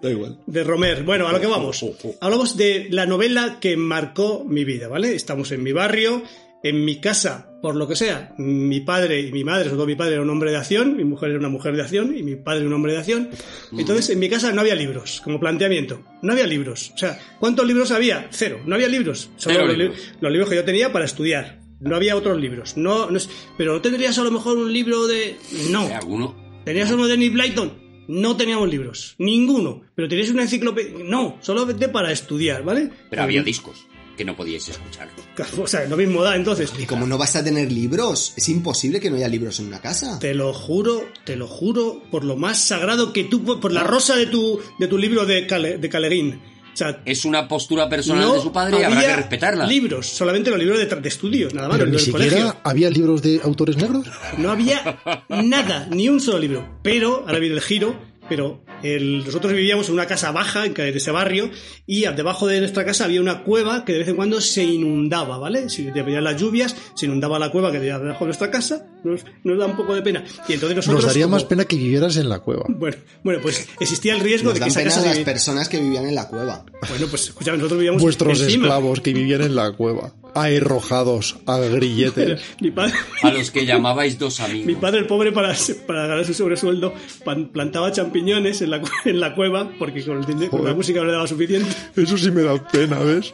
[0.00, 0.38] Da igual.
[0.46, 1.02] De Romer.
[1.02, 1.84] Bueno, a lo que vamos.
[2.20, 5.14] Hablamos de la novela que marcó mi vida, ¿vale?
[5.14, 6.22] Estamos en mi barrio,
[6.62, 8.32] en mi casa, por lo que sea.
[8.38, 11.02] Mi padre y mi madre, sobre todo mi padre era un hombre de acción, mi
[11.02, 13.28] mujer era una mujer de acción y mi padre un hombre de acción.
[13.76, 16.00] Entonces, en mi casa no había libros, como planteamiento.
[16.22, 16.92] No había libros.
[16.94, 18.28] O sea, ¿cuántos libros había?
[18.30, 18.60] Cero.
[18.66, 19.30] No había libros.
[19.36, 19.98] Solo los, li- libros.
[20.20, 21.58] los libros que yo tenía para estudiar.
[21.80, 22.76] No había otros libros.
[22.76, 25.36] No, no es- pero no tendrías a lo mejor un libro de...
[25.70, 25.88] No.
[25.88, 26.47] ¿Eh, ¿Alguno?
[26.68, 27.72] ¿Tenías uno de Nick Blyton?
[28.08, 29.80] No teníamos libros, ninguno.
[29.94, 31.02] Pero tenías una enciclopedia.
[31.02, 32.90] No, solamente para estudiar, ¿vale?
[33.08, 33.86] Pero había discos
[34.18, 35.08] que no podíais escuchar.
[35.62, 36.70] O sea, lo mismo da entonces.
[36.78, 38.34] ¿Y cómo no vas a tener libros?
[38.36, 40.18] Es imposible que no haya libros en una casa.
[40.18, 44.14] Te lo juro, te lo juro, por lo más sagrado que tú, por la rosa
[44.16, 46.40] de tu, de tu libro de, Cale- de Caleguín.
[46.78, 49.66] Sea, Es una postura personal no de su padre y habrá había que respetarla.
[49.66, 52.52] libros, solamente los libros de, de estudios, nada más, Pero los ni libros del siquiera
[52.52, 52.70] colegio.
[52.70, 54.06] había libros de autores negros.
[54.36, 56.78] No había nada, ni un solo libro.
[56.82, 57.96] Pero, ahora viene el giro,
[58.28, 61.50] pero el- nosotros vivíamos en una casa baja en ese barrio
[61.86, 65.38] y debajo de nuestra casa había una cueva que de vez en cuando se inundaba,
[65.38, 65.68] ¿vale?
[65.68, 69.24] Si venían las lluvias, se inundaba la cueva que había debajo de nuestra casa, nos,
[69.44, 70.24] nos da un poco de pena.
[70.48, 71.02] Y entonces nosotros...
[71.04, 72.64] Nos daría como- más pena que vivieras en la cueva.
[72.68, 75.68] Bueno, bueno, pues existía el riesgo Nos de que dan esa pena casa las personas
[75.68, 76.64] que vivían en la cueva.
[76.88, 78.64] Bueno, pues escuchame, nosotros vivíamos Vuestros encima.
[78.66, 82.40] esclavos que vivían en la cueva, aherrojados a grilletes.
[82.60, 82.94] Mi padre...
[83.22, 84.76] A los que llamabais dos Mi amigos.
[84.80, 85.54] padre, el pobre, para,
[85.86, 90.18] para ganar su sobresueldo, pan- plantaba champiñones en la, cu- en la cueva, porque con,
[90.24, 91.68] el- con la música no le daba suficiente.
[91.96, 93.32] Eso sí me da pena, ¿ves?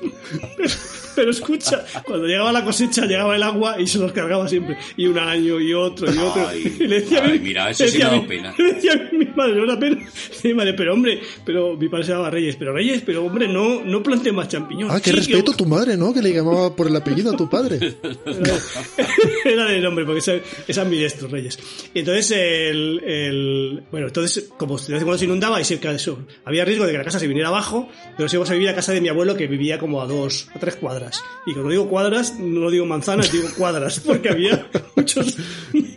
[1.15, 4.77] Pero escucha, cuando llegaba la cosecha, llegaba el agua y se los cargaba siempre.
[4.97, 6.49] Y un año, y otro, y otro.
[6.49, 8.55] Ay, y le decía a ay, mi- mira, eso sí me da mi- pena.
[8.59, 9.99] Le decía a mi madre, no da pena.
[10.43, 13.85] Mi madre, pero hombre, pero mi padre se llamaba Reyes, pero Reyes, pero hombre, no,
[13.85, 14.95] no plante más champiñones.
[14.97, 16.13] Ah, qué Sí, respeto que- tu madre, ¿no?
[16.13, 17.79] Que le llamaba por el apellido a tu padre.
[19.45, 21.59] Era de nombre, porque es, es ambidestro, Reyes.
[21.93, 25.79] Y entonces, el, el- bueno, entonces, como de vez en cuando se inundaba y se,
[26.45, 28.93] había riesgo de que la casa se viniera abajo, pero íbamos a vivir a casa
[28.93, 31.23] de mi abuelo que vivía como a dos, a tres cuadras.
[31.47, 35.37] Y cuando digo cuadras, no digo manzanas, digo cuadras, porque había muchos,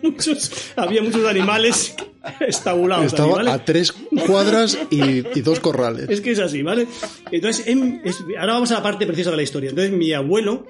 [0.02, 1.96] muchos, había muchos animales
[2.42, 3.06] estabulados.
[3.08, 3.94] Estaba a tres
[4.26, 5.02] cuadras y,
[5.38, 6.10] y dos corrales.
[6.10, 6.88] Es que es así, ¿vale?
[7.32, 9.70] Entonces, en- es- ahora vamos a la parte precisa de la historia.
[9.70, 10.66] Entonces, mi abuelo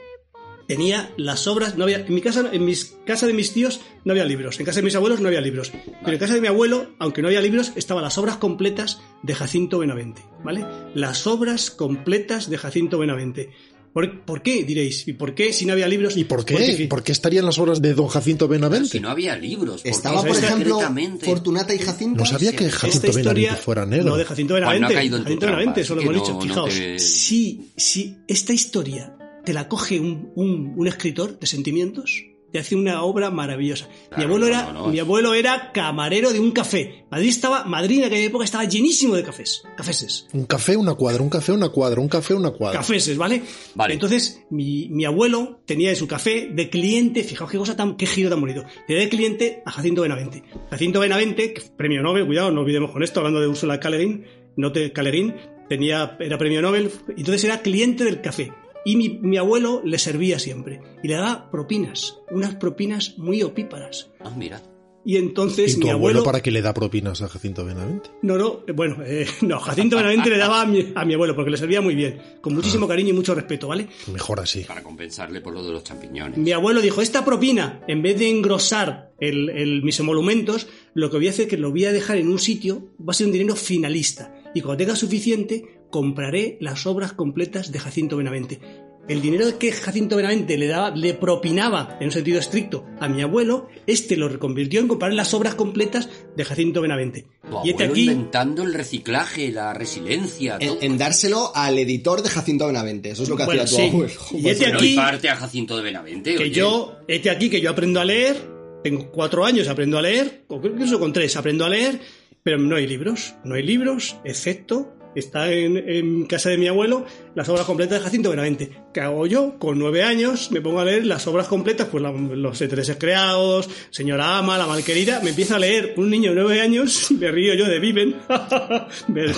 [0.68, 4.12] tenía las obras, no había, en mi casa, en mis casa de mis tíos no
[4.12, 5.72] había libros, en casa de mis abuelos no había libros,
[6.02, 9.34] pero en casa de mi abuelo, aunque no había libros, estaban las obras completas de
[9.36, 10.66] Jacinto Benavente, ¿vale?
[10.94, 13.50] Las obras completas de Jacinto Benavente.
[13.94, 15.08] ¿Por, por qué, diréis?
[15.08, 16.16] ¿Y por qué si no había libros?
[16.18, 16.54] ¿Y por qué?
[16.54, 18.90] Porque- ¿Por qué estarían las obras de don Jacinto Benavente?
[18.90, 19.76] Si no había libros.
[19.82, 20.80] ¿por qué Estaba, por ejemplo,
[21.24, 22.20] Fortunata y Jacinto.
[22.20, 24.06] No sabía que esta Jacinto historia Benavente fuera negro.
[24.10, 26.28] no de Jacinto no ha Benavente, caído en tu Jacinto Benavente, eso lo hemos dicho.
[26.28, 29.17] no- no Fijaos, te- si, si esta historia
[29.48, 33.88] te la coge un, un- un escritor de sentimientos, te hace una obra maravillosa.
[33.88, 34.88] mi Claro, abuelo no, era, no, no.
[34.90, 37.06] mi abuelo era camarero de un café.
[37.10, 40.28] Madrid estaba, Madrid en aquella época estaba llenísimo de cafés, cafeses.
[40.34, 42.80] Un café, una cuadra, un café, una cuadra, un café, una cuadra.
[42.80, 43.42] Cafeses, ¿vale?
[43.76, 43.94] Vale.
[43.94, 48.06] Entonces, mi, mi abuelo tenía en su café de cliente, fijaos qué cosa tan, qué
[48.06, 50.44] giro tan bonito, tenía de cliente a Jacinto Benavente.
[50.70, 54.26] Jacinto Benavente, que premio Nobel, cuidado, no olvidemos con esto, hablando de Ursula Guin,
[54.58, 55.36] no te, Guin,
[55.70, 58.52] tenía, era premio Nobel, entonces era cliente del café.
[58.88, 60.80] Y mi, mi abuelo le servía siempre.
[61.04, 64.12] Y le daba propinas, unas propinas muy opíparas.
[64.22, 64.62] Ah, mira.
[65.06, 66.24] Y entonces ¿Y tu mi abuelo abuelo...
[66.26, 68.10] para qué le da propinas a Jacinto Benavente?
[68.24, 71.34] No, no, eh, bueno, eh, no, Jacinto Benavente le daba a mi, a mi abuelo
[71.34, 73.88] porque le servía muy bien, con muchísimo cariño y mucho respeto, ¿vale?
[74.12, 74.64] Mejor así.
[74.66, 76.38] Para compensarle por lo de los champiñones.
[76.38, 81.16] Mi abuelo dijo, esta propina, en vez de engrosar el, el- mis emolumentos, lo que
[81.18, 83.28] voy a hacer es que lo voy a dejar en un sitio, va a ser
[83.28, 84.34] un dinero finalista.
[84.54, 88.60] Y cuando tenga suficiente, compraré las obras completas de Jacinto Benavente.
[89.08, 93.22] El dinero que Jacinto Benavente le daba, le propinaba, en un sentido estricto, a mi
[93.22, 97.26] abuelo, este lo reconvirtió en comprar las obras completas de Jacinto Benavente.
[97.50, 100.58] Tu Y este abuelo aquí, inventando el reciclaje, la resiliencia.
[100.60, 103.12] En, dárselo al editor de Jacinto Benavente.
[103.12, 103.90] Eso es lo que Bueno, hacía tu sí.
[103.96, 104.14] abuelo.
[104.34, 106.36] Y este Bueno, aquí- y parte a Jacinto de Benavente.
[106.36, 106.52] que oye.
[106.52, 108.36] yo, este aquí que yo aprendo a leer,
[108.84, 112.02] tengo cuatro años, aprendo a leer, o creo que incluso con tres aprendo a leer,
[112.44, 117.06] pero no hay libros, no hay libros, excepto está en, en casa de mi abuelo
[117.36, 118.70] las obras completas de Jacinto Benavente.
[118.94, 119.58] ¿Qué hago yo?
[119.60, 123.70] Con nueve años me pongo a leer las obras completas, pues la- los intereses creados,
[123.90, 127.54] Señora Ama, La Malquerida, me empieza a leer un niño de nueve años, me río
[127.54, 128.16] yo de Viven,
[129.08, 129.34] me, me-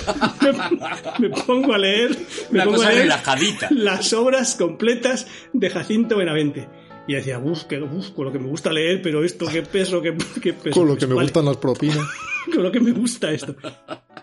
[1.18, 2.16] me pongo a leer,
[2.50, 3.68] me pongo cosa a leer relajadita.
[3.70, 6.68] las obras completas de Jacinto Benavente.
[7.10, 7.80] Y decía, uf, que,
[8.14, 10.78] con lo que me gusta leer, pero esto, qué peso, qué, qué peso.
[10.78, 12.06] Con lo que me Vale, gustan las propinas.
[12.54, 13.56] Con lo que me gusta esto.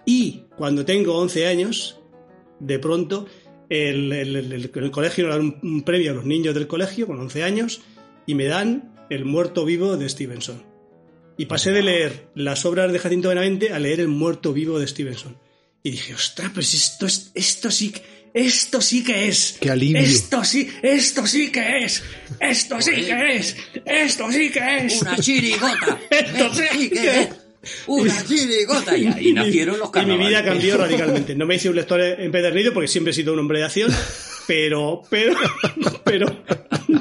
[0.06, 2.00] Y cuando tengo 11 años,
[2.62, 3.26] de pronto,
[3.70, 6.66] el, el- el- el- el colegio le dan un, un premio a los niños del
[6.68, 7.82] colegio con 11 años
[8.26, 10.64] y me dan El muerto vivo de Stevenson.
[11.38, 14.88] Y pasé de leer las obras de Jacinto Benavente a leer El muerto vivo de
[14.88, 15.38] Stevenson.
[15.84, 18.02] Y dije, ostras, pues esto, es, esto sí que-
[18.34, 19.58] esto sí que es.
[19.60, 20.02] Qué alivio.
[20.02, 22.04] Esto sí, esto sí que es.
[22.40, 23.56] Esto sí que es.
[23.86, 25.02] Esto sí que es.
[25.02, 26.00] Una chirigota.
[26.10, 27.30] Esto Sí, que que- es.
[27.88, 28.98] Una chirigota.
[28.98, 30.28] Y ahí nacieron los Y mi carnavales.
[30.30, 31.36] vida cambió radicalmente.
[31.36, 33.92] No me hice un lector empedernido porque siempre he sido un hombre de acción,
[34.48, 35.36] pero, pero,
[36.04, 36.28] pero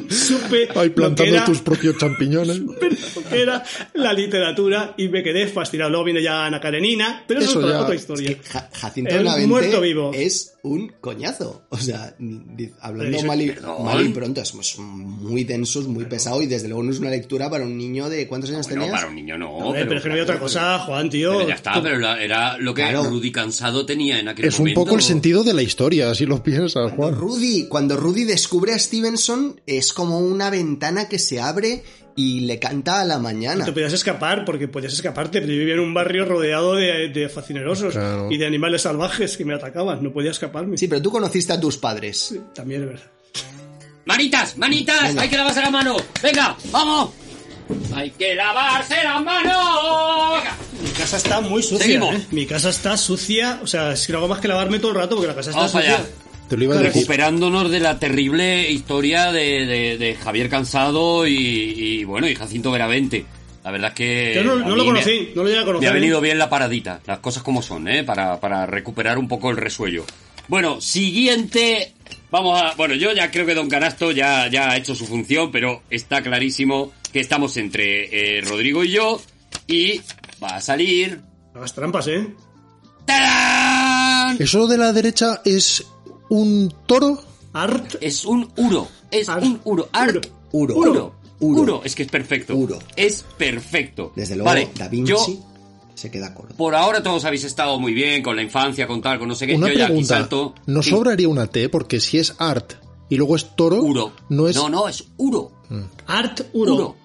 [0.09, 2.59] supe Ahí lo que plantando era, tus propios champiñones.
[2.61, 3.63] lo que era
[3.95, 5.91] la literatura y me quedé fascinado.
[5.91, 8.39] Luego viene ya Ana Karenina, pero eso, Eso es otra, ya- otra historia.
[8.51, 10.11] Ja- Jacinto El Benavente muerto vivo.
[10.15, 11.63] es un coñazo.
[11.71, 12.15] O sea,
[12.81, 13.55] hablando Pero mal y,
[13.85, 16.99] mal y pronto, es es muy denso, es muy pesado y desde luego no es
[16.99, 18.99] una lectura para un niño de ¿cuántos años Bueno, tenías?
[19.01, 19.51] para un niño no.
[19.59, 21.33] Hombre, pero, es que no había otra cosa, Juan, tío.
[21.37, 23.05] Pero ya está, Tú- pero la- era lo que Claro.
[23.05, 24.81] Rudy Cansado tenía en aquel Es un momento.
[24.85, 27.15] poco el sentido de la historia, si lo piensas, Juan.
[27.15, 27.36] Rudy,
[27.69, 31.83] cuando Rudy descubre a Stevenson, es como una ventana que se abre
[32.17, 33.65] y le canta a la mañana.
[33.65, 37.29] Te podías escapar, porque podías escaparte, pero yo vivía en un barrio rodeado de, de
[37.29, 38.31] fascinerosos Claro.
[38.31, 40.03] y de animales salvajes que me atacaban.
[40.03, 40.79] No podía escaparme.
[40.79, 42.35] Sí, pero tú conociste a tus padres.
[42.55, 43.07] También es verdad.
[44.07, 44.57] ¡Manitas!
[44.57, 45.03] ¡Manitas!
[45.09, 45.23] Venga.
[45.23, 46.03] ¡Hay que lavarse las manos!
[46.23, 46.57] ¡Venga!
[46.71, 47.11] ¡Vamos!
[47.95, 49.55] ¡Hay que lavarse las manos!
[50.43, 50.57] Venga.
[50.83, 51.79] Mi casa está muy sucia.
[51.85, 52.15] Seguimos.
[52.15, 52.27] ¿eh?
[52.31, 53.59] Mi casa está sucia.
[53.63, 55.59] O sea, si no hago más que lavarme todo el rato porque la casa está
[55.61, 55.99] Vamos para sucia.
[55.99, 56.09] allá.
[56.49, 56.95] Te lo iba a decir.
[56.95, 62.71] Recuperándonos de la terrible historia de, de- de Javier Cansado y, y, bueno, y Jacinto
[62.71, 63.27] Veravente.
[63.65, 64.33] La verdad es que...
[64.37, 65.89] Yo no, lo me- conocí, no lo llegué a Me conocer.
[65.89, 65.95] ha ¿eh?
[65.95, 68.05] venido bien la paradita, las cosas como son, ¿eh?
[68.05, 70.05] Para, para recuperar un poco el resuello.
[70.47, 71.95] Bueno, siguiente.
[72.31, 72.75] Vamos a.
[72.77, 76.23] Bueno, yo ya creo que Don Canasto ya, ya ha hecho su función, pero está
[76.23, 79.21] clarísimo que estamos entre eh, Rodrigo y yo.
[79.67, 80.01] Y
[80.41, 81.21] va a salir.
[81.53, 82.29] Hagas trampas, ¿eh?
[83.05, 84.37] ¡Tarán!
[84.39, 85.85] ¿Eso de la derecha es
[86.29, 87.19] un toro?
[87.53, 87.97] Art.
[88.01, 88.87] Es un uro.
[89.11, 89.89] Es un uro.
[89.93, 90.21] Ar-
[90.53, 90.75] Uro.
[90.77, 90.91] Uro.
[90.91, 91.13] Uro.
[91.41, 91.81] Uro.
[91.85, 92.55] Es que es perfecto.
[92.55, 92.79] Uro.
[92.97, 94.13] Es perfecto.
[94.17, 95.27] Desde luego, Vale, Da Vinci yo
[95.95, 96.55] se queda corto.
[96.57, 99.47] Por ahora todos habéis estado muy bien con la infancia, con tal, con no sé
[99.47, 99.55] qué.
[99.55, 100.15] Una Yo ya aquí pregunta.
[100.19, 100.55] salto.
[100.67, 100.91] ¿Nos Sí.
[100.91, 101.69] sobraría una T?
[101.71, 102.75] Porque si es art
[103.09, 104.13] y luego es toro, Uro.
[104.29, 104.57] no es...
[104.57, 105.53] No, no, es Uro.
[106.07, 106.75] Art Uro.
[106.75, 106.97] Uro.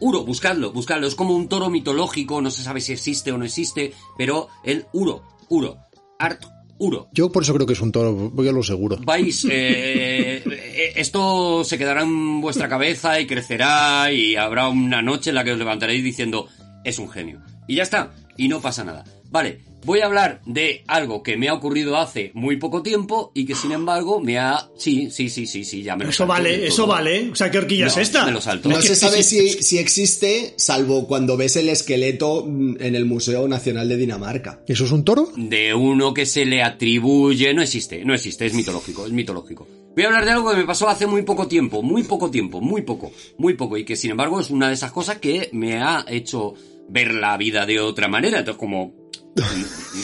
[0.00, 1.06] Uro, buscadlo, buscadlo.
[1.06, 4.86] Es como un toro mitológico, no se sabe si existe o no existe, pero el
[4.92, 5.22] Uro.
[5.48, 5.76] Uro.
[6.18, 6.42] Art
[7.12, 8.98] Yo por eso creo que es un toro, voy a lo seguro.
[9.04, 15.30] Vais, eh, eh, esto se quedará en vuestra cabeza y crecerá y habrá una noche
[15.30, 16.48] en la que os levantaréis diciendo,
[16.84, 17.40] es un genio.
[17.68, 19.04] Y ya está, y no pasa nada.
[19.30, 23.44] Vale, voy a hablar de algo que me ha ocurrido hace muy poco tiempo y
[23.44, 24.68] que sin embargo me ha...
[24.76, 27.30] Sí, sí, sí, sí, sí, ya me lo Eso salto vale, eso vale.
[27.30, 28.24] O sea, ¿qué horquilla es esta?
[28.24, 28.68] Me lo salto.
[28.68, 33.48] No se sabe si, si existe, salvo cuando ves el esqueleto mm, en el Museo
[33.48, 34.60] Nacional de Dinamarca.
[34.66, 35.32] ¿Eso es un toro?
[35.36, 39.66] de uno que se le atribuye, no existe, no existe, es mitológico, es mitológico.
[39.94, 42.60] Voy a hablar de algo que me pasó hace muy poco tiempo, muy poco tiempo,
[42.60, 45.82] muy poco, muy poco, y que sin embargo es una de esas cosas que me
[45.82, 46.54] ha hecho
[46.88, 48.38] ver la vida de otra manera.
[48.38, 49.01] Entonces, como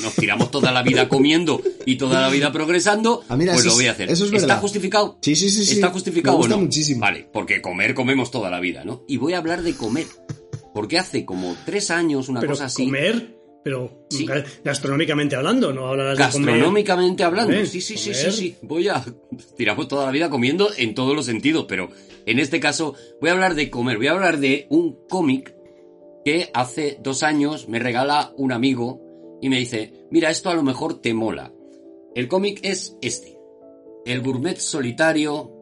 [0.03, 3.75] nos tiramos toda la vida comiendo y toda la vida progresando, Ah, mira, pues lo
[3.75, 4.11] voy a hacer.
[4.11, 4.61] eso es ¿Está verdad.
[4.61, 5.19] justificado?
[5.23, 5.75] Sí, sí, sí, sí.
[5.75, 6.65] ¿Está justificado Me gusta o no?
[6.65, 7.01] muchísimo.
[7.01, 9.05] Vale, porque comer comemos toda la vida, ¿no?
[9.09, 10.07] Y voy a hablar de comer.
[10.75, 12.85] Porque hace como tres años, una Pero cosa así.
[12.85, 14.27] comer, pero Sí.
[14.65, 16.47] gastronómicamente hablando, no hablarás de comer.
[16.55, 18.57] Gastronómicamente hablando, Comer, sí, sí, sí, sí, sí.
[18.63, 19.05] Voy a.
[19.57, 21.91] Tiramos toda la vida comiendo en todos los sentidos, pero
[22.27, 23.97] en este caso voy a hablar de comer.
[23.99, 25.55] Voy a hablar de un cómic
[26.25, 29.01] que hace dos años me regala un amigo
[29.41, 31.53] y me dice: Mira, esto a lo mejor te mola.
[32.15, 33.39] El cómic es este:
[34.05, 35.53] El gourmet solitario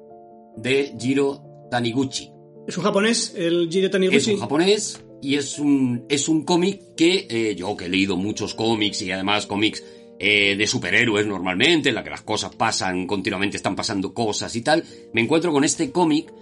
[0.57, 2.33] de Jiro Taniguchi.
[2.67, 4.17] ¿Es un japonés, el Jire Taniguchi?
[4.17, 8.17] Es un japonés y es un, es un cómic que eh, yo que he leído
[8.17, 9.85] muchos cómics y además cómics
[10.19, 14.63] eh, de superhéroes normalmente, en la que las cosas pasan, continuamente están pasando cosas y
[14.63, 14.83] tal,
[15.13, 16.33] me encuentro con este cómic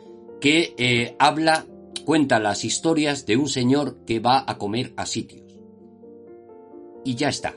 [0.41, 1.67] que eh, habla,
[2.05, 5.44] cuenta las historias de un señor que va a comer a sitios.
[7.05, 7.55] Y ya está.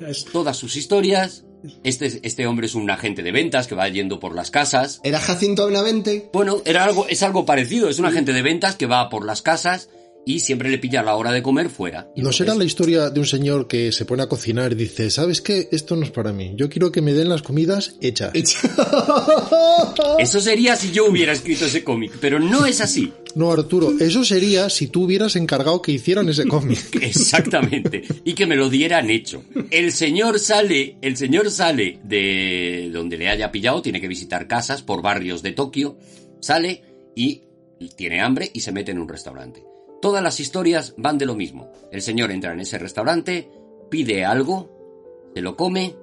[0.00, 1.44] Es- Todas sus historias.
[1.82, 5.00] Este, este hombre es un agente de ventas que va yendo por las casas.
[5.02, 6.28] ¿Era Jacinto Benavente?
[6.32, 7.88] Bueno, era algo, es algo parecido.
[7.88, 9.88] Es un agente de ventas que va por las casas
[10.26, 12.08] y siempre le pilla la hora de comer fuera.
[12.16, 15.40] ¿No será la historia de un señor que se pone a cocinar y dice, ¿sabes
[15.40, 15.68] qué?
[15.70, 16.52] Esto no es para mí.
[16.56, 18.32] Yo quiero que me den las comidas hechas.
[20.18, 23.12] Eso sería si yo hubiera escrito ese cómic, pero no es así.
[23.34, 26.78] No, Arturo, eso sería si tú hubieras encargado que hicieran ese cómic.
[27.02, 28.04] Exactamente.
[28.24, 29.42] Y que me lo dieran hecho.
[29.72, 34.82] El señor sale, el señor sale de donde le haya pillado, tiene que visitar casas
[34.82, 35.98] por barrios de Tokio,
[36.40, 36.82] sale
[37.16, 37.42] y
[37.96, 39.73] tiene hambre y se mete en un restaurante.
[40.04, 41.72] Todas las historias van de lo mismo.
[41.90, 43.48] El señor entra en ese restaurante,
[43.90, 45.94] pide algo, se lo come,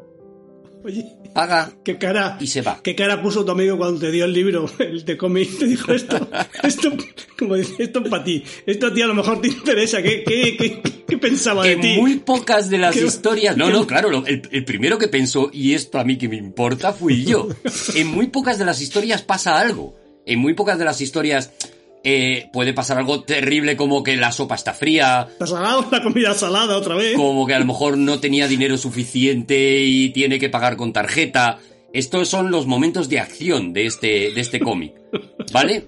[0.83, 1.05] Oye,
[1.35, 2.79] paga qué cara, y se va.
[2.81, 5.93] qué cara puso tu amigo cuando te dio el libro, el de cómic, te dijo
[5.93, 6.27] esto,
[6.63, 6.91] esto,
[7.37, 10.23] como dice, esto es para ti, esto a ti a lo mejor te interesa, ¿qué,
[10.23, 11.97] qué, qué, qué pensaba de En ti?
[11.99, 13.55] muy pocas de las historias.
[13.55, 16.37] No, no, claro, lo- el, el primero que pensó, y esto a mí que me
[16.37, 17.49] importa, fui yo.
[17.95, 19.95] En muy pocas de las historias pasa algo.
[20.25, 21.51] En muy pocas de las historias
[22.03, 25.85] eh, puede pasar algo terrible como que la sopa está fría, ¿Está salado?
[25.91, 27.15] La comida salada otra vez.
[27.15, 31.59] como que a lo mejor no tenía dinero suficiente y tiene que pagar con tarjeta.
[31.93, 34.93] Estos son los momentos de acción de este, de este cómic.
[35.51, 35.87] ¿Vale?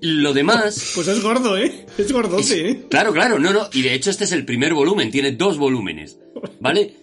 [0.00, 0.92] Lo demás.
[0.94, 1.86] Pues es gordo, ¿eh?
[1.96, 2.84] Es gordote, ¿eh?
[2.90, 3.68] Claro, claro, no, no.
[3.72, 6.18] Y de hecho este es el primer volumen, tiene dos volúmenes.
[6.60, 6.94] ¿Vale?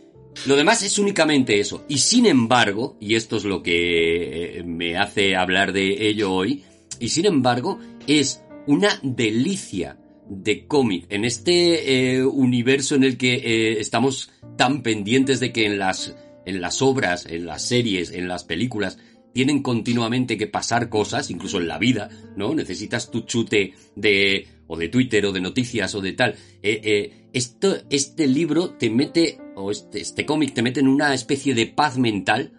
[0.46, 1.84] Lo demás es únicamente eso.
[1.88, 6.64] Y sin embargo, y esto es lo que eh, me hace hablar de ello hoy,
[7.00, 9.98] y sin embargo, es una delicia
[10.30, 15.66] de cómic en este eh, universo en el que eh, estamos tan pendientes de que
[15.66, 16.16] en las,
[16.46, 18.98] en las obras, en las series, en las películas,
[19.34, 22.54] tienen continuamente que pasar cosas, incluso en la vida, ¿no?
[22.54, 26.36] Necesitas tu chute de o de Twitter o de noticias o de tal.
[26.62, 31.54] Eh, esto, este libro te mete, o este, este cómic te mete en una especie
[31.54, 32.54] de paz mental.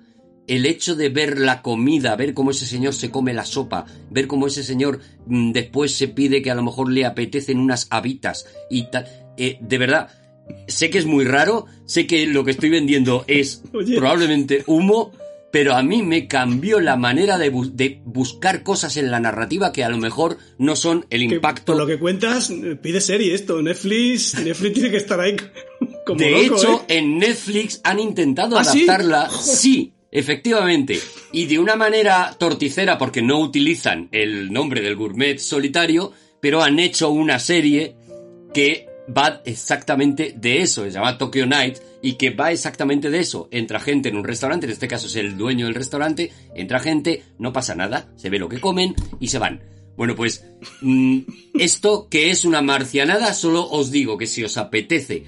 [0.52, 4.26] El hecho de ver la comida, ver cómo ese señor se come la sopa, ver
[4.26, 8.44] cómo ese señor mm, después se pide que a lo mejor le apetecen unas habitas
[8.70, 9.06] y tal.
[9.38, 10.08] Eh, de verdad,
[10.68, 13.96] sé que es muy raro, sé que lo que estoy vendiendo es Oye.
[13.96, 15.12] probablemente humo,
[15.52, 19.72] pero a mí me cambió la manera de, bu- de buscar cosas en la narrativa
[19.72, 21.72] que a lo mejor no son el Que impacto.
[21.72, 22.52] por lo que cuentas,
[22.82, 23.62] pide serie esto.
[23.62, 25.34] Netflix, Netflix tiene que estar ahí
[26.06, 26.98] como de loco, hecho, ¿eh?
[26.98, 28.84] en Netflix han intentado ¿Ah, sí?
[28.86, 30.98] adaptarla, sí, efectivamente,
[31.32, 36.78] y de una manera torticera porque no utilizan el nombre del gourmet solitario, pero han
[36.78, 37.96] hecho una serie
[38.52, 43.48] que va exactamente de eso, se llama Tokyo Night, y que va exactamente de eso.
[43.50, 47.22] Entra gente en un restaurante, en este caso es el dueño del restaurante, entra gente,
[47.38, 49.62] no pasa nada, se ve lo que comen y se van.
[49.96, 50.44] Bueno, pues
[50.80, 51.20] mm,
[51.58, 55.24] esto que es una marcianada, solo os digo que si os apetece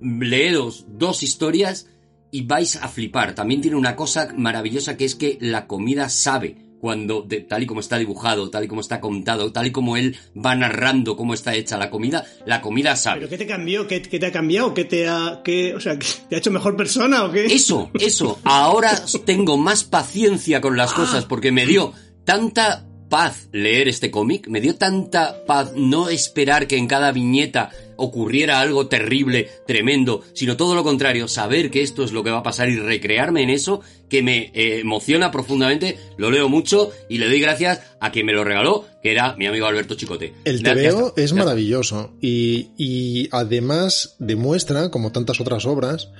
[0.00, 1.88] leeros dos historias
[2.34, 3.34] y vais a flipar.
[3.34, 7.66] También tiene una cosa maravillosa que es que la comida sabe cuando, de- tal y
[7.66, 11.32] como está dibujado, tal y como está contado, tal y como él va narrando cómo
[11.32, 13.20] está hecha la comida, la comida sabe.
[13.20, 13.86] ¿Pero qué te cambió?
[13.86, 14.74] ¿Qué, qué te ha cambiado?
[14.74, 17.46] ¿Qué te ha, qué, o sea, ¿qué te ha hecho mejor persona o qué?
[17.46, 18.38] Eso, eso.
[18.44, 18.90] Ahora
[19.24, 21.92] tengo más paciencia con las cosas porque me dio
[22.24, 27.70] tanta paz leer este cómic, me dio tanta paz no esperar que en cada viñeta
[27.96, 32.38] ocurriera algo terrible, tremendo, sino todo lo contrario, saber que esto es lo que va
[32.38, 37.18] a pasar y recrearme en eso, que me eh, emociona profundamente, lo leo mucho y
[37.18, 40.34] le doy gracias a quien me lo regaló, que era mi amigo Alberto Chicote.
[40.44, 46.10] El TVO es maravilloso y, y además demuestra, como tantas otras obras,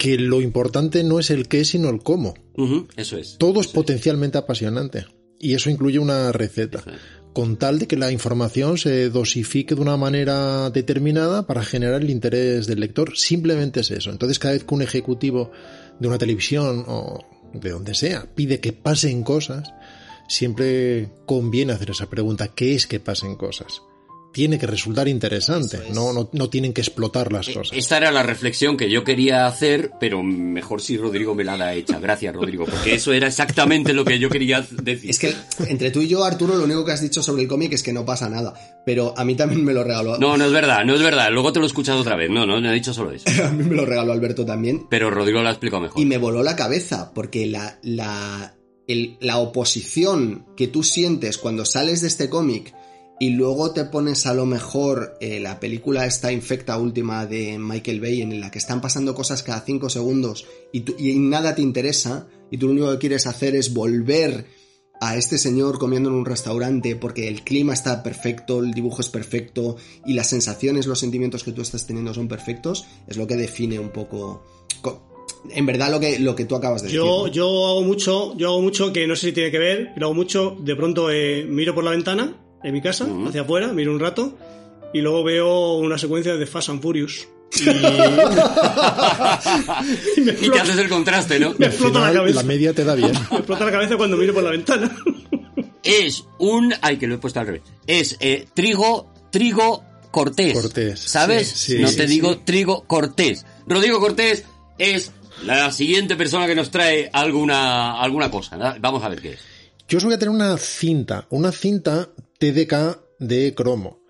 [0.00, 2.34] que lo importante no es el qué, sino el cómo.
[2.96, 3.36] Eso es.
[3.38, 5.04] Todo es potencialmente apasionante.
[5.38, 6.78] Y eso incluye una receta.
[6.78, 6.96] Eso es.
[7.32, 12.10] Con tal de que la información se dosifique de una manera determinada para generar el
[12.10, 13.16] interés del lector.
[13.16, 14.10] Simplemente es eso.
[14.10, 15.52] Entonces, cada vez que un ejecutivo
[15.98, 19.72] de una televisión o de donde sea pide que pasen cosas,
[20.28, 22.48] siempre conviene hacer esa pregunta.
[22.48, 23.82] ¿Qué es que pasen cosas?
[24.32, 25.78] Tiene que resultar interesante.
[25.88, 25.94] Es.
[25.94, 27.76] No, no, no tienen que explotar las cosas.
[27.76, 31.74] Esta era la reflexión que yo quería hacer, pero mejor si Rodrigo me la da
[31.74, 31.98] hecha.
[31.98, 35.10] Gracias, Rodrigo, porque eso era exactamente lo que yo quería decir.
[35.10, 35.34] Es que
[35.68, 37.92] entre tú y yo, Arturo, lo único que has dicho sobre el cómic es que
[37.92, 38.54] no pasa nada.
[38.86, 40.16] Pero a mí también me lo regaló.
[40.18, 41.30] No, no es verdad, no es verdad.
[41.32, 42.30] Luego te lo he escuchado otra vez.
[42.30, 43.24] No, no, no he dicho solo eso.
[43.44, 44.86] A mí me lo regaló Alberto también.
[44.88, 46.00] Pero Rodrigo lo ha explicado mejor.
[46.00, 48.54] Y me voló la cabeza, porque la, la,
[48.86, 52.74] el- la oposición que tú sientes cuando sales de este cómic
[53.20, 58.00] y luego te pones a lo mejor eh, la película esta infecta última de Michael
[58.00, 61.62] Bay en la que están pasando cosas cada cinco segundos y, tú- y nada te
[61.62, 64.46] interesa y tú lo único que quieres hacer es volver
[65.02, 69.08] a este señor comiendo en un restaurante porque el clima está perfecto, el dibujo es
[69.08, 69.76] perfecto
[70.06, 73.78] y las sensaciones, los sentimientos que tú estás teniendo son perfectos, es lo que define
[73.78, 74.42] un poco...
[74.82, 75.02] co-
[75.54, 76.98] En verdad lo que, lo que tú acabas de decir.
[77.00, 77.32] Yo, ¿no?
[77.32, 80.14] yo hago mucho, yo hago mucho que no sé si tiene que ver, pero hago
[80.14, 84.00] mucho, de pronto eh, miro por la ventana de mi casa, hacia afuera, miro un
[84.00, 84.36] rato,
[84.92, 87.28] y luego veo una secuencia de Fast and Furious.
[87.60, 87.62] Y,
[90.16, 91.54] y me, Y te explota, haces el contraste, ¿no?
[91.58, 92.42] me explota la cabeza.
[92.42, 93.10] la media te da bien.
[93.30, 94.88] Me explota la cabeza cuando miro por la ventana.
[95.82, 96.72] Es un...
[96.80, 97.62] Ay, que lo he puesto al revés.
[97.86, 100.52] Es eh, trigo, trigo cortés.
[100.54, 101.48] Cortés, ¿Sabes?
[101.48, 102.14] sí, sí, no sí, te sí.
[102.14, 103.44] digo trigo cortés.
[103.66, 104.44] Rodrigo Cortés
[104.78, 105.10] es
[105.44, 108.56] la siguiente persona que nos trae alguna, alguna cosa.
[108.56, 108.74] ¿no?
[108.80, 109.40] Vamos a ver qué es.
[109.88, 114.00] Yo os voy a tener una cinta, una cinta TDK de cromo.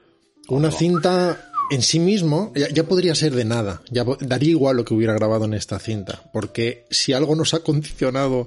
[0.49, 4.85] Una cinta en sí mismo ya, ya podría ser de nada, ya daría igual lo
[4.85, 8.47] que hubiera grabado en esta cinta, porque si algo nos ha condicionado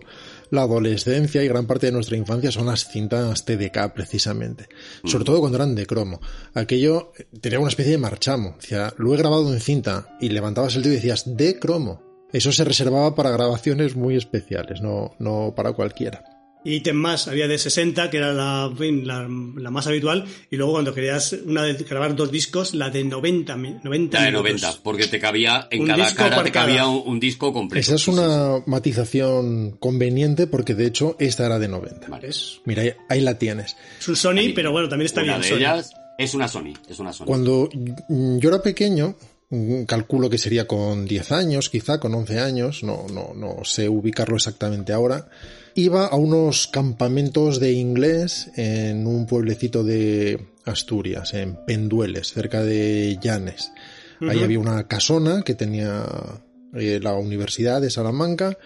[0.52, 4.70] la adolescencia y gran parte de nuestra infancia son las cintas TDK precisamente,
[5.04, 6.22] sobre todo cuando eran de cromo.
[6.54, 10.76] Aquello eh, tenía una especie de marchamo, decía, lo he grabado en cinta y levantabas
[10.76, 12.02] el dedo y decías de cromo.
[12.32, 16.33] Eso se reservaba para grabaciones muy especiales, no, no para cualquiera.
[16.66, 20.56] Ítem más, había de 60, que era la, en fin, la, la más habitual, y
[20.56, 24.32] luego cuando querías una de grabar dos discos, la de 90, mi- 90 La de
[24.32, 24.62] minutos.
[24.62, 26.88] 90, porque te cabía, en Un cada disco cara te cabía cada.
[26.90, 27.80] un, un disco completo.
[27.82, 32.08] Esa es una matización convendiente porque de hecho esta era de 90.
[32.08, 32.30] Vale.
[32.66, 33.76] Mira, ahí, ahí la tienes.
[34.00, 35.58] es un Sony, pero bueno, también está Una bien de Sony.
[35.58, 37.26] ellas es una Sony, es una Sony.
[37.26, 37.70] Cuando
[38.08, 39.16] yo era pequeño,
[39.88, 44.36] calculo que sería con 10 años, quizá con 11 años, no, no, no sé ubicarlo
[44.36, 45.28] exactamente ahora,
[45.76, 53.18] iba a unos campamentos de inglés en un pueblecito de Asturias, en Pendueles, cerca de
[53.22, 53.72] Llanes.
[54.22, 54.46] Ahí Ujú.
[54.46, 56.06] había una casona que tenía
[56.74, 58.58] eh, la Universidad de Salamanca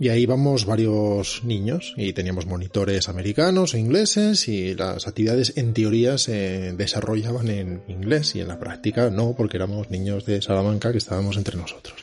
[0.00, 5.74] y ahí íbamos varios niños y teníamos monitores americanos e ingleses y las actividades en
[5.74, 10.92] teoría se desarrollaban en inglés y en la práctica no, porque éramos niños de Salamanca
[10.92, 11.94] que estábamos entre nosotros.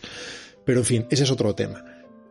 [0.65, 1.83] Pero en fin, ese es otro tema.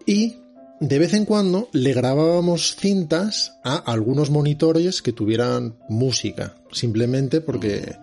[0.07, 0.37] Y
[0.81, 7.97] de vez en cuando le grabábamos cintas a algunos monitores que tuvieran música, simplemente porque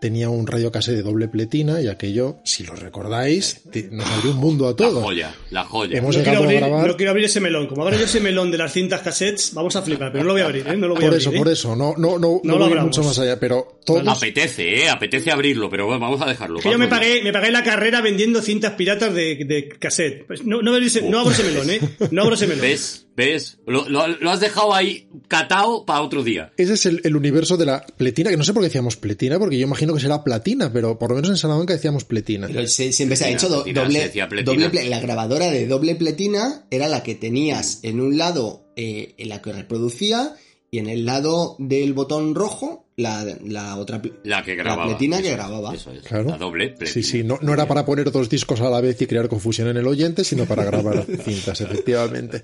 [0.00, 4.36] tenía un radio de doble pletina y aquello, si lo recordáis, te- nos abrió un
[4.38, 5.02] mundo a La todos.
[5.02, 5.98] joya, la joya.
[5.98, 6.86] Hemos No quiero, llegado a abrir, grabar.
[6.86, 7.66] no quiero abrir ese melón.
[7.66, 10.34] Como abra yo ese melón de las cintas cassettes, vamos a flipar, pero no lo
[10.34, 10.76] voy a abrir, ¿eh?
[10.76, 11.20] No lo voy a Por abrir.
[11.20, 11.38] eso, ¿eh?
[11.38, 14.88] por eso, no, no, no, No no lo mucho más allá, pero todos, Apetece, eh,
[14.88, 16.60] apetece abrirlo, pero bueno, vamos a dejarlo.
[16.60, 20.26] Que yo me pagué, me pagué la carrera vendiendo cintas piratas de, de cassette.
[20.26, 21.80] Pues no, no, abro ese- no abro ese melón, ¿eh?
[22.10, 22.62] No abro ese melón.
[22.62, 23.04] ¿Ves?
[23.18, 23.58] ¿Ves?
[23.66, 26.52] Lo, lo- lo has dejado ahí catao para otro día.
[26.56, 29.40] ese es el, el universo de la pletina, que no sé por qué decíamos pletina,
[29.40, 32.46] porque yo imagino que será platina, pero por lo menos en Salamanca decíamos pletina.
[32.46, 34.52] Pero se- siempre se ha Pletina, hecho do- pletina, doble, decía pletina.
[34.52, 39.14] doble ple- La grabadora de doble pletina era la que tenías en un lado eh,
[39.18, 40.36] en la que reproducía
[40.70, 44.86] y en el lado del botón rojo la, la otra La que grababa.
[44.86, 45.74] pletina que Eso es, grababa.
[45.74, 46.02] Eso es.
[46.02, 46.30] Claro.
[46.30, 46.90] La doble pletina.
[46.92, 49.68] Sí, sí, no, no era para poner dos discos a la vez y crear confusión
[49.68, 52.42] en el oyente, sino para grabar cintas, efectivamente.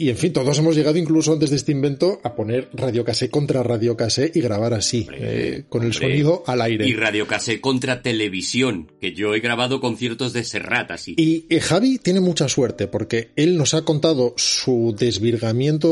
[0.00, 3.64] Y en fin, todos hemos llegado incluso antes de este invento a poner radiocasé contra
[3.64, 6.86] radiocasé y grabar así, eh, con el sonido al aire.
[6.86, 11.14] Y radiocasé contra televisión, que yo he grabado conciertos de Serrat así.
[11.16, 15.88] Y eh, Javi tiene mucha suerte porque él nos ha contado su desvirgamiento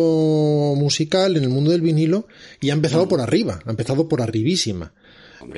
[0.76, 2.28] musical en el mundo del vinilo
[2.60, 4.92] y ha empezado por arriba, ha empezado por arribísima.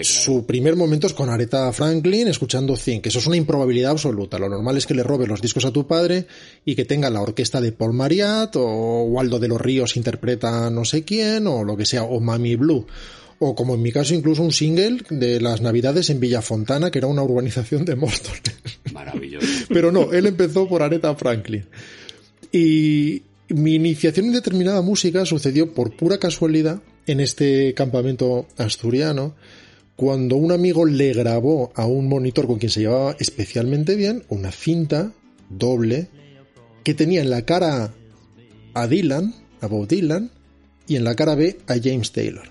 [0.02, 3.06] Su primer momento es con Aretha Franklin escuchando Think.
[3.06, 4.38] Eso es una improbabilidad absoluta.
[4.38, 6.26] Lo normal es que le robes los discos a tu padre
[6.64, 10.84] y que tenga la orquesta de Paul Mariat o Waldo de los Ríos interpreta no
[10.84, 12.86] sé quién o lo que sea, o Mami Blue.
[13.40, 17.06] O como en mi caso incluso un single de las navidades en Villafontana, que era
[17.06, 18.42] una urbanización de Móstoles.
[18.92, 19.46] Maravilloso.
[19.68, 21.64] Pero no, él empezó por Aretha Franklin.
[22.52, 29.34] Y mi iniciación en determinada música sucedió por pura casualidad en este campamento asturiano
[29.98, 34.52] cuando un amigo le grabó a un monitor con quien se llevaba especialmente bien una
[34.52, 35.10] cinta
[35.50, 36.08] doble
[36.84, 37.92] que tenía en la cara
[38.74, 40.30] a Dylan, a Bob Dylan,
[40.86, 42.48] y en la cara B a James Taylor.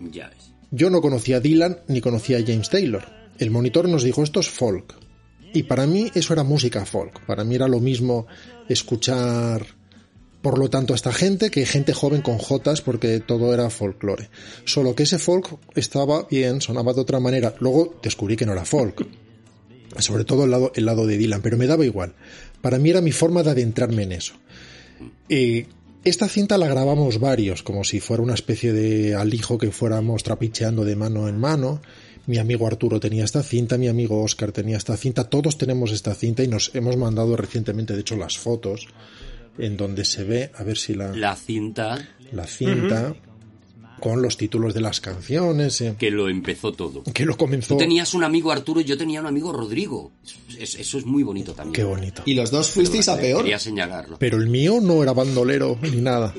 [0.00, 0.32] Ya
[0.72, 3.04] Yo no conocía a Dylan ni conocía a James Taylor.
[3.38, 4.92] El monitor nos dijo esto es folk.
[5.54, 7.24] Y para mí eso era música folk.
[7.24, 8.26] Para mí era lo mismo
[8.68, 9.64] escuchar
[10.42, 14.30] por lo tanto, esta gente, que gente joven con jotas, porque todo era folclore.
[14.64, 17.54] Solo que ese folk estaba bien, sonaba de otra manera.
[17.60, 19.06] Luego descubrí que no era folk.
[19.98, 22.14] Sobre todo el lado, el lado de Dylan, pero me daba igual.
[22.62, 24.34] Para mí era mi forma de adentrarme en eso.
[26.04, 30.84] esta cinta la grabamos varios, como si fuera una especie de alijo que fuéramos trapicheando
[30.84, 31.82] de mano en mano.
[32.26, 36.14] Mi amigo Arturo tenía esta cinta, mi amigo Oscar tenía esta cinta, todos tenemos esta
[36.14, 38.86] cinta y nos hemos mandado recientemente, de hecho, las fotos
[39.60, 41.14] en donde se ve, a ver si la...
[41.14, 42.08] La cinta.
[42.32, 43.14] La cinta.
[44.00, 45.80] Con los títulos de las canciones.
[45.82, 45.94] Eh.
[45.98, 47.02] Que lo empezó todo.
[47.02, 47.74] Que lo comenzó.
[47.74, 50.12] Tú tenías un amigo Arturo y yo tenía un amigo Rodrigo.
[50.58, 51.74] eso es muy bonito también.
[51.74, 52.22] Qué bonito.
[52.24, 53.42] Y los dos fuisteis a peor.
[53.42, 54.16] Quería señalarlo.
[54.18, 56.34] Pero el mío no era bandolero ni nada.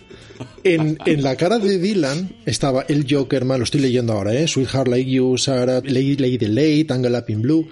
[0.64, 4.48] En, en, la cara de Dylan estaba el Joker, lo estoy leyendo ahora, ¿eh?
[4.48, 7.68] Sweetheart Like You, Sarah, Lady, Lady Late, Tangle Up in Blue.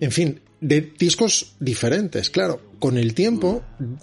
[0.00, 2.60] En fin, de discos diferentes, claro.
[2.78, 3.62] Con el tiempo,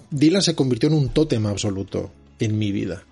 [0.09, 3.05] Dylan se convirtió en un tótem absoluto en mi vida.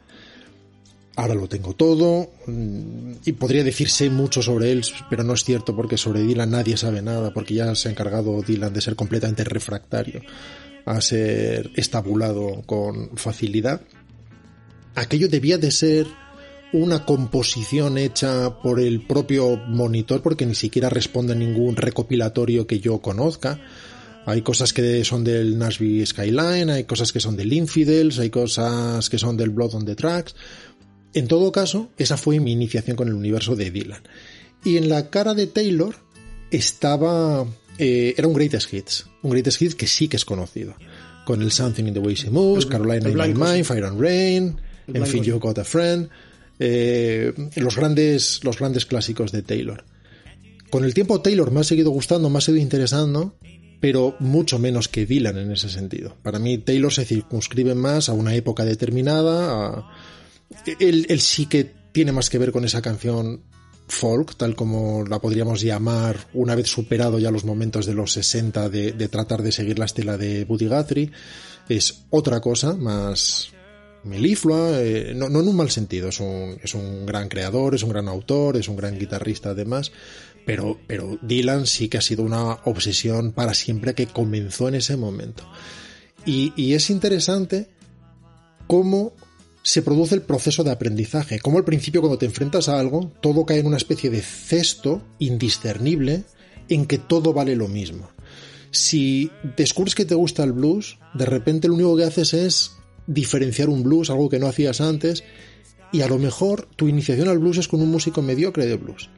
[1.15, 5.75] Ahora lo tengo todo mm, y podría decirse mucho sobre él, pero no es cierto
[5.75, 9.43] porque sobre Dylan nadie sabe nada, porque ya se ha encargado Dylan de ser completamente
[9.43, 10.21] refractario,
[10.85, 13.81] a ser estabulado con facilidad.
[14.95, 16.07] Aquello debía de ser
[16.73, 22.79] una composición hecha por el propio monitor porque ni siquiera responde a ningún recopilatorio que
[22.79, 23.59] yo conozca.
[24.25, 29.09] Hay cosas que son del Nashville Skyline, hay cosas que son del Infidels, hay cosas
[29.09, 30.35] que son del Blood on the Tracks.
[31.13, 34.01] En todo caso, esa fue mi iniciación con el universo de Dylan.
[34.63, 35.95] Y en la cara de Taylor
[36.51, 37.45] estaba...
[37.77, 39.07] Eh, era un Greatest Hits.
[39.23, 40.75] Un Greatest Hits que sí que es conocido.
[41.25, 44.61] Con el Something in the Way She Moves, Carolina in My Mind, Fire and Rain,
[44.87, 46.09] en fin, You Got a Friend.
[46.63, 49.83] Eh, los, grandes, los grandes clásicos de Taylor.
[50.69, 53.35] Con el tiempo Taylor me ha seguido gustando, me ha seguido interesando,
[53.79, 56.15] pero mucho menos que Dylan en ese sentido.
[56.21, 59.89] Para mí Taylor se circunscribe más a una época determinada,
[60.79, 63.41] él, sí que tiene más que ver con esa canción
[63.87, 68.69] folk, tal como la podríamos llamar una vez superado ya los momentos de los 60
[68.69, 71.11] de, de tratar de seguir la estela de Buddy Guthrie.
[71.67, 73.51] Es otra cosa, más,
[74.03, 77.83] meliflua, eh, no, no, en un mal sentido, es un, es un gran creador, es
[77.83, 79.91] un gran autor, es un gran guitarrista además,
[80.45, 84.97] pero, pero Dylan sí que ha sido una obsesión para siempre que comenzó en ese
[84.97, 85.47] momento.
[86.25, 87.67] Y, y es interesante
[88.67, 89.13] cómo
[89.63, 93.45] se produce el proceso de aprendizaje, cómo al principio cuando te enfrentas a algo, todo
[93.45, 96.23] cae en una especie de cesto indiscernible
[96.69, 98.09] en que todo vale lo mismo.
[98.71, 102.71] Si descubres que te gusta el blues, de repente lo único que haces es
[103.13, 105.23] diferenciar un blues, algo que no hacías antes,
[105.91, 109.09] y a lo mejor tu iniciación al blues es con un músico mediocre de blues,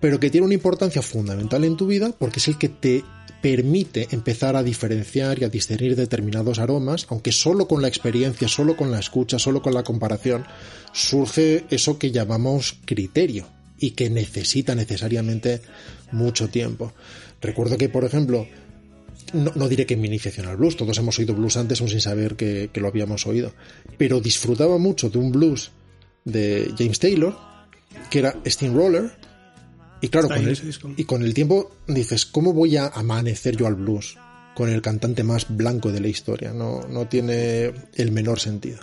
[0.00, 3.04] pero que tiene una importancia fundamental en tu vida porque es el que te
[3.42, 8.76] permite empezar a diferenciar y a discernir determinados aromas, aunque solo con la experiencia, solo
[8.76, 10.44] con la escucha, solo con la comparación,
[10.92, 13.46] surge eso que llamamos criterio
[13.78, 15.62] y que necesita necesariamente
[16.12, 16.92] mucho tiempo.
[17.40, 18.46] Recuerdo que, por ejemplo,
[19.32, 22.36] no, diré que mi iniciación al blues, todos hemos oído blues antes aún sin saber
[22.36, 23.52] que, lo habíamos oído,
[23.98, 25.70] pero disfrutaba mucho de un blues
[26.24, 27.36] de James Taylor,
[28.10, 29.10] que era Steamroller,
[30.00, 30.58] y claro, con el,
[30.96, 34.16] y con el tiempo dices, ¿cómo voy a amanecer yo al blues?
[34.54, 38.78] Con el cantante más blanco de la historia, no, no tiene el menor sentido.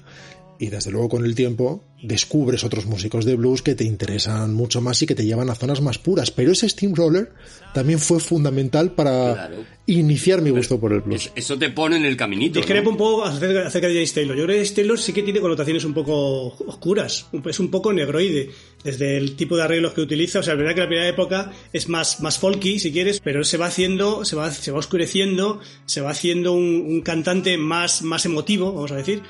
[0.59, 4.81] y desde luego con el tiempo descubres otros músicos de blues que te interesan mucho
[4.81, 6.29] más y que te llevan a zonas más puras.
[6.31, 7.31] Pero ese Steamroller
[7.73, 9.65] también fue fundamental para Claro.
[9.87, 11.25] iniciar mi gusto por el blues.
[11.25, 12.59] Es- Eso te pone en el caminito.
[12.59, 12.91] Discrepo ¿no?
[12.91, 14.35] un poco acerca, de James Taylor.
[14.37, 17.91] Yo creo que James Taylor sí que tiene connotaciones un poco oscuras, es un poco
[17.91, 18.51] negroide,
[18.83, 20.39] desde el tipo de arreglos que utiliza.
[20.39, 23.43] O sea, es verdad que la primera época es más, más folky, si quieres, pero
[23.43, 28.01] se va haciendo, se va, se va oscureciendo, se va haciendo un, un cantante más,
[28.03, 29.21] más emotivo, vamos a decir.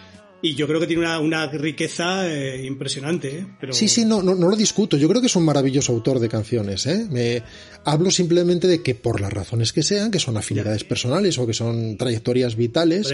[0.42, 3.40] Y yo creo que tiene una, una riqueza eh, impresionante.
[3.40, 3.48] ¿eh?
[3.60, 3.74] Pero...
[3.74, 4.96] Sí, sí, no, no, no lo discuto.
[4.96, 6.86] Yo creo que es un maravilloso autor de canciones.
[6.86, 7.08] ¿eh?
[7.10, 7.42] Me
[7.86, 11.54] hablo simplemente de que por las razones que sean, que son afinidades personales o que
[11.54, 13.12] son trayectorias vitales,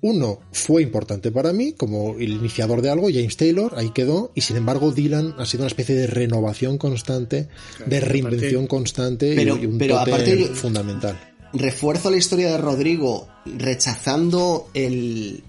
[0.00, 4.40] uno fue importante para mí como el iniciador de algo, James Taylor, ahí quedó, y
[4.42, 7.48] sin embargo Dylan ha sido una especie de renovación constante,
[7.86, 11.18] de reinvención constante Pero- y un pero aparte- fundamental.
[11.52, 15.42] refuerzo la historia de Rodrigo rechazando el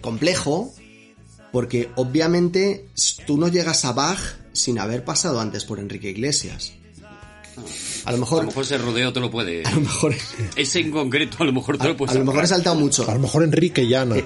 [0.00, 0.72] complejo,
[1.52, 2.88] porque obviamente
[3.26, 4.18] tú no llegas a Bach
[4.52, 6.74] sin haber pasado antes por Enrique Iglesias.
[8.04, 9.62] A lo A mejor, lo mejor ese rodeo te lo puede.
[9.64, 10.14] a lo mejor,
[10.56, 13.08] Ese en concreto a lo mejor te lo puedes a lo mejor he saltado mucho.
[13.08, 14.16] A lo mejor Enrique Llana.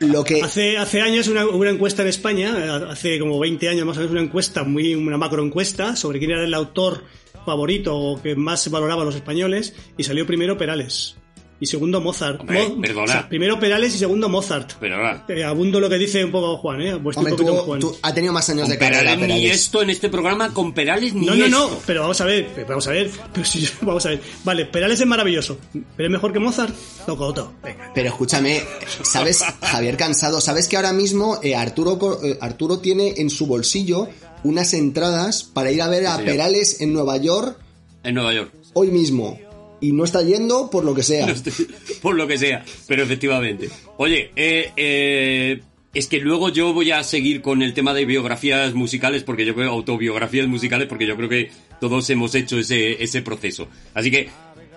[0.00, 3.86] Lo que, Hace, hace años una, una encuesta en España, eh, hace como 20 años
[3.86, 7.04] más o menos, una encuesta, muy, una macro encuesta sobre quién era el autor
[7.44, 11.16] favorito o que más valoraba a los españoles y salió primero Perales
[11.64, 12.40] y segundo Mozart.
[12.40, 13.02] Hombre, Mo- perdona.
[13.04, 14.72] o sea, primero Perales y segundo Mozart.
[14.78, 16.94] Pero ahora, Eh, abundo lo que dice un poco Juan, ¿eh?
[16.94, 17.80] Hombre, tú, Juan.
[17.80, 20.72] tú- ha tenido más años de con carrera, Perales ni esto en este programa, con
[20.72, 21.82] Perales ni No, no, no, esto.
[21.86, 24.20] pero vamos a ver, vamos a ver, pero si, vamos a ver.
[24.44, 25.58] Vale, Perales es maravilloso,
[25.96, 26.74] pero es mejor que Mozart.
[27.06, 27.54] Toco, toco.
[27.62, 27.90] Venga.
[27.94, 28.62] Pero escúchame,
[29.02, 30.40] ¿sabes, Javier Cansado?
[30.40, 34.08] ¿Sabes que ahora mismo eh, Arturo, eh, Arturo tiene en su bolsillo
[34.42, 36.18] unas entradas para ir a ver a.
[36.18, 37.58] Perales en Nueva York
[38.02, 38.52] En Nueva York.
[38.74, 39.38] hoy mismo?
[39.84, 41.26] Y no está yendo por lo que sea.
[42.02, 43.68] Por lo que sea, pero efectivamente.
[43.98, 45.60] Oye, eh, eh,
[45.92, 49.54] es que luego yo voy a seguir con el tema de biografías musicales, porque yo
[49.54, 51.50] creo, autobiografías musicales, porque yo creo que
[51.80, 53.68] todos hemos hecho ese, ese proceso.
[53.94, 54.28] Así que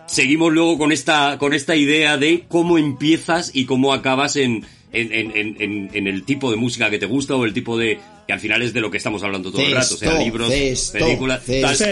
[0.08, 5.12] seguimos luego con esta, con esta idea de cómo empiezas y cómo acabas en, en,
[5.36, 8.00] en, en- el tipo de música que te gusta o el tipo de...
[8.26, 10.50] que al final es de lo que estamos hablando todo el rato, o sea, libros,
[10.92, 11.42] películas...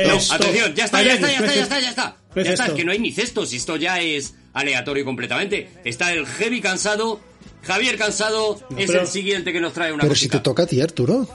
[0.08, 2.18] No, atención, ya está, ya está, ya está, ya está, ya está.
[2.36, 5.04] ¿Qué es Ya está, es que no hay ni cestos, y esto ya es aleatorio
[5.04, 5.70] completamente.
[5.84, 7.20] Está el heavy cansado,
[7.64, 10.38] Javier cansado, es pero- el siguiente que nos trae una Pero si cosita.
[10.38, 11.28] te toca a ti, Arturo.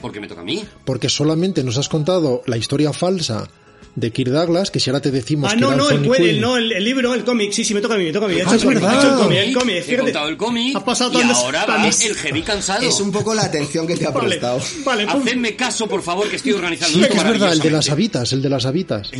[0.00, 0.64] ¿Por qué me toca a mí?
[0.84, 3.48] Porque solamente nos has contado la historia falsa
[3.96, 6.56] de Kirk Douglas, que si ahora te decimos Ah, que no, era no, el, no,
[6.56, 8.36] el, el libro, el cómic, sí, sí, me toca a mí, me toca a mí.
[8.40, 8.94] Ah, es el cómic, verdad.
[8.94, 10.02] he hecho el cómic, el cómic, He fíjate.
[10.04, 12.82] contado el cómic Ha pasado y ahora va el heavy cansado.
[12.82, 14.60] Es un poco la atención que te ha Vale, prestado.
[14.84, 15.22] vale, pum.
[15.22, 18.32] Hacedme caso, por favor, que estoy organizando Sí, esto es verdad, el de las habitas,
[18.32, 19.10] el de las habitas.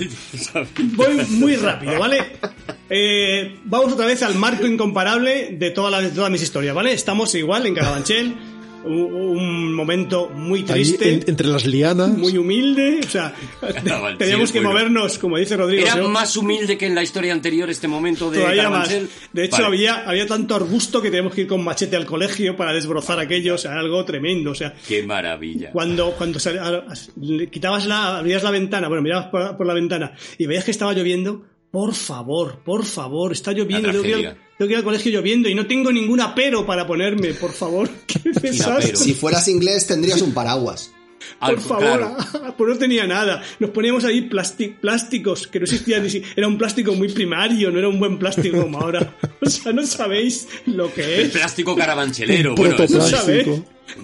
[0.94, 2.32] Voy muy rápido, ¿vale?
[2.88, 6.92] Eh, vamos otra vez al marco incomparable de, toda la- de todas mis historias, ¿vale?
[6.92, 8.34] Estamos igual en Carabanchel,
[8.85, 12.11] un, un momento muy Ahí, triste, en- entre las lianas.
[12.11, 14.70] muy humilde, o sea, Carabanchel, teníamos que bueno.
[14.70, 15.82] movernos, como dice Rodrigo.
[15.82, 16.09] Era ¿no?
[16.09, 18.89] más humilde que en la historia anterior este momento de Todavía más.
[19.32, 19.66] De hecho, Vale.
[19.66, 23.55] había, había tanto arbusto que teníamos que ir con machete al colegio para desbrozar aquello,
[23.55, 25.70] o sea, algo tremendo, o sea, Qué maravilla.
[25.73, 29.66] cuando, cuando sal- a- a- le quitabas la, abrías la ventana, bueno, mirabas por, por
[29.66, 34.68] la ventana y veías que estaba lloviendo, por favor, por favor, está lloviendo, La tengo
[34.68, 38.20] que, ir al, colegio lloviendo y no tengo ningún apero para ponerme, por favor, qué
[38.40, 38.94] desastre.
[38.94, 40.92] Si fueras inglés tendrías un paraguas.
[41.40, 42.54] Al- Por favor, claro.
[42.58, 43.42] pues no tenía nada.
[43.58, 47.78] Nos poníamos ahí plásticos que no existían ni si era un plástico muy primario, no
[47.78, 49.16] era un buen plástico como ahora.
[49.42, 51.30] O sea, no sabéis lo que El es.
[51.30, 52.54] plástico carabanchelero.
[52.54, 53.46] Bueno, No sabéis,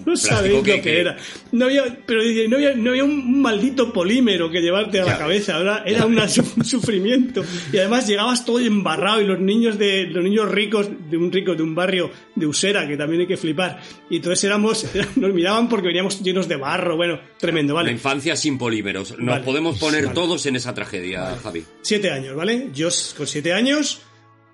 [0.04, 1.16] no sabéis que- lo que, era.
[1.52, 5.12] No había, pero dice, no había, no había un maldito polímero que llevarte a Ya
[5.12, 5.56] la cabeza.
[5.56, 7.44] Ahora era su- un sufrimiento.
[7.72, 11.54] Y además llegabas todo embarrado y los niños de los niños ricos de un rico
[11.54, 13.80] de un barrio de Usera que también hay que flipar.
[14.10, 14.86] Y entonces éramos,
[15.16, 16.96] nos miraban porque veníamos llenos de barro.
[16.96, 17.92] Bueno, tremendo, La vale.
[17.92, 19.10] infancia sin polímeros.
[19.18, 19.44] Nos Vale.
[19.44, 20.14] podemos poner Vale.
[20.14, 21.64] todos en esa tragedia, Javi.
[21.82, 22.68] Siete años, ¿vale?
[22.74, 24.00] Yo con siete años,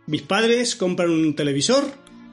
[0.06, 1.84] mis padres compran un televisor,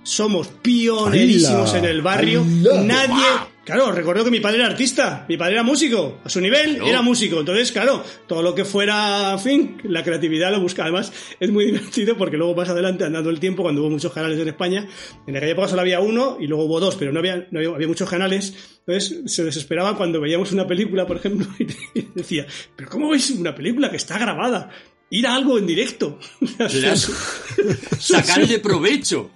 [0.03, 2.45] somos pionerísimos en el barrio,
[2.83, 3.23] nadie...
[3.65, 6.87] Claro, recuerdo que mi padre era artista, mi padre era músico, a su nivel Claro.
[6.87, 11.13] era músico, entonces claro, todo lo que fuera, en fin, la creatividad lo busca, además
[11.39, 14.47] es muy divertido porque luego más adelante, andando el tiempo, cuando hubo muchos canales en
[14.47, 14.87] España,
[15.27, 17.69] en aquella época solo había uno y luego hubo dos, pero no había, no había,
[17.69, 18.55] había muchos canales,
[18.87, 21.45] entonces se desesperaba cuando veíamos una película, por ejemplo,
[21.93, 24.71] y decía, pero ¿cómo veis una película que está grabada?
[25.11, 26.19] Ir a algo en directo.
[27.99, 29.31] Sacarle provecho.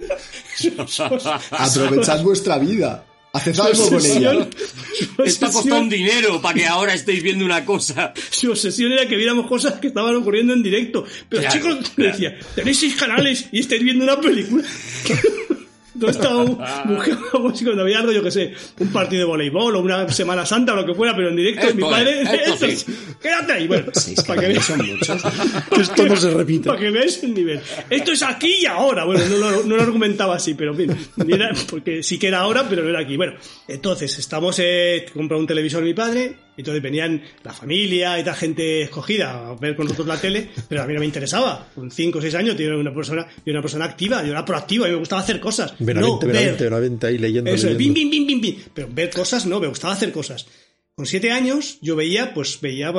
[1.52, 3.06] Aprovechad vuestra vida.
[3.36, 4.48] Haced algo con ella.
[4.94, 8.14] Su Esto ha costado obsesión, un dinero para que ahora estéis viendo una cosa.
[8.30, 11.04] su obsesión era que viéramos cosas que estaban ocurriendo en directo.
[11.30, 12.12] Pero Claro, chicos, claro.
[12.12, 14.64] decía, tenéis seis canales y estáis viendo una película.
[16.08, 16.44] no estaba
[16.86, 17.22] buscando
[17.64, 20.76] cuando había algo, yo que sé, un partido de voleibol o una Semana Santa o
[20.76, 22.72] lo que fuera, pero en directo, Esto mi padre, es, esto esto sí.
[22.72, 22.86] es,
[23.22, 24.66] quédate ahí, bueno, Seis para que veas.
[24.66, 25.22] son muchos.
[25.80, 26.68] Esto no se repite.
[26.70, 27.60] Para que veas el nivel.
[27.90, 29.06] Esto es aquí y ahora.
[29.06, 30.98] Bueno, no lo, no lo argumentaba así, pero en fin.
[31.30, 33.18] era- porque sí que era ahora, pero no era aquí.
[33.18, 33.34] Bueno,
[33.68, 39.50] entonces estamos, eh, un televisor mi padre, entonces venían la familia y tal gente escogida
[39.50, 41.68] a ver con nosotros la tele, pero a mí no me interesaba.
[41.74, 44.32] Con 5 o 6 años, yo era una persona, yo era una persona activa, yo
[44.32, 45.74] era proactiva, a mí me gustaba hacer cosas.
[45.80, 46.58] no Benavente, ver.
[46.58, 47.50] Benavente ahí leyendo.
[47.52, 48.00] Eso es, leyendo.
[48.00, 48.64] bim, bim, bim, bim, bim.
[48.74, 50.46] Pero ver cosas no, me gustaba hacer cosas.
[50.96, 52.94] Con siete años yo veía, pues veía,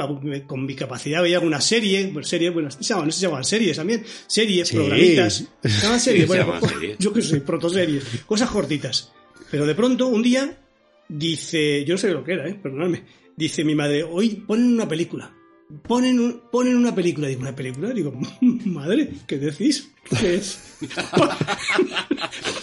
[0.49, 3.77] con mi capacidad veía alguna serie, pues series, bueno, se llamaban, no se llamaban series
[3.77, 4.75] también, series, Sí.
[4.75, 6.99] programitas, se llaman series, se bueno, llaman series.
[6.99, 9.13] yo qué sé, protoseries, cosas cortitas.
[9.49, 10.59] Pero de pronto, un día,
[11.09, 13.05] dice, yo no sé lo que era, eh, perdonadme,
[13.37, 15.35] dice mi madre, hoy ponen una película.
[15.89, 17.91] Ponen, un- ponen una película, digo, ¿una película?
[17.91, 18.13] Digo,
[18.67, 19.91] madre, ¿qué decís?
[20.21, 20.59] ¿Qué es?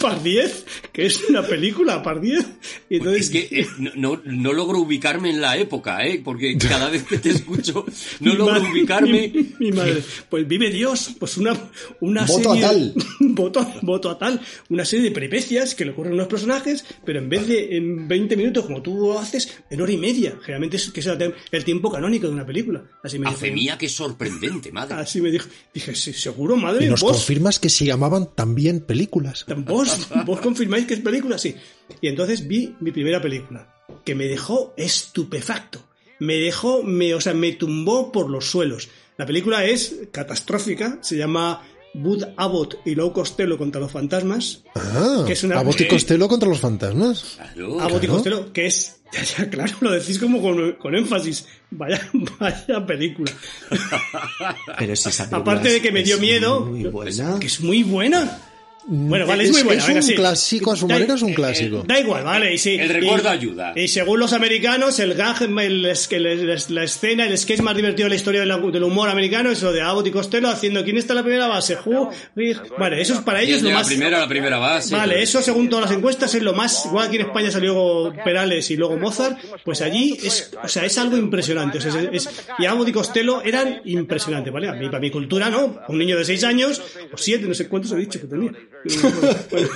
[0.00, 2.44] Par 10, que es una película, par 10.
[2.90, 6.20] Y entonces, Es que eh, no, no, no logro ubicarme en la época, ¿eh?
[6.22, 7.84] Porque cada vez que te escucho
[8.20, 9.32] no mi logro madre- ubicarme.
[9.34, 11.56] Mi, mi madre, pues vive Dios, pues una,
[12.00, 12.62] una Voto a serie.
[12.68, 12.94] tal.
[13.20, 14.40] voto, voto a tal.
[14.68, 18.06] Una serie de peripecias que le ocurren a unos personajes, pero en vez de en
[18.08, 20.34] 20 minutos, como tú lo haces, en hora y media.
[20.42, 21.06] Generalmente es que es
[21.50, 22.82] el tiempo canónico de una película.
[23.02, 23.40] Así me A dijo.
[23.40, 24.94] fe mía, qué sorprendente, madre.
[24.96, 25.46] Así me dijo.
[25.72, 26.86] Dije, sí, seguro, madre.
[26.86, 29.46] Y nos vos, confirmas que se llamaban también películas.
[29.56, 31.54] ¿Vos, vos confirmáis que es película, sí.
[32.02, 35.82] Y entonces vi mi primera película, que me dejó estupefacto.
[36.18, 38.90] Me dejó, me, o sea, me tumbó por los suelos.
[39.16, 44.62] La película es catastrófica, se llama Bud Abbott y Lou Costello contra los fantasmas.
[44.74, 47.36] Ah, Que es una- Abbott y Costello contra los fantasmas.
[47.36, 47.80] Claro.
[47.80, 48.12] Abbott y claro.
[48.14, 51.46] Costello, que es, ya, ya, claro, lo decís como con, con énfasis.
[51.70, 52.00] Vaya,
[52.40, 53.30] vaya película.
[54.78, 57.38] Pero si esa película Aparte de es- que me dio miedo, Muy buena.
[57.38, 58.40] que es muy buena.
[58.84, 59.80] Bueno, vale, es, muy buena.
[59.80, 60.14] Es venga, un sí.
[60.14, 61.84] clásico, a su Da- manera es un eh, clásico.
[61.86, 62.52] Da igual, vale.
[62.54, 63.72] Y sí, El recuerdo y- ayuda.
[63.76, 67.60] Y según los americanos, el gag, el, es- que el- el- la escena, el sketch
[67.60, 70.10] más divertido de la historia de la- del humor americano es lo de Abbott y
[70.10, 71.76] Costello haciendo ¿quién está en la primera base?
[71.84, 72.10] Who?
[72.34, 72.76] Rick.
[72.76, 73.86] Vale, eso es para ellos lo la más...
[73.86, 74.94] primera a la primera base.
[74.94, 76.86] Vale, eso según todas las encuestas es lo más.
[76.86, 80.98] Igual aquí en España salió Perales y luego Mozart, pues allí es, o sea, es
[80.98, 81.78] algo impresionante.
[81.78, 82.28] O sea, es, es-
[82.58, 84.68] y Abbott y Costello eran impresionantes, ¿vale?
[84.68, 85.78] A mí, para mi cultura, ¿no?
[85.88, 86.82] Un niño de 6 años,
[87.12, 88.50] o 7, no sé cuántos he dicho que tenía.
[88.84, 89.18] Bueno,
[89.50, 89.68] bueno,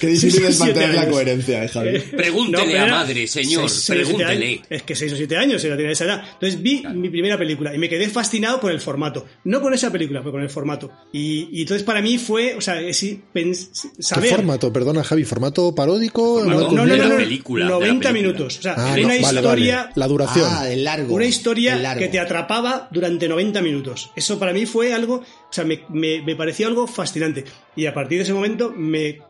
[0.00, 1.98] Qué difícil es mantener la coherencia, eh, Javi.
[1.98, 4.46] Pregúntele pero a madre, señor, seis- seis o siete pregúntele.
[4.54, 4.66] años.
[4.70, 6.22] Es que 6 o 7 años era tenía esa edad.
[6.34, 9.26] Entonces vi mi primera película y me quedé fascinado con el formato.
[9.44, 10.90] No con esa película, pero con el formato.
[11.12, 13.02] Y, y entonces para mí fue, o sea, es,
[13.34, 14.30] pens- ¿Qué saber.
[14.30, 14.72] formato?
[14.72, 16.40] Perdona, Javi, ¿formato paródico?
[16.40, 18.12] Formato No, no, no, no, no, película, de la 90 película.
[18.12, 18.58] minutos.
[18.58, 19.76] O sea, Ah, no, una vale, historia.
[19.82, 19.92] vale.
[19.96, 20.46] La duración.
[20.50, 21.14] Ah, el largo.
[21.14, 22.00] Una historia largo.
[22.00, 24.10] que te atrapaba durante 90 minutos.
[24.16, 25.22] Eso para mí fue algo,
[25.54, 27.44] sea, me, me, me pareció algo fascinante.
[27.76, 29.20] Y a partir de ese momento, me,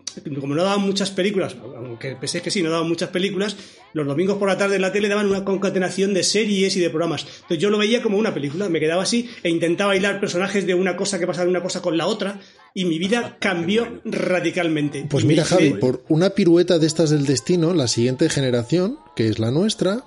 [0.40, 3.56] como no daban muchas películas, aunque pensé que sí, no daban muchas películas,
[3.92, 6.90] los domingos por la tarde en la tele daban una concatenación de series y de
[6.90, 7.22] programas.
[7.24, 10.74] Entonces yo lo veía como una película, me quedaba así e intentaba hilar personajes de
[10.74, 12.40] una cosa que pasaba de una cosa con la otra
[12.74, 15.06] y mi vida cambió radicalmente.
[15.08, 19.28] Pues Y mira, Javi, por una pirueta de estas del destino, la siguiente generación, que
[19.28, 20.04] es la nuestra,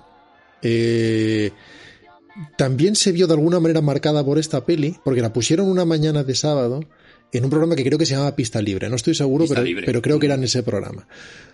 [0.62, 1.52] eh,
[2.56, 6.24] también se vio de alguna manera marcada por esta peli, porque la pusieron una mañana
[6.24, 6.80] de sábado
[7.32, 8.88] en un programa que creo que se llama Pista Libre.
[8.88, 11.06] No estoy seguro, pero, pero creo que era en ese programa.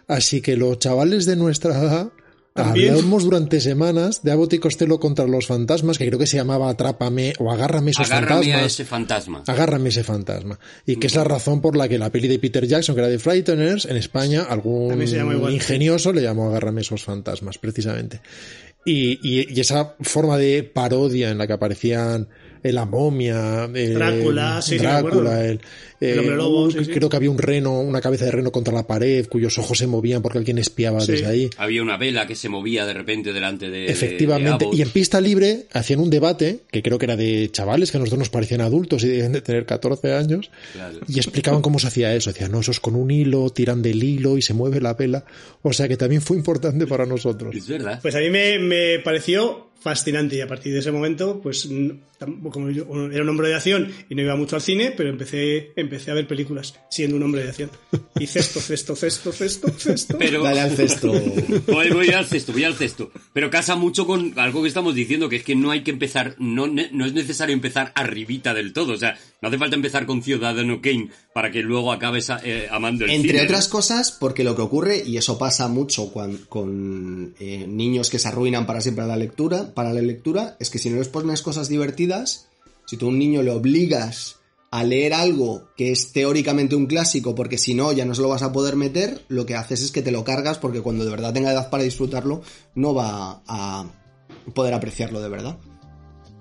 [0.06, 2.12] Así que los chavales de nuestra edad
[2.52, 2.90] También.
[2.94, 6.68] hablamos durante semanas de Abbott y Costello contra los fantasmas, que creo que se llamaba
[6.70, 8.72] Atrápame o Agárrame esos Agárrame a fantasmas.
[8.72, 9.42] ese fantasma.
[9.48, 10.60] Agárrame ese fantasma.
[10.86, 13.10] Y que es la razón por la que la peli de Peter Jackson, que era
[13.10, 15.02] de Frighteners, en España, algún
[15.50, 18.20] ingenioso le llamó Agárrame esos fantasmas, precisamente.
[18.84, 22.28] Y, y- esa forma de parodia en la que aparecían
[22.72, 24.78] la momia, eh, Drácula, sí.
[24.78, 25.60] Drácula, el,
[26.00, 26.90] El hombre lobo, un- sí, sí.
[26.92, 29.86] creo que había un reno, una cabeza de reno contra la pared, cuyos ojos se
[29.86, 31.12] movían porque alguien espiaba Sí.
[31.12, 31.50] desde ahí.
[31.56, 33.86] Había una vela que se movía de repente delante de.
[33.86, 34.66] Efectivamente.
[34.70, 37.96] de y en pista libre hacían un debate, que creo que era de chavales, que
[37.96, 41.00] a nosotros nos parecían adultos y debían de tener 14 años, Claro.
[41.08, 42.30] y explicaban cómo se hacía eso.
[42.32, 45.24] Decían, no, eso es con un hilo, tiran del hilo y se mueve la vela.
[45.62, 47.54] O sea que también fue importante para nosotros.
[47.54, 47.98] Es verdad.
[48.02, 52.48] Pues a mí me, me pareció fascinante y a partir de ese momento, pues tam-
[52.50, 55.72] como yo era un hombre de acción y no iba mucho al cine, pero empecé,
[55.76, 57.70] empecé a ver películas siendo un hombre de acción.
[58.18, 60.16] Y cesto, cesto, cesto, cesto, cesto.
[60.18, 60.42] Pero.
[60.42, 61.12] Dale al cesto.
[61.66, 63.10] Voy, voy al cesto, voy al cesto.
[63.32, 66.34] Pero casa mucho con algo que estamos diciendo, que es que no hay que empezar,
[66.38, 68.92] no, ne- no es necesario empezar arribita del todo.
[68.94, 73.04] O sea, no hace falta empezar con Ciudadano Kane para que luego acabes eh, amando
[73.04, 73.44] el Entre cine, ¿no?
[73.48, 78.18] otras cosas, porque lo que ocurre, y eso pasa mucho cuan- con eh, niños que
[78.18, 81.08] se arruinan para siempre a la lectura, para la lectura, es que si no les
[81.08, 82.48] pones cosas divertidas,
[82.86, 84.36] si tú a un niño le obligas
[84.70, 88.28] a leer algo que es teóricamente un clásico, porque si no ya no se lo
[88.28, 91.12] vas a poder meter, lo que haces es que te lo cargas porque cuando de
[91.12, 92.42] verdad tenga edad para disfrutarlo,
[92.74, 93.86] no va a
[94.52, 95.58] poder apreciarlo de verdad.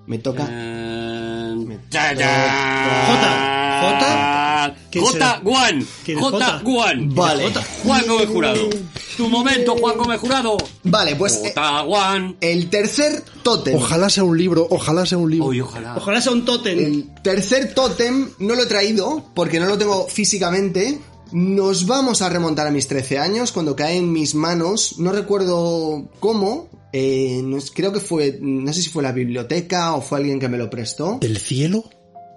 [0.06, 0.46] Me toca...
[0.50, 4.74] Eh, toca- Jota.
[4.90, 5.42] ¿Quién será?
[5.42, 5.86] J1.
[6.04, 6.62] ¿Quién es Jota?
[6.62, 7.14] J1.
[7.14, 7.52] Vale.
[7.82, 8.70] Juan Gómez Jurado.
[9.16, 10.56] Tu momento, Juan Gómez Jurado.
[10.84, 12.36] Vale, pues eh, J1.
[12.40, 13.76] el tercer tótem.
[13.76, 15.48] Ojalá sea un libro, ojalá sea un libro.
[15.48, 15.96] Uy, ojalá.
[15.96, 16.78] Ojalá sea un tótem.
[16.78, 20.98] El tercer tótem no lo he traído porque no lo tengo físicamente.
[21.32, 26.04] Nos vamos a remontar a mis 13 años cuando cae en mis manos, no recuerdo
[26.20, 30.18] cómo, eh, no es- creo que fue, no sé si fue la biblioteca o fue
[30.18, 31.18] alguien que me lo prestó.
[31.20, 31.84] ¿Del cielo?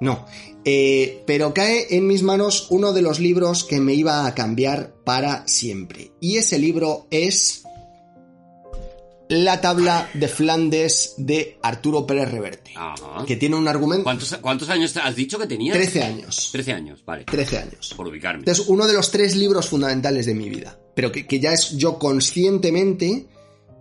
[0.01, 0.25] No,
[0.65, 4.93] eh, pero cae en mis manos uno de los libros que me iba a cambiar
[5.05, 6.11] para siempre.
[6.19, 7.63] Y ese libro es
[9.29, 13.25] La tabla de Flandes de Arturo Pérez Reverte, Ajá.
[13.25, 14.03] que tiene un argumento...
[14.05, 15.75] ¿Cuántos, ¿Cuántos años has dicho que tenías?
[15.77, 16.49] 13 años.
[16.51, 17.25] 13 años, vale.
[17.25, 17.93] 13 años.
[17.97, 18.43] Por ubicarme.
[18.45, 21.71] Es uno de los tres libros fundamentales de mi vida, pero que, que ya es
[21.77, 23.27] yo conscientemente,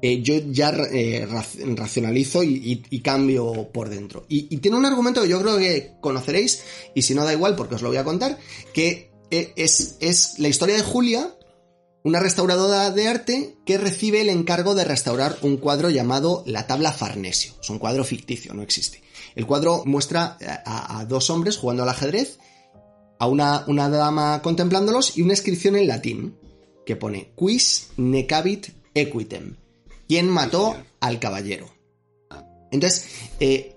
[0.02, 4.26] eh, yo ya eh, rac- racionalizo y, cambio por dentro.
[4.28, 6.62] Y, tiene un argumento que yo creo que conoceréis,
[6.94, 8.38] y si no da igual porque os lo voy a contar,
[8.74, 11.34] que eh, es, la historia de Julia,
[12.04, 16.92] una restauradora de arte que recibe el encargo de restaurar un cuadro llamado La Tabla
[16.92, 17.54] Farnesio.
[17.60, 19.02] Es un cuadro ficticio, no existe.
[19.34, 22.38] El cuadro muestra a, dos hombres jugando al ajedrez
[23.18, 26.36] a una, una dama contemplándolos y una inscripción en latín
[26.84, 29.56] que pone Quis necabit equitem.
[30.08, 31.68] ¿Quién mató al caballero?
[32.70, 33.06] Entonces,
[33.40, 33.74] eh,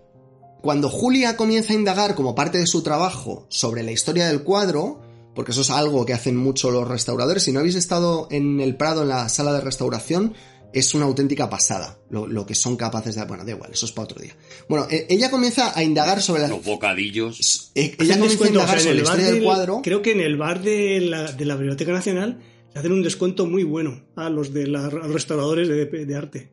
[0.62, 5.02] cuando Julia comienza a indagar como parte de su trabajo sobre la historia del cuadro,
[5.36, 8.76] porque eso es algo que hacen mucho los restauradores, si no habéis estado en el
[8.76, 10.34] Prado, en la sala de restauración,
[10.74, 13.24] es una auténtica pasada lo, lo que son capaces de...
[13.26, 14.36] Bueno, da igual, eso es para otro día.
[14.68, 16.48] Bueno, eh, ella comienza a indagar sobre la...
[16.50, 17.72] Los bocadillos.
[17.74, 19.82] eh, ella comienza a o indagar sea, sobre la bar historia del del- cuadro.
[19.82, 22.40] Creo que en el bar de la, de la Biblioteca Nacional
[22.74, 26.16] se hacen un descuento muy bueno a los de la- a los restauradores de, de
[26.16, 26.52] arte.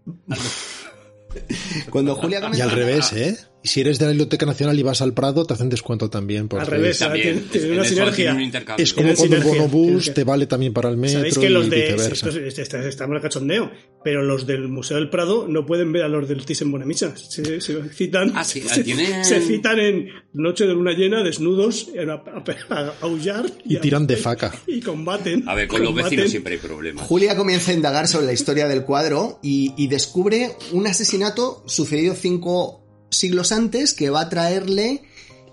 [1.90, 3.36] Cuando Julia Y al revés, ¿eh?
[3.66, 6.46] Y si eres de la Biblioteca Nacional y vas al Prado, te hacen descuento también.
[6.46, 7.24] Porque Al revés, También.
[7.24, 8.32] tiene- tiene una sinergia.
[8.32, 8.52] un.
[8.78, 10.14] Es como cuando el sinergia, bonobús sinergia.
[10.14, 11.76] te vale también para el metro Sabéis que los de.
[11.76, 12.12] viceversa.
[12.12, 13.72] esto- esto- esto- estamos en el cachondeo,
[14.04, 17.12] pero los del Museo del Prado no pueden ver a los del Thyssen Bonamissa.
[17.16, 18.30] Se, se citan.
[18.36, 22.94] Ah, sí, se, tienen- se citan en Noche de Luna Llena, desnudos, a, a- a
[23.00, 23.46] aullar.
[23.64, 24.54] Y a- tiran de faca.
[24.68, 25.42] Y combaten.
[25.48, 27.04] A ver, con los vecinos siempre hay problemas.
[27.04, 32.14] Julia comienza a indagar sobre la historia del cuadro y, y descubre un asesinato sucedido
[32.14, 35.02] cinco siglos antes que va a traerle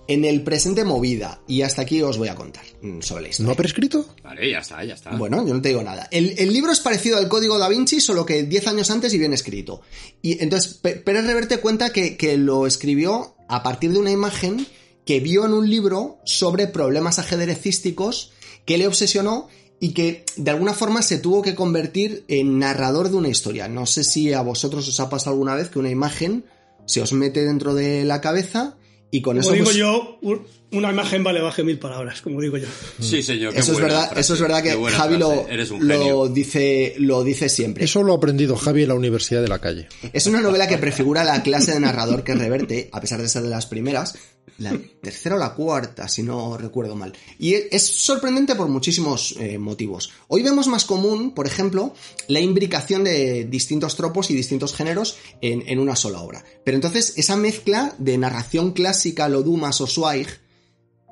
[0.07, 1.41] en el presente movida.
[1.47, 3.47] Y hasta aquí os voy a contar mm, sobre la historia.
[3.47, 4.05] ¿No ha prescrito?
[4.21, 5.11] Vale, ya está, ya está.
[5.15, 6.07] Bueno, yo no te digo nada.
[6.11, 9.17] El, el libro es parecido al Código da Vinci, solo que 10 años antes y
[9.17, 9.81] bien escrito.
[10.21, 14.67] Y entonces, P- Pérez Reverte cuenta que, que lo escribió a partir de una imagen
[15.05, 18.31] que vio en un libro sobre problemas ajedrecísticos
[18.65, 19.47] que le obsesionó
[19.79, 23.67] y que de alguna forma se tuvo que convertir en narrador de una historia.
[23.67, 26.45] No sé si a vosotros os ha pasado alguna vez que una imagen
[26.85, 28.77] se os mete dentro de la cabeza
[29.11, 29.51] y con Como eso...
[29.51, 30.41] digo pues, yo, un-
[30.71, 32.65] una imagen vale baje mil palabras, como digo yo.
[32.99, 33.53] Sí, señor.
[33.53, 35.53] qué eso es verdad, frase, eso es verdad que Javi lo, frase.
[35.53, 37.83] Eres un lo dice, lo dice siempre.
[37.85, 39.87] Eso lo ha aprendido Javi en la Universidad de la Calle.
[40.13, 43.43] Es una novela que prefigura la clase de narrador que reverte, a pesar de ser
[43.43, 44.15] de las primeras,
[44.59, 47.11] la tercera o la cuarta, si no recuerdo mal.
[47.39, 50.11] Y e- es sorprendente por muchísimos eh, motivos.
[50.27, 51.93] Hoy vemos más común, por ejemplo,
[52.27, 56.43] la imbricación de distintos tropos y distintos géneros en, en una sola obra.
[56.63, 60.27] Pero entonces, esa mezcla de narración clásica, lo Dumas o Zweig,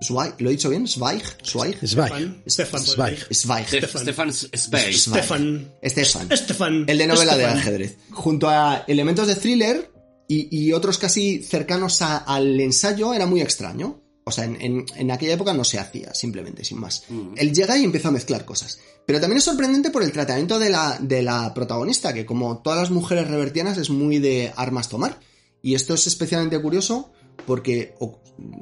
[0.04, 0.88] Zweig, ¿lo he dicho bien?
[0.88, 2.42] Zweig, Zweig, Zweig.
[2.48, 2.82] Stefan.
[2.84, 3.20] Zweig.
[3.32, 3.68] Zweig.
[3.68, 4.94] Stef- Stefan Zweig.
[4.96, 6.30] Stefan.
[6.36, 6.86] Stefan.
[6.88, 7.98] El de novela de ajedrez.
[8.10, 9.91] Junto a elementos de thriller
[10.34, 14.02] y, y otros casi cercanos a- al ensayo, era muy extraño.
[14.24, 17.04] O sea, en, en- en aquella época no se hacía, simplemente, sin más.
[17.36, 18.78] Él llega y empieza a mezclar cosas.
[19.06, 22.80] Pero también es sorprendente por el tratamiento de la, de la protagonista, que como todas
[22.80, 25.20] las mujeres revertianas es muy de armas tomar.
[25.64, 27.12] Y esto es especialmente curioso
[27.48, 27.96] porque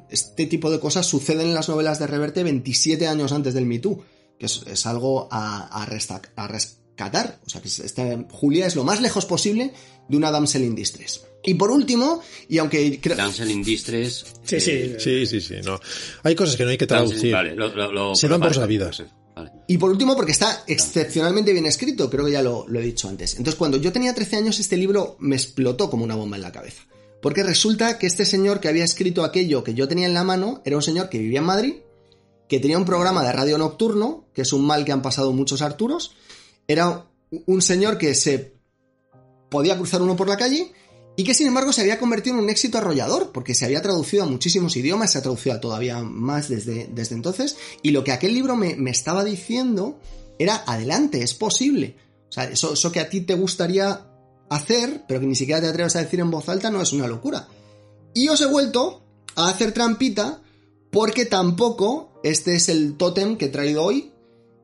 [0.10, 3.80] este tipo de cosas suceden en las novelas de Reverte 27 años antes del Me
[3.80, 4.02] Too,
[4.40, 7.40] que es, es algo a, a resta- a rescatar.
[7.46, 9.74] O sea, que esta- Julia es lo más lejos posible
[10.08, 11.26] de una damsel in distress.
[11.44, 14.26] Y por último, y aunque creo- Damsel in Distress.
[14.44, 14.96] Sí, sí.
[15.00, 15.56] Sí, sí, sí.
[15.64, 15.80] No.
[16.24, 17.32] Hay cosas que no hay que traducir.
[17.34, 19.04] Vale, lo, lo, lo- Se dan por vale, sabidas.
[19.36, 19.52] Vale.
[19.68, 23.08] Y por último, porque está excepcionalmente bien escrito, creo que ya lo, lo he dicho
[23.08, 23.36] antes.
[23.38, 26.52] Entonces, cuando yo tenía 13 años, este libro me explotó como una bomba en la
[26.52, 26.84] cabeza.
[27.22, 30.62] Porque resulta que este señor que había escrito aquello que yo tenía en la mano
[30.66, 31.74] era un señor que vivía en Madrid,
[32.50, 35.62] que tenía un programa de radio nocturno, que es un mal que han pasado muchos
[35.62, 36.16] Arturos.
[36.68, 37.06] Era
[37.46, 38.54] un señor que se
[39.50, 40.72] podía cruzar uno por la calle
[41.16, 44.24] y que sin embargo se había convertido en un éxito arrollador, porque se había traducido
[44.24, 48.12] a muchísimos idiomas, se ha traducido a todavía más desde, desde entonces, y lo que
[48.12, 50.00] aquel libro me, me estaba diciendo
[50.38, 51.98] era, adelante, es posible.
[52.30, 54.08] O sea, eso, eso que a ti te gustaría
[54.50, 57.08] hacer, pero que ni siquiera te atreves a decir en voz alta, no es una
[57.08, 57.48] locura.
[58.14, 59.04] Y os he vuelto
[59.36, 60.42] a hacer trampita
[60.92, 64.12] porque tampoco este es el tótem que he traído hoy.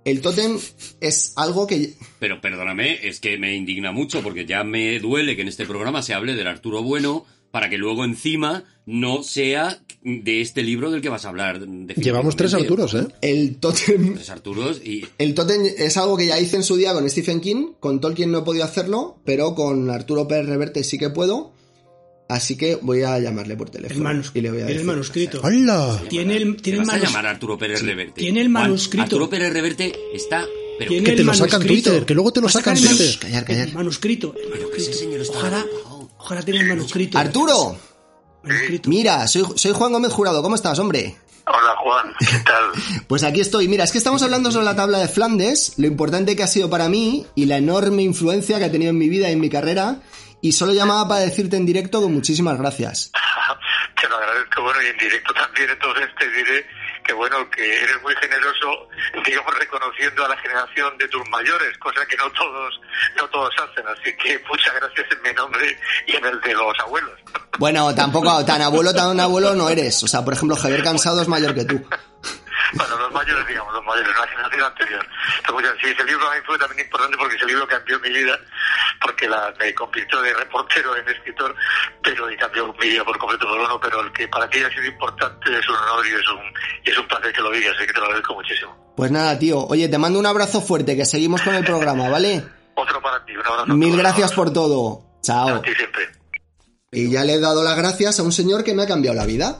[0.05, 0.59] El tótem
[1.01, 1.95] es algo que...
[2.19, 6.03] Pero perdóname, es que me indigna mucho porque ya me duele que en este programa
[6.03, 11.01] se hable del Arturo Bueno para que luego encima no sea de este libro del
[11.01, 11.65] que vas a hablar.
[11.95, 13.07] Llevamos tres Arturos, ¿eh?
[13.21, 14.13] El tótem...
[14.13, 15.07] Tres Arturos y...
[15.17, 17.71] El tótem es algo que ya hice en su día con Stephen King.
[17.79, 21.51] Con Tolkien no he podido hacerlo, pero con Arturo Pérez Reverte sí que puedo.
[22.27, 23.95] Así que voy a llamarle por teléfono.
[23.97, 24.39] El manuscrito.
[24.39, 24.87] y le voy a Tiene el decir.
[24.87, 25.41] manuscrito.
[25.43, 26.01] ¡Hala!
[26.09, 28.19] Tiene el, ¿Te tiene el vas a manus- llamar Arturo Pérez Reverte?
[28.21, 29.03] tiene el Juan, manuscrito.
[29.03, 30.45] Arturo Pérez Reverte está...
[30.77, 31.89] Pero, Tiene Que te el lo sacan manuscrito.
[31.91, 33.17] Twitter, que luego te lo a sacan Twitter.
[33.19, 33.67] Callar, callar.
[33.69, 34.33] El manuscrito.
[34.35, 34.93] el ese manuscrito.
[34.97, 35.65] señor está Ojalá,
[36.17, 37.17] ojalá tenga el manuscrito.
[37.17, 37.77] Arturo,
[38.43, 38.89] Manuscrito.
[38.89, 40.41] mira, soy, soy Juan Gómez Jurado.
[40.43, 41.15] ¿Cómo estás, hombre?
[41.47, 43.03] Hola Juan, ¿qué tal?
[43.07, 43.67] Pues aquí estoy.
[43.69, 46.69] Mira, es que estamos hablando sobre la tabla de Flandes, lo importante que ha sido
[46.69, 49.49] para mí y la enorme influencia que ha tenido en mi vida y en mi
[49.49, 50.01] carrera.
[50.45, 53.11] Y solo llamaba para decirte en directo que muchísimas gracias.
[53.99, 56.67] Te lo agradezco, bueno, y en directo también, entonces te diré
[57.03, 58.87] que bueno, que eres muy generoso,
[59.25, 62.79] digamos, reconociendo a la generación de tus mayores, cosa que no todos,
[63.17, 66.79] no todos hacen, así que muchas gracias en mi nombre y en el de los
[66.79, 67.19] abuelos.
[67.57, 70.03] Bueno, tampoco tan abuelo, tan abuelo no eres.
[70.03, 71.83] O sea, por ejemplo, Javier Cansado es mayor que tú.
[72.73, 75.07] Bueno, los mayores, digamos, los mayores, la generación anterior.
[75.37, 78.39] Entonces, sí, ese libro a mí fue también importante porque ese libro cambió mi vida,
[79.01, 81.55] porque la, me convirtió de reportero en escritor,
[82.01, 84.69] pero y cambió mi vida por completo por uno, pero el que para ti ha
[84.69, 86.41] sido importante es un honor y es un,
[86.83, 88.93] y es un placer que lo digas, así que te lo agradezco muchísimo.
[88.95, 89.59] Pues nada, tío.
[89.67, 92.43] Oye, te mando un abrazo fuerte, que seguimos con el programa, ¿vale?
[92.75, 93.73] Otro para ti, un abrazo.
[93.73, 95.03] Mil gracias por todo.
[95.21, 95.55] Chao.
[95.55, 96.09] A ti siempre.
[96.91, 99.25] Y ya le he dado las gracias a un señor que me ha cambiado la
[99.25, 99.59] vida.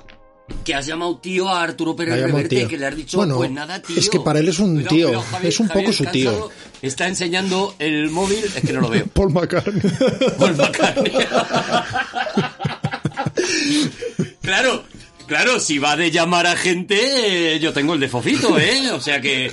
[0.64, 3.82] Que has llamado tío a Arturo Pérez Reverte, que le has dicho, Bueno, pues nada,
[3.82, 3.98] tío.
[3.98, 6.50] es que para él es un tío, Javier- es un poco su tío.
[6.82, 9.06] Está enseñando el móvil, es que no lo veo.
[9.14, 9.82] Paul McCartney.
[10.38, 11.12] Paul McCartney.
[14.42, 14.84] claro,
[15.28, 18.92] claro, si va de llamar a gente, eh, yo tengo el de Fofito, ¿eh?
[18.92, 19.50] O sea que...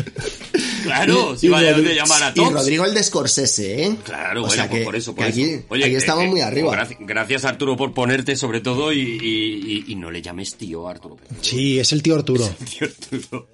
[0.83, 2.53] Claro, si Y va de, llamar a Y todos.
[2.55, 3.97] Rodrigo el de Scorsese, ¿eh?
[4.05, 5.41] Claro, O bueno, sea pues que- por eso, por que eso.
[5.41, 6.73] aquí, Oye, aquí eh, estamos eh, muy arriba.
[6.77, 10.89] graci- Gracias, Arturo por ponerte sobre todo y, y- y- y no le llames tío
[10.89, 11.19] Arturo.
[11.41, 12.49] Sí, es el tío Arturo.
[12.79, 13.49] Tío Arturo.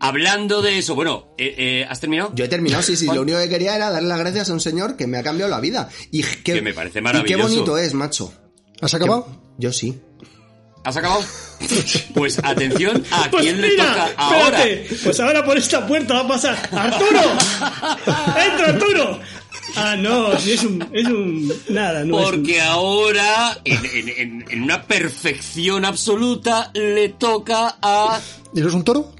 [0.00, 2.30] Hablando de eso, bueno, eh, eh, ¿has terminado?
[2.36, 3.06] Yo he terminado, sí, sí.
[3.06, 5.50] Lo único que quería era darle las gracias a un señor que me ha cambiado
[5.50, 5.88] la vida.
[6.12, 7.36] Y que, Que me parece Y maravilloso.
[7.36, 8.32] qué bonito es, macho.
[8.80, 9.26] ¿Has acabado?
[9.58, 9.98] Yo sí.
[10.84, 11.22] ¿Has acabado?
[12.14, 14.64] Pues atención a Pues quién le toca ahora.
[14.64, 14.88] espérate.
[15.04, 17.20] Pues ahora por esta puerta va a pasar ¡Arturo!
[18.06, 19.20] ¡Entra, Arturo!
[19.76, 20.88] Ah, no, si es un...
[20.92, 27.76] Es un nada, no Porque ahora, en, en- en- en una perfección absoluta, le toca
[27.82, 28.18] a
[28.56, 29.12] ¿Eres un toro?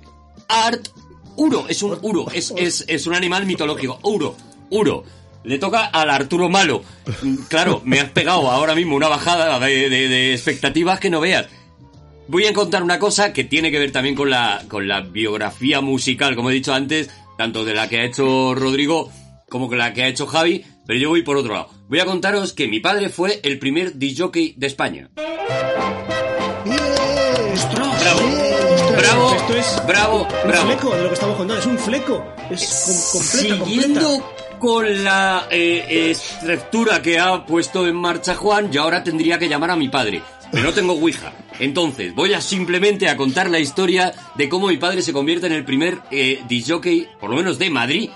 [0.49, 0.89] Art
[1.37, 1.67] Uro.
[1.69, 3.99] Es un Uro, es, es, es un animal mitológico.
[4.03, 4.37] Uro,
[4.71, 5.05] Uro.
[5.45, 6.83] Le toca al Arturo Malo.
[7.49, 11.47] Claro, me has pegado ahora mismo una bajada de, de- de expectativas que no veas.
[12.27, 15.81] Voy a contar una cosa que tiene que ver también con la, con la biografía
[15.81, 17.09] musical, como he dicho antes,
[17.39, 19.11] tanto de la que ha hecho Rodrigo
[19.49, 21.71] como con la que ha hecho Javi, pero yo voy por otro lado.
[21.89, 25.09] Voy a contaros que mi padre fue el primer disjockey de España.
[28.01, 28.21] Bravo,
[28.97, 30.67] bravo, Esto es bravo, un bravo.
[30.67, 31.61] fleco de lo que estamos contando.
[31.61, 32.25] Es un fleco.
[32.51, 34.48] Es com- completa, Siguiendo completa.
[34.59, 39.71] Con la eh, estructura que ha puesto en marcha Juan, yo ahora tendría que llamar
[39.71, 40.23] a mi padre.
[40.51, 41.33] Pero no tengo Ouija.
[41.59, 45.53] Entonces, voy a simplemente a contar la historia de cómo mi padre se convierte en
[45.53, 48.09] el primer eh, disjockey, por lo menos de Madrid,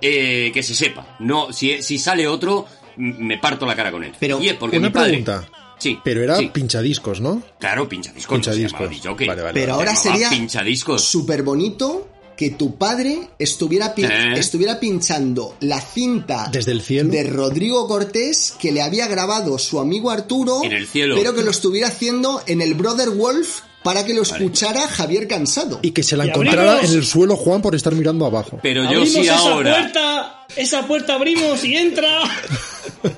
[0.00, 1.16] eh, que se sepa.
[1.18, 2.66] No, si, si sale otro,
[2.96, 4.12] me parto la cara con él.
[4.20, 5.08] Pero, y es porque Una mi padre...
[5.22, 5.48] pregunta.
[5.78, 5.98] Sí.
[6.04, 6.50] Pero era sí.
[6.52, 7.42] pinchadiscos, ¿no?
[7.58, 8.36] Claro, pinchadiscos.
[8.38, 8.90] no se Pinchadiscos.
[8.90, 9.26] disjockey.
[9.26, 9.58] Vale, vale.
[9.60, 11.02] Pero ahora sería Pinchadiscos.
[11.02, 12.06] súper bonito
[12.40, 14.32] que tu padre estuviera, pi- ¿Eh?
[14.38, 17.10] estuviera pinchando la cinta Desde el cielo.
[17.12, 21.16] de Rodrigo Cortés que le había grabado su amigo Arturo, En el cielo.
[21.18, 25.80] pero que lo estuviera haciendo en el Brother Wolf para que lo escuchara Javier Cansado.
[25.82, 26.90] Y que se la encontrara abrimos.
[26.92, 28.58] en el suelo Juan por estar mirando abajo.
[28.62, 29.72] Pero yo sí ahora...
[29.78, 32.08] puerta, esa puerta abrimos y entra.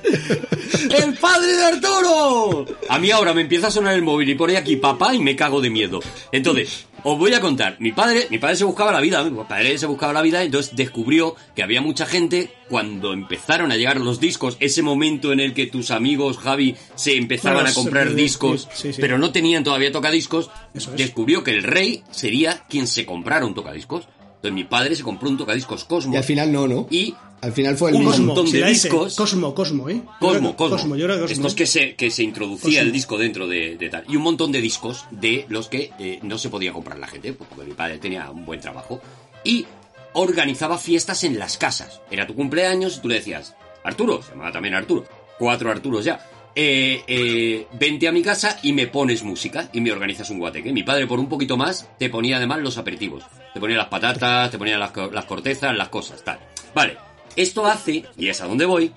[0.89, 2.65] ¡El padre de Arturo!
[2.89, 5.35] A mí ahora me empieza a sonar el móvil y pone aquí papá y me
[5.35, 5.99] cago de miedo.
[6.31, 7.77] Entonces, os voy a contar.
[7.79, 10.75] Mi padre, mi padre se buscaba la vida, mi padre se buscaba la vida, entonces
[10.75, 15.53] descubrió que había mucha gente cuando empezaron a llegar los discos, ese momento en el
[15.53, 19.01] que tus amigos, Javi, se empezaban Claro, a comprar discos, sí, sí.
[19.01, 20.97] pero no tenían todavía tocadiscos, Eso es.
[20.97, 24.05] descubrió que el rey sería quien se comprara un tocadiscos.
[24.43, 26.13] Entonces mi padre se compró un tocadiscos Cosmos.
[26.13, 26.85] Y al final no, ¿no?
[26.89, 28.25] Y Al final fue el Un mismo.
[28.27, 29.15] montón de discos.
[29.15, 30.01] Cosmo, Cosmo, ¿eh?
[30.19, 30.95] Cosmo, que- Cosmo.
[30.97, 31.33] yo creo que Cosmo.
[31.33, 32.81] Estos que se, que se introducía Cosmo.
[32.81, 34.03] el disco dentro de, de tal.
[34.09, 37.31] Y un montón de discos de los que eh, no se podía comprar la gente,
[37.33, 39.01] pues, porque mi padre tenía un buen trabajo.
[39.45, 39.65] Y
[40.13, 42.01] organizaba fiestas en las casas.
[42.11, 45.05] Era tu cumpleaños y tú le decías, Arturo, se llamaba también Arturo,
[45.39, 46.25] cuatro Arturos ya.
[46.55, 50.71] eh, eh, vente a mi casa y me pones música y me organizas un guateque.
[50.71, 53.23] Mi padre, por un poquito más, te ponía además los aperitivos.
[53.53, 56.39] Te ponía las patatas, te ponía las, las cortezas, las cosas, tal.
[56.73, 56.97] Vale,
[57.35, 58.91] esto hace, y es a donde voy,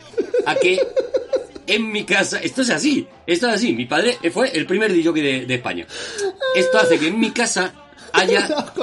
[0.46, 0.80] a que
[1.66, 5.12] en mi casa, esto es así, esto es así, mi padre fue el primer DJ
[5.12, 5.86] de, de España.
[6.54, 7.85] Esto hace que en mi casa
[8.20, 8.40] haya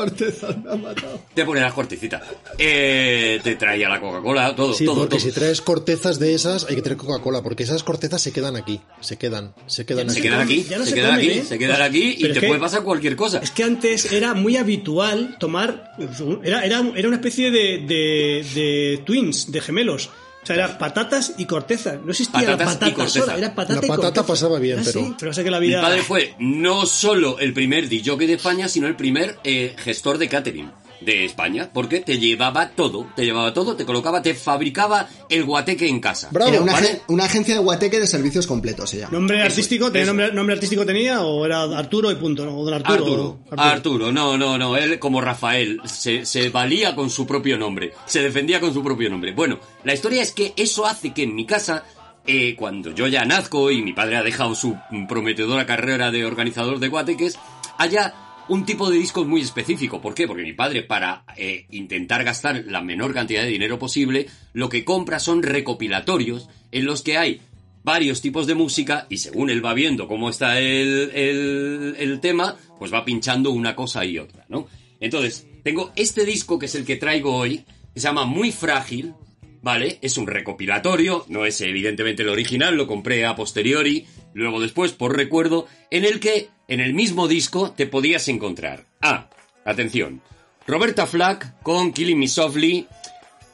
[0.65, 1.19] me matado.
[1.33, 2.21] te pone las cortecitas.
[2.57, 5.25] Eh, te traía la Coca-Cola, todo, Sí, todo, porque todo.
[5.25, 8.79] si traes cortezas de esas, hay que traer Coca-Cola, porque esas cortezas se quedan aquí,
[9.01, 10.27] se quedan, se quedan Se aquí.
[10.29, 11.43] quedan aquí, Ya no se, se quedan aquí, ¿eh?
[11.47, 13.39] se quedan aquí y Pero te que- puede pasar cualquier cosa.
[13.39, 15.93] Es que antes era muy habitual tomar.
[16.43, 20.09] Era, era, era una especie de, de, de twins, de gemelos.
[20.43, 21.95] O sea, eran patatas y corteza.
[22.03, 23.19] No existía Patatas la y patata corteza.
[23.21, 24.27] sola, era patata La y patata corteza.
[24.27, 27.53] pasaba bien, Ah, pero- Sí, pero sé que la Mi padre fue no solo el
[27.53, 30.71] primer DJ de España, sino el primer eh, gestor de catering
[31.03, 35.87] de España, porque te llevaba todo, te llevaba todo, te colocaba, te fabricaba el guateque
[35.87, 36.29] en casa.
[36.31, 36.51] Bravo.
[36.51, 36.75] Era una,
[37.07, 39.11] una agencia de guateque de servicios completos, se llama.
[39.13, 39.87] ¿Nombre Eso, artístico?
[39.91, 40.13] ¿Tenía eso.
[40.13, 42.45] nombre, nombre artístico tenía o era Arturo y punto?
[42.45, 42.57] ¿no?
[42.57, 43.39] O don Arturo.
[43.55, 48.21] Arturo, no, no, no, él como Rafael, se, se valía con su propio nombre, se
[48.21, 49.33] defendía con su propio nombre.
[49.33, 51.83] Bueno, la historia es que eso hace que en mi casa,
[52.25, 54.77] eh, cuando yo ya nazco y mi padre ha dejado su
[55.07, 57.37] prometedora carrera de organizador de guateques,
[57.77, 58.13] haya
[58.49, 60.01] un tipo de discos muy específico.
[60.01, 60.27] ¿Por qué?
[60.27, 64.83] Porque mi padre, para eh, intentar gastar la menor cantidad de dinero posible, lo que
[64.83, 67.41] compra son recopilatorios en los que hay
[67.83, 72.55] varios tipos de música y según él va viendo cómo está el, el, el tema,
[72.79, 74.67] pues va pinchando una cosa y otra, ¿no?
[74.99, 79.13] Entonces, tengo este disco que es el que traigo hoy, que se llama Muy Frágil,
[79.63, 79.97] ¿vale?
[80.01, 85.15] Es un recopilatorio, no es evidentemente el original, lo compré a posteriori, luego después por
[85.17, 88.85] recuerdo, en el que en el mismo disco te podías encontrar.
[89.01, 89.29] Ah,
[89.65, 90.21] atención.
[90.67, 92.87] Roberta Flack con Killing Me Softly,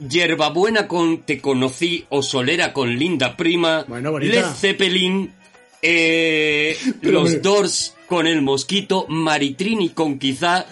[0.00, 4.18] Yerbabuena con Te Conocí o Solera con Linda Prima, Bueno.
[4.18, 5.32] Led Zeppelin,
[5.80, 10.66] eh, los Doors con El Mosquito, Maritrini con Quizá,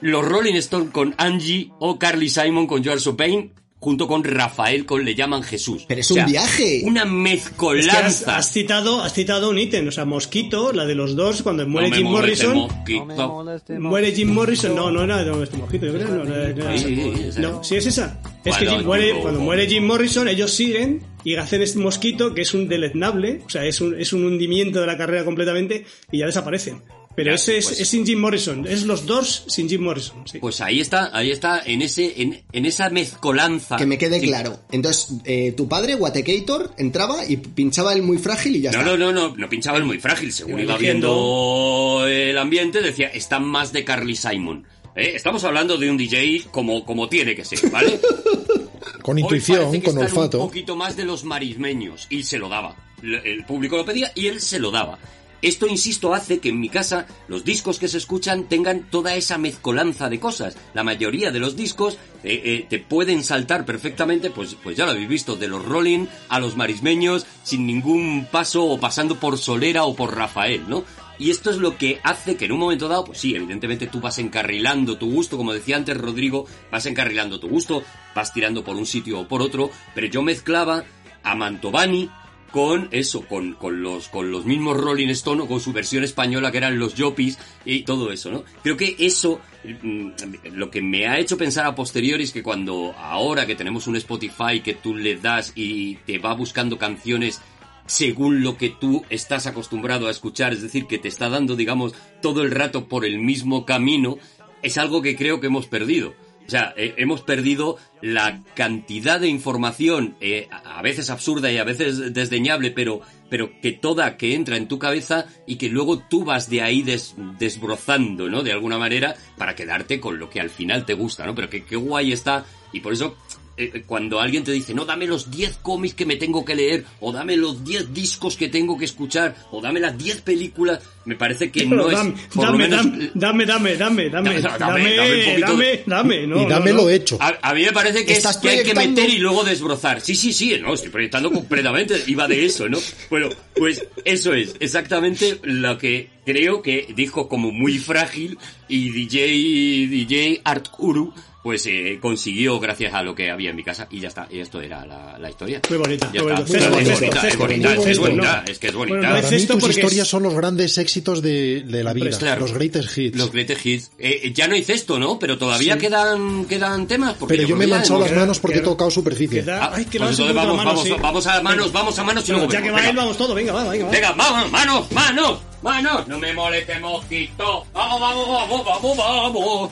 [0.00, 3.52] los Rolling Stones con Angie o Carly Simon con George Pain,
[3.84, 5.84] junto con Rafael con Le llaman Jesús.
[5.86, 6.80] Pero es un viaje.
[6.84, 8.36] Una Es que has, mezcolanza.
[8.38, 11.90] has citado, has citado un ítem, o sea, Mosquito, la de los dos, cuando muere
[11.90, 12.56] No Jim Morrison.
[12.56, 13.44] Mosquito.
[13.80, 16.78] Muere Jim Morrison, no, no era de este mosquito, yo creo, no, no, no, no,
[16.78, 18.18] Sí, no, sí es esa.
[18.42, 19.44] Es que Jim muere, no, cuando no.
[19.44, 23.66] muere Jim Morrison, ellos siguen y hacen este mosquito que es un deleznable, o sea,
[23.66, 26.80] es un, es un hundimiento de la carrera completamente y ya desaparecen.
[27.16, 30.26] Pero Ya, ese es, pues- es sin Jim Morrison, es los dos sin Jim Morrison,
[30.26, 30.38] sí.
[30.40, 33.76] Pues ahí está, ahí está, en ese, en, en esa mezcolanza.
[33.76, 34.26] Que me quede Sí.
[34.26, 34.58] claro.
[34.72, 38.90] Entonces, eh, tu padre, Watecator, entraba y pinchaba el muy frágil y ya No, está.
[38.90, 40.32] no, no, no, no pinchaba el muy frágil.
[40.32, 44.66] Según Iba viendo el ambiente, decía, está más de Carly Simon.
[44.96, 45.12] ¿Eh?
[45.14, 48.00] Estamos hablando de un DJ como, como tiene que ser, ¿vale?
[49.02, 50.38] Con Hoy intuición, con están Un olfato.
[50.38, 52.06] poquito más de los marismeños.
[52.10, 52.74] Y se lo daba.
[53.02, 54.98] El público lo pedía y él se lo daba.
[55.44, 59.36] Esto, insisto, hace que en mi casa los discos que se escuchan tengan toda esa
[59.36, 60.56] mezcolanza de cosas.
[60.72, 64.92] La mayoría de los discos eh, eh, te pueden saltar perfectamente, pues, pues ya lo
[64.92, 69.84] habéis visto, de los Rolling a los marismeños, sin ningún paso o pasando por Solera
[69.84, 70.82] o por Rafael, ¿no?
[71.18, 74.00] Y esto es lo que hace que en un momento dado, pues sí, evidentemente tú
[74.00, 77.84] vas encarrilando tu gusto, como decía antes Rodrigo, vas encarrilando tu gusto,
[78.14, 80.84] vas tirando por un sitio o por otro, pero yo mezclaba
[81.22, 82.08] a Mantovani
[82.54, 86.52] con eso, con, con los, con los mismos Rolling Stone o con su versión española
[86.52, 88.44] que eran los Yopis y todo eso, ¿no?
[88.62, 90.10] Creo que eso, mm,
[90.52, 93.96] lo que me ha hecho pensar a posteriori es que cuando ahora que tenemos un
[93.96, 97.40] Spotify que tú le das y te va buscando canciones
[97.86, 101.92] según lo que tú estás acostumbrado a escuchar, es decir, que te está dando, digamos,
[102.22, 104.16] todo el rato por el mismo camino,
[104.62, 106.14] es algo que creo que hemos perdido.
[106.46, 111.64] O sea, eh, hemos perdido la cantidad de información, eh, a veces absurda y a
[111.64, 113.00] veces desdeñable, pero,
[113.30, 116.82] pero que toda que entra en tu cabeza y que luego tú vas de ahí
[116.82, 118.42] des- desbrozando, ¿no?
[118.42, 121.34] De alguna manera, para quedarte con lo que al final te gusta, ¿no?
[121.34, 122.44] Pero que qué guay está.
[122.72, 123.16] Y por eso,
[123.56, 126.84] eh, cuando alguien te dice, no, dame los 10 cómics que me tengo que leer,
[127.00, 131.16] o dame los 10 discos que tengo que escuchar, o dame las 10 películas, me
[131.16, 131.96] parece que no es...
[131.96, 135.24] dame, por lo dame, menos, dame, dame, dame, dame, dame, Dame, dame, dame, dame un
[135.24, 136.88] poquito dame, no, y no, no.
[136.90, 137.18] hecho.
[137.20, 140.00] A, a mí me parece que, es, que hay que meter y luego desbrozar.
[140.00, 142.02] Sí, sí, sí, no, estoy proyectando completamente.
[142.06, 142.78] Iba de eso, ¿no?
[143.10, 149.86] Bueno, pues eso es exactamente lo que creo que dijo como muy frágil y DJ,
[149.88, 151.14] DJ Arturo
[151.44, 154.26] pues eh, consiguió gracias a lo que había en mi casa y ya está.
[154.30, 155.60] Y esto era la, la historia.
[155.68, 156.42] Muy bonita, muy bonita.
[156.42, 158.96] Es Cesto, bonita, cesto, es cesto, bonita, es bonita, es que es bonita.
[158.96, 161.92] Bueno, no Para mí tus porque historias es- son los grandes éxitos de, de la
[161.92, 162.40] vida, claro.
[162.40, 163.18] los greatest hits.
[163.18, 163.90] Los greatest hits.
[163.98, 165.18] Eh, eh, ya no hice esto, ¿no?
[165.18, 167.14] Pero todavía quedan, quedan temas.
[167.20, 169.42] Porque Pero yo me he manchado las manos porque he tocado superficie.
[169.42, 170.94] queda- Ah, Ay, que pues vamos, mano, vamos, sí.
[170.98, 173.02] vamos a manos, vamos a manos y luego ya que va él, Venga.
[173.02, 173.90] vamos todo, venga, va, venga, va.
[173.90, 176.06] Venga, vamos, manos, manos, manos.
[176.06, 177.66] No me moleste, mosquito.
[177.72, 179.70] Vamos, vamos, vamos, vamos, vamos.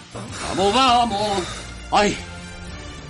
[0.48, 1.43] Vamos, vamos.
[1.93, 2.16] Ay.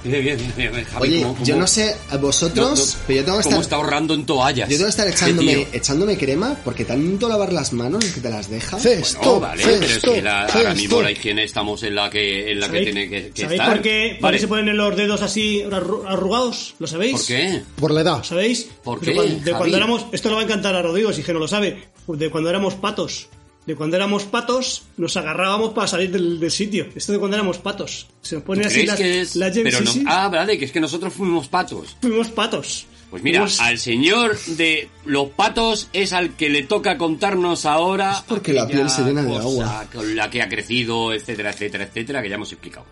[0.05, 2.93] Bien, bien, bien, bien, bien, Javi, Oye, ¿cómo- yo no sé a vosotros, no, no,
[3.07, 3.61] pero yo tengo que ¿Cómo estar...
[3.63, 4.69] está ahorrando en toallas?
[4.69, 8.51] Yo tengo que estar echándome, echándome crema porque tanto lavar las manos que te las
[8.51, 8.81] deja.
[8.81, 12.51] Cesto, No, vale, pero es que la, ahora mismo la higiene estamos en la que,
[12.51, 13.75] en la que ¿Sabéis- tiene que, que ¿Sabéis estar.
[13.77, 14.39] por qué, por qué Vale.
[14.41, 16.75] se ponen los dedos así arru- arrugados?
[16.81, 17.13] ¿Lo sabéis?
[17.19, 17.63] ¿Por qué?
[17.77, 18.25] Por la edad.
[18.25, 18.69] ¿Sabéis?
[18.83, 19.53] ¿Por De qué, De, Javi?
[19.53, 22.31] cuando éramos, esto le va a encantar a Rodrigo, si que no lo sabe, de
[22.31, 23.29] cuando éramos patos.
[23.67, 26.89] De cuando éramos patos, nos agarrábamos para salir del, del sitio.
[26.97, 28.09] Esto de cuando éramos patos.
[28.21, 29.37] Se nos ponen así ¿Creéis las, que es...?
[29.37, 29.93] las llaves, Pero sí, no...
[29.93, 30.05] sí.
[30.09, 31.97] Ah, vale, que es que nosotros fuimos patos.
[32.01, 32.87] Fuimos patos.
[33.09, 38.15] Pues mira, Fuimos- al señor de los patos es al que le toca contarnos ahora.
[38.15, 39.85] Es porque la piel se llena de agua.
[39.93, 42.85] Con la que ha crecido, etcétera, etcétera, etcétera, que ya hemos explicado.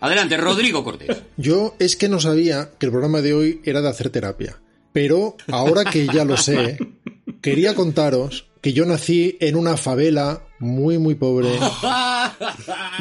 [0.00, 1.14] Adelante, Rodrigo Cortés.
[1.36, 4.58] Yo es que no sabía que el programa de hoy era de hacer terapia.
[4.92, 6.78] Pero ahora que ya lo sé,
[7.50, 11.48] quería contaros que yo nací en una favela muy, muy pobre.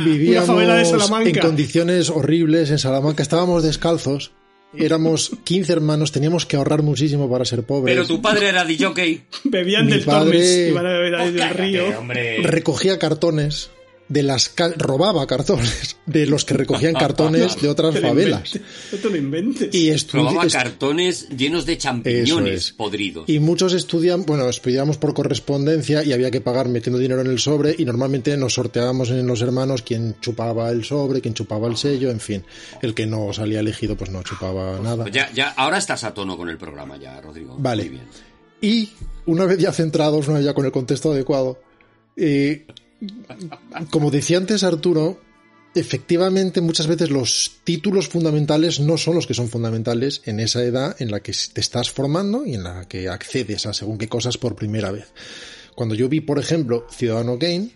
[0.06, 1.30] Vivíamos favela de Salamanca.
[1.30, 3.24] en condiciones horribles en Salamanca.
[3.24, 4.32] Estábamos descalzos.
[4.78, 7.96] Éramos 15 hermanos, teníamos que ahorrar muchísimo para ser pobres.
[7.96, 9.26] Pero tu padre era DJ.
[9.46, 12.00] Bebían Mi del padre- Tormes, iban a beber ahí del río.
[12.00, 12.38] hombre.
[12.44, 13.70] recogía cartones
[14.08, 18.60] de las ca- robaba cartones de los que recogían cartones de otras favelas
[18.92, 19.74] No te lo inventes.
[19.74, 20.12] y est-
[20.52, 22.72] cartones llenos de champiñones es.
[22.74, 23.28] podridos.
[23.28, 27.40] Y muchos estudian, bueno, estudiábamos por correspondencia y había que pagar metiendo dinero en el
[27.40, 31.76] sobre y normalmente nos sorteábamos en los hermanos quién chupaba el sobre, quién chupaba el
[31.78, 32.44] sello, en fin.
[32.82, 35.04] El que no salía elegido pues no chupaba nada.
[35.04, 37.56] Pues ya, ya, ahora estás a tono con el programa ya, Rodrigo.
[37.58, 37.84] Vale.
[37.84, 38.04] Muy bien.
[38.62, 38.90] Y
[39.26, 41.60] una vez ya centrados, una vez ya con el contexto adecuado,
[42.16, 42.66] eh,
[43.90, 45.20] como decía antes Arturo,
[45.76, 50.96] efectivamente muchas veces los títulos fundamentales no son los que son fundamentales en esa edad
[51.00, 54.38] en la que te estás formando y en la que accedes a según qué cosas
[54.38, 55.14] por primera vez.
[55.76, 57.72] Cuando yo vi, por ejemplo, Ciudadano Kane,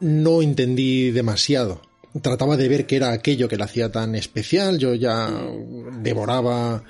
[0.00, 1.82] no entendí demasiado.
[2.22, 4.78] Trataba de ver qué era aquello que la hacía tan especial.
[4.78, 5.30] Yo ya
[6.00, 6.84] devoraba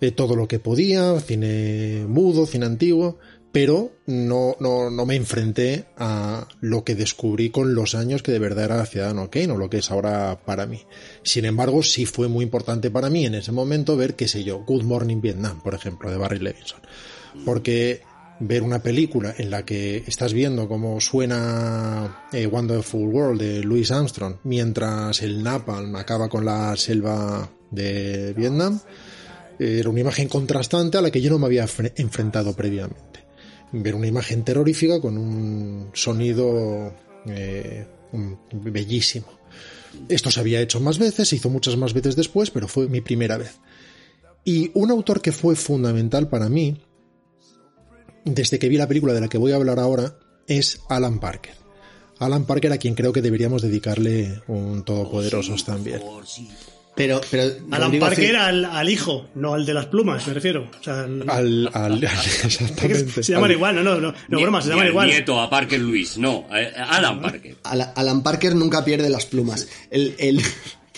[0.00, 3.18] eh, todo lo que podía, cine mudo, cine antiguo,
[3.56, 8.38] pero no, no, no me enfrenté a lo que descubrí con los años que de
[8.38, 10.82] verdad era Ciudadano Kane o lo que es ahora para mí.
[11.22, 14.58] Sin embargo, sí fue muy importante para mí en ese momento ver, qué sé yo,
[14.58, 16.80] Good Morning Vietnam, por ejemplo, de Barry Levinson.
[17.46, 18.02] Porque
[18.40, 23.90] ver una película en la que estás viendo cómo suena eh, Wonderful World de Louis
[23.90, 28.78] Armstrong mientras el Napalm acaba con la selva de Vietnam
[29.58, 33.24] era una imagen contrastante a la que yo no me había fre- enfrentado previamente.
[33.72, 36.94] Ver una imagen terrorífica con un sonido
[37.26, 37.86] eh,
[38.52, 39.26] bellísimo.
[40.08, 43.00] Esto se había hecho más veces, se hizo muchas más veces después, pero fue mi
[43.00, 43.58] primera vez.
[44.44, 46.80] Y un autor que fue fundamental para mí,
[48.24, 51.54] desde que vi la película de la que voy a hablar ahora, es Alan Parker.
[52.18, 56.00] Alan Parker a quien creo que deberíamos dedicarle un Todopoderosos también.
[56.96, 60.70] Pero, pero Alan Rodrigo, Parker al, al hijo, no al de las plumas, me refiero.
[60.80, 62.02] O sea, al- Al, al-
[62.44, 63.22] exactamente.
[63.22, 65.06] se llaman Al- igual, no, no, no, no broma, se llaman al igual.
[65.08, 67.56] nieto a Parker Luis, no, a- a Alan Parker.
[67.64, 69.68] Ala- Alan Parker nunca pierde las plumas.
[69.90, 70.40] El, el...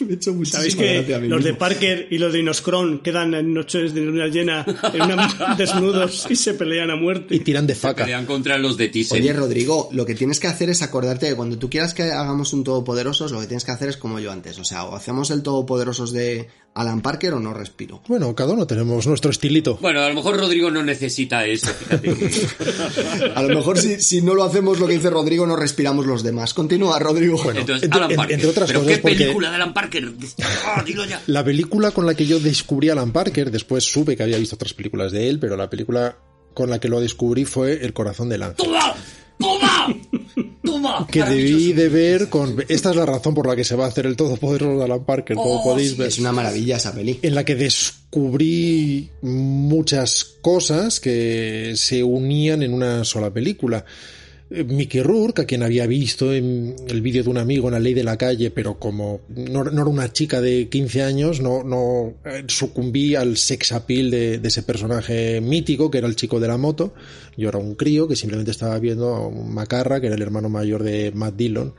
[0.05, 1.55] Me he hecho ¿Sabéis que a mí los de.
[1.55, 6.37] Parker y los de Inoscron quedan en noches de luna llena en una- desnudos y
[6.37, 7.39] se pelean a Y muerte?
[7.41, 8.05] tiran de faca.
[8.05, 9.21] Pelean contra los de Thyssen.
[9.21, 12.53] Oye, Rodrigo, lo que tienes que hacer es acordarte de cuando tú quieras que hagamos
[12.53, 14.59] un Todopoderosos, lo que tienes que hacer es como yo antes.
[14.59, 16.49] O sea, o hacemos el Todopoderosos de
[16.81, 18.03] Alan Parker o no respiro.
[18.09, 19.79] Bueno, cada uno tenemos nuestro estilito.
[19.81, 22.15] Bueno, a lo mejor Rodrigo no necesita eso, fíjate.
[23.35, 26.23] A lo mejor si, si no lo hacemos lo que dice Rodrigo, no respiramos los
[26.23, 26.55] demás.
[26.55, 27.37] Continúa, Rodrigo.
[27.51, 28.35] Entonces, entre- Alan en- Parker.
[28.35, 30.13] entre otras ¿Pero cosas, qué porque- película de Alan Parker?
[30.67, 31.21] Ah, dilo ya.
[31.27, 34.55] La película con la que yo descubrí a Alan Parker, después supe que había visto
[34.55, 36.17] otras películas de él, pero la película
[36.55, 38.57] con la que lo descubrí fue El corazón del ángel.
[38.67, 38.95] ¡Toma!
[39.39, 39.95] ¡Toma!
[40.65, 41.07] ¡Toma!
[41.11, 42.57] Que debí de ver con...
[42.69, 45.05] Esta es la razón por la que se va a hacer el Todopoderoso de Alan
[45.05, 46.09] Parker, como Oh, podéis sí, ver.
[46.09, 47.19] Es una maravilla esa peli.
[47.23, 53.85] en la que descubrí muchas cosas que se unían en una sola película.
[54.51, 57.81] Eh, Mickey Rourke, a quien había visto en el vídeo de un amigo en la
[57.81, 61.63] ley de la calle, pero como no, no era una chica de 15 años, no,
[61.63, 66.41] no eh, sucumbí al sex appeal de, de ese personaje mítico, que era el chico
[66.41, 66.95] de la moto.
[67.37, 70.49] Yo era un crío que simplemente estaba viendo a un macarra, que era el hermano
[70.49, 71.75] mayor de Matt Dillon,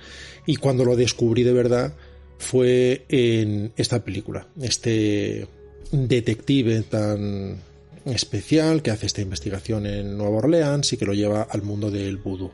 [0.46, 1.96] y cuando lo descubrí de verdad,
[2.38, 4.48] fue en esta película.
[4.62, 5.48] Este
[5.92, 7.58] detective tan
[8.06, 12.18] especial que hace esta investigación en Nueva Orleans y que lo lleva al mundo del
[12.18, 12.52] vudú.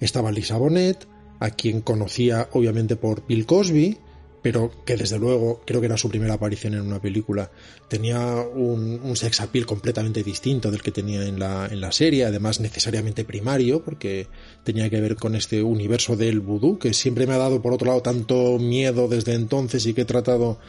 [0.00, 1.06] Estaba Lisa Bonet,
[1.40, 3.98] a quien conocía obviamente por Bill Cosby,
[4.46, 7.50] pero que desde luego creo que era su primera aparición en una película.
[7.88, 8.20] Tenía
[8.54, 13.24] un, sex appeal completamente distinto del que tenía en la, en la serie, además necesariamente
[13.24, 14.28] primario, porque
[14.62, 17.88] tenía que ver con este universo del vudú, que siempre me ha dado por otro
[17.88, 20.60] lado tanto miedo desde entonces y que he tratado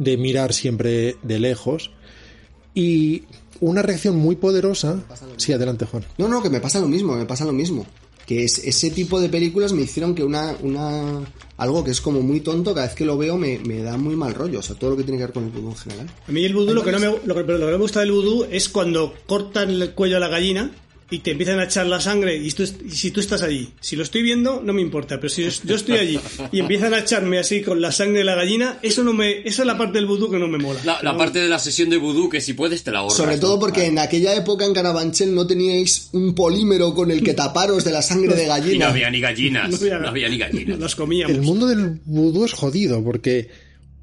[0.00, 1.92] de mirar siempre de lejos.
[2.74, 3.26] Y
[3.62, 5.00] una reacción muy poderosa.
[5.36, 6.04] Sí, adelante, Juan.
[6.18, 7.86] No, no, que me pasa lo mismo, me pasa lo mismo.
[8.26, 11.20] Que es, ese tipo de películas me hicieron que una, una
[11.56, 14.16] algo que es como muy tonto, cada vez que lo veo me, me da muy
[14.16, 14.58] mal rollo.
[14.58, 16.10] O sea, todo lo que tiene que ver con el vudú en general.
[16.26, 18.00] A mí el vudú, lo que, no me, lo, que, lo que no me gusta
[18.00, 20.72] del vudú es cuando cortan el cuello a la gallina
[21.12, 23.94] y te empiezan a echar la sangre y, tú, y si tú estás allí, si
[23.96, 26.18] lo estoy viendo no me importa, pero si yo estoy allí
[26.50, 29.62] y empiezan a echarme así con la sangre de la gallina, eso no me, esa
[29.62, 30.80] es la parte del vudú que no me mola.
[30.84, 33.16] La, la No- parte de la sesión de vudú que si puedes te la ahorras.
[33.16, 37.34] Sobre todo porque en aquella época en Carabanchel no teníais un polímero con el que
[37.34, 38.88] taparos de la sangre de Y no gallina.
[38.88, 39.70] había ni gallinas.
[39.70, 40.78] No había- No había ni gallinas.
[40.80, 41.36] Los comíamos.
[41.36, 43.50] El mundo del vudú es jodido porque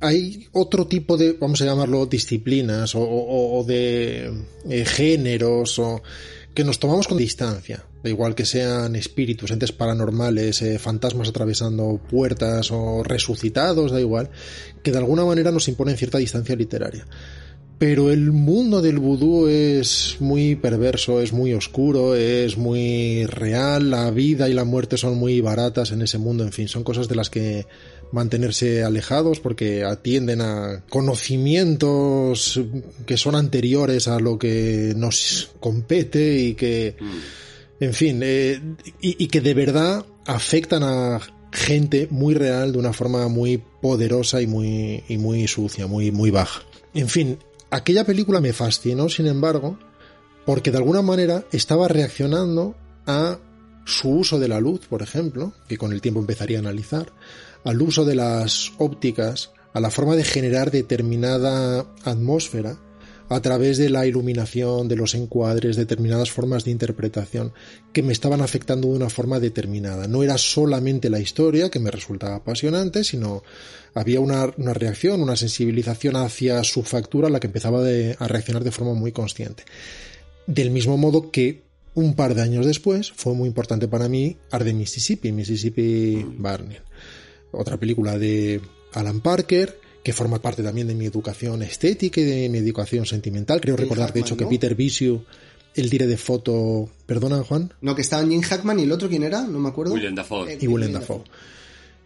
[0.01, 4.31] hay otro tipo de, vamos a llamarlo, disciplinas o, o- o de
[4.69, 6.01] eh, géneros o
[6.59, 7.85] que nos tomamos con distancia.
[8.03, 14.29] Da igual que sean espíritus, entes paranormales, eh, fantasmas atravesando puertas o resucitados, da igual,
[14.83, 17.07] que de alguna manera nos imponen cierta distancia literaria.
[17.77, 24.11] Pero el mundo del vudú es muy perverso, es muy oscuro, es muy real, la
[24.11, 27.15] vida y la muerte son muy baratas en ese mundo, en fin, son cosas de
[27.15, 27.67] las que
[28.11, 32.59] mantenerse alejados porque atienden a conocimientos
[33.05, 36.95] que son anteriores a lo que nos compete y que,
[37.79, 38.59] en fin, eh,
[39.01, 41.19] y, y que de verdad afectan a
[41.51, 46.31] gente muy real de una forma muy poderosa y muy, y muy sucia, muy, muy
[46.31, 46.61] baja.
[46.93, 47.39] En fin,
[47.71, 49.77] aquella película me fascinó, sin embargo,
[50.45, 52.75] porque de alguna manera estaba reaccionando
[53.05, 53.39] a
[53.85, 57.11] su uso de la luz, por ejemplo, que con el tiempo empezaría a analizar,
[57.63, 62.77] al uso de las ópticas, a la forma de generar determinada atmósfera
[63.29, 67.53] a través de la iluminación, de los encuadres, determinadas formas de interpretación
[67.93, 70.07] que me estaban afectando de una forma determinada.
[70.07, 73.43] No era solamente la historia que me resultaba apasionante, sino
[73.93, 78.63] había una, una reacción, una sensibilización hacia su factura a la que empezaba a reaccionar
[78.63, 79.63] de forma muy consciente.
[80.47, 81.61] Del mismo modo que
[81.93, 86.79] un par de años después fue muy importante para mí Arde Mississippi, Mississippi Burning.
[87.51, 88.61] Otra película de
[88.93, 93.59] Alan Parker, que forma parte también de mi educación estética y de mi educación sentimental.
[93.59, 94.45] Creo Jim recordar, de hecho, que.
[94.45, 95.23] Peter Bisiu,
[95.75, 96.89] el dire de foto...
[97.05, 97.73] ¿Perdona, Juan?
[97.81, 99.93] No, que estaban Jim Hackman y el otro quién era, no me acuerdo.
[99.93, 100.53] William Dafoe.
[100.53, 101.23] Eh, y Willem Dafoe.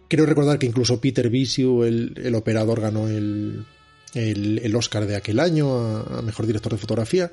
[0.08, 3.66] Creo recordar que incluso Peter Bisiu, el, el operador, ganó el,
[4.14, 7.32] el, el Oscar de aquel año a, a Mejor Director de Fotografía.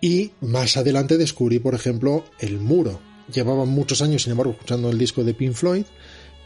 [0.00, 3.00] Y más adelante descubrí, por ejemplo, El Muro.
[3.32, 5.84] Llevaba muchos años, sin embargo, escuchando el disco de Pink Floyd,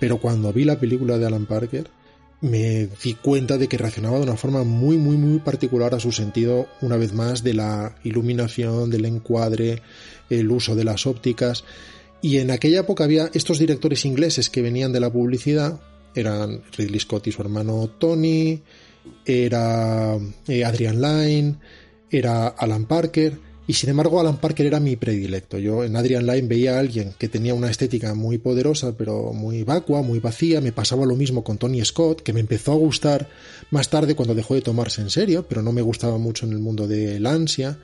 [0.02, 1.88] pero cuando vi la película de Alan Parker,
[2.40, 6.10] me di cuenta de que reaccionaba de una forma muy, muy, muy particular a su
[6.10, 9.80] sentido, una vez más, de la iluminación, del encuadre,
[10.28, 11.62] el uso de las ópticas.
[12.20, 15.80] Y en aquella época había estos directores ingleses que venían de la publicidad,
[16.16, 18.60] eran Ridley Scott y su hermano Tony,
[19.24, 20.18] era
[20.48, 21.58] eh, Adrian Lyne,
[22.10, 23.38] era Alan Parker,
[23.72, 25.56] y sin embargo Alan Parker era mi predilecto.
[25.58, 29.62] Yo en Adrian Lyne veía a alguien que tenía una estética muy poderosa, pero muy
[29.64, 30.60] vacua, muy vacía.
[30.60, 33.30] Me pasaba lo mismo con Tony Scott, que me empezó a gustar
[33.70, 36.58] más tarde cuando dejó de tomarse en serio, pero no me gustaba mucho en el
[36.58, 37.78] mundo del ansia.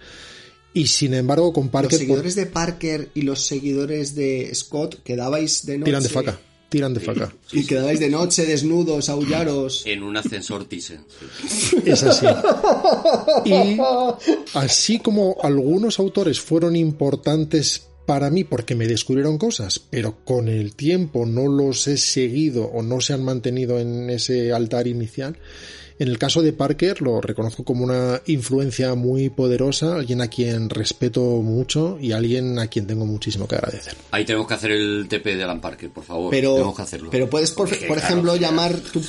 [0.75, 1.91] Y sin embargo con Los Parker...
[1.91, 5.87] por- seguidores de Parker y los seguidores de Scott quedabais de noche.
[5.87, 7.33] Tiran de faca, tiran de faca.
[7.53, 9.85] Y quedabais de noche desnudos, aullaros.
[9.87, 11.01] En un ascensor Thyssen.
[11.85, 12.27] Es así.
[13.45, 13.79] Y
[14.55, 20.75] así como algunos autores fueron importantes para mí porque me descubrieron cosas, pero con el
[20.75, 25.37] tiempo no los he seguido o no se han mantenido en ese altar inicial,
[25.99, 30.71] en el caso de Parker lo reconozco como una influencia muy poderosa, alguien a quien
[30.71, 33.95] respeto mucho y alguien a quien tengo muchísimo que agradecer.
[34.11, 36.31] Ahí tenemos que hacer el TP de Alan Parker, por favor.
[36.31, 37.09] Pero, tenemos que hacerlo.
[37.11, 38.73] pero puedes, por, Porque, por claro, ejemplo, si llamar...
[38.73, 39.03] la- tú-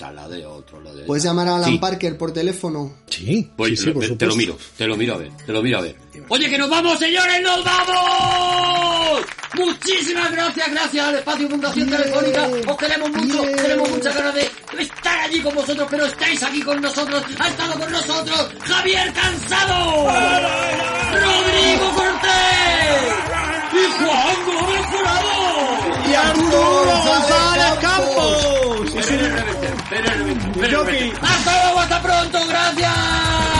[0.00, 1.78] la la de otro, la de ¿Puedes llamar a Alan Sí.
[1.78, 2.92] Parker por teléfono?
[3.08, 5.62] Sí, Pues, sí, sí, por te, lo miro, te lo miro a ver, te lo
[5.62, 5.96] miro a ver.
[6.28, 9.24] Oye, que nos vamos, señores, nos vamos.
[9.54, 12.48] Muchísimas gracias, gracias al espacio Fundación Telefónica.
[12.66, 16.80] Os queremos mucho, tenemos muchas ganas de estar allí con vosotros, pero estáis aquí con
[16.80, 17.22] nosotros.
[17.38, 20.08] Ha estado con nosotros Javier Cansado,
[21.12, 23.14] Rodrigo Cortés
[23.72, 25.38] y Juan Gómez Jurado.
[26.08, 28.58] ¡Y Arturo González Campos!
[31.22, 32.46] ¡Hasta luego, hasta pronto!
[32.48, 33.57] ¡Gracias!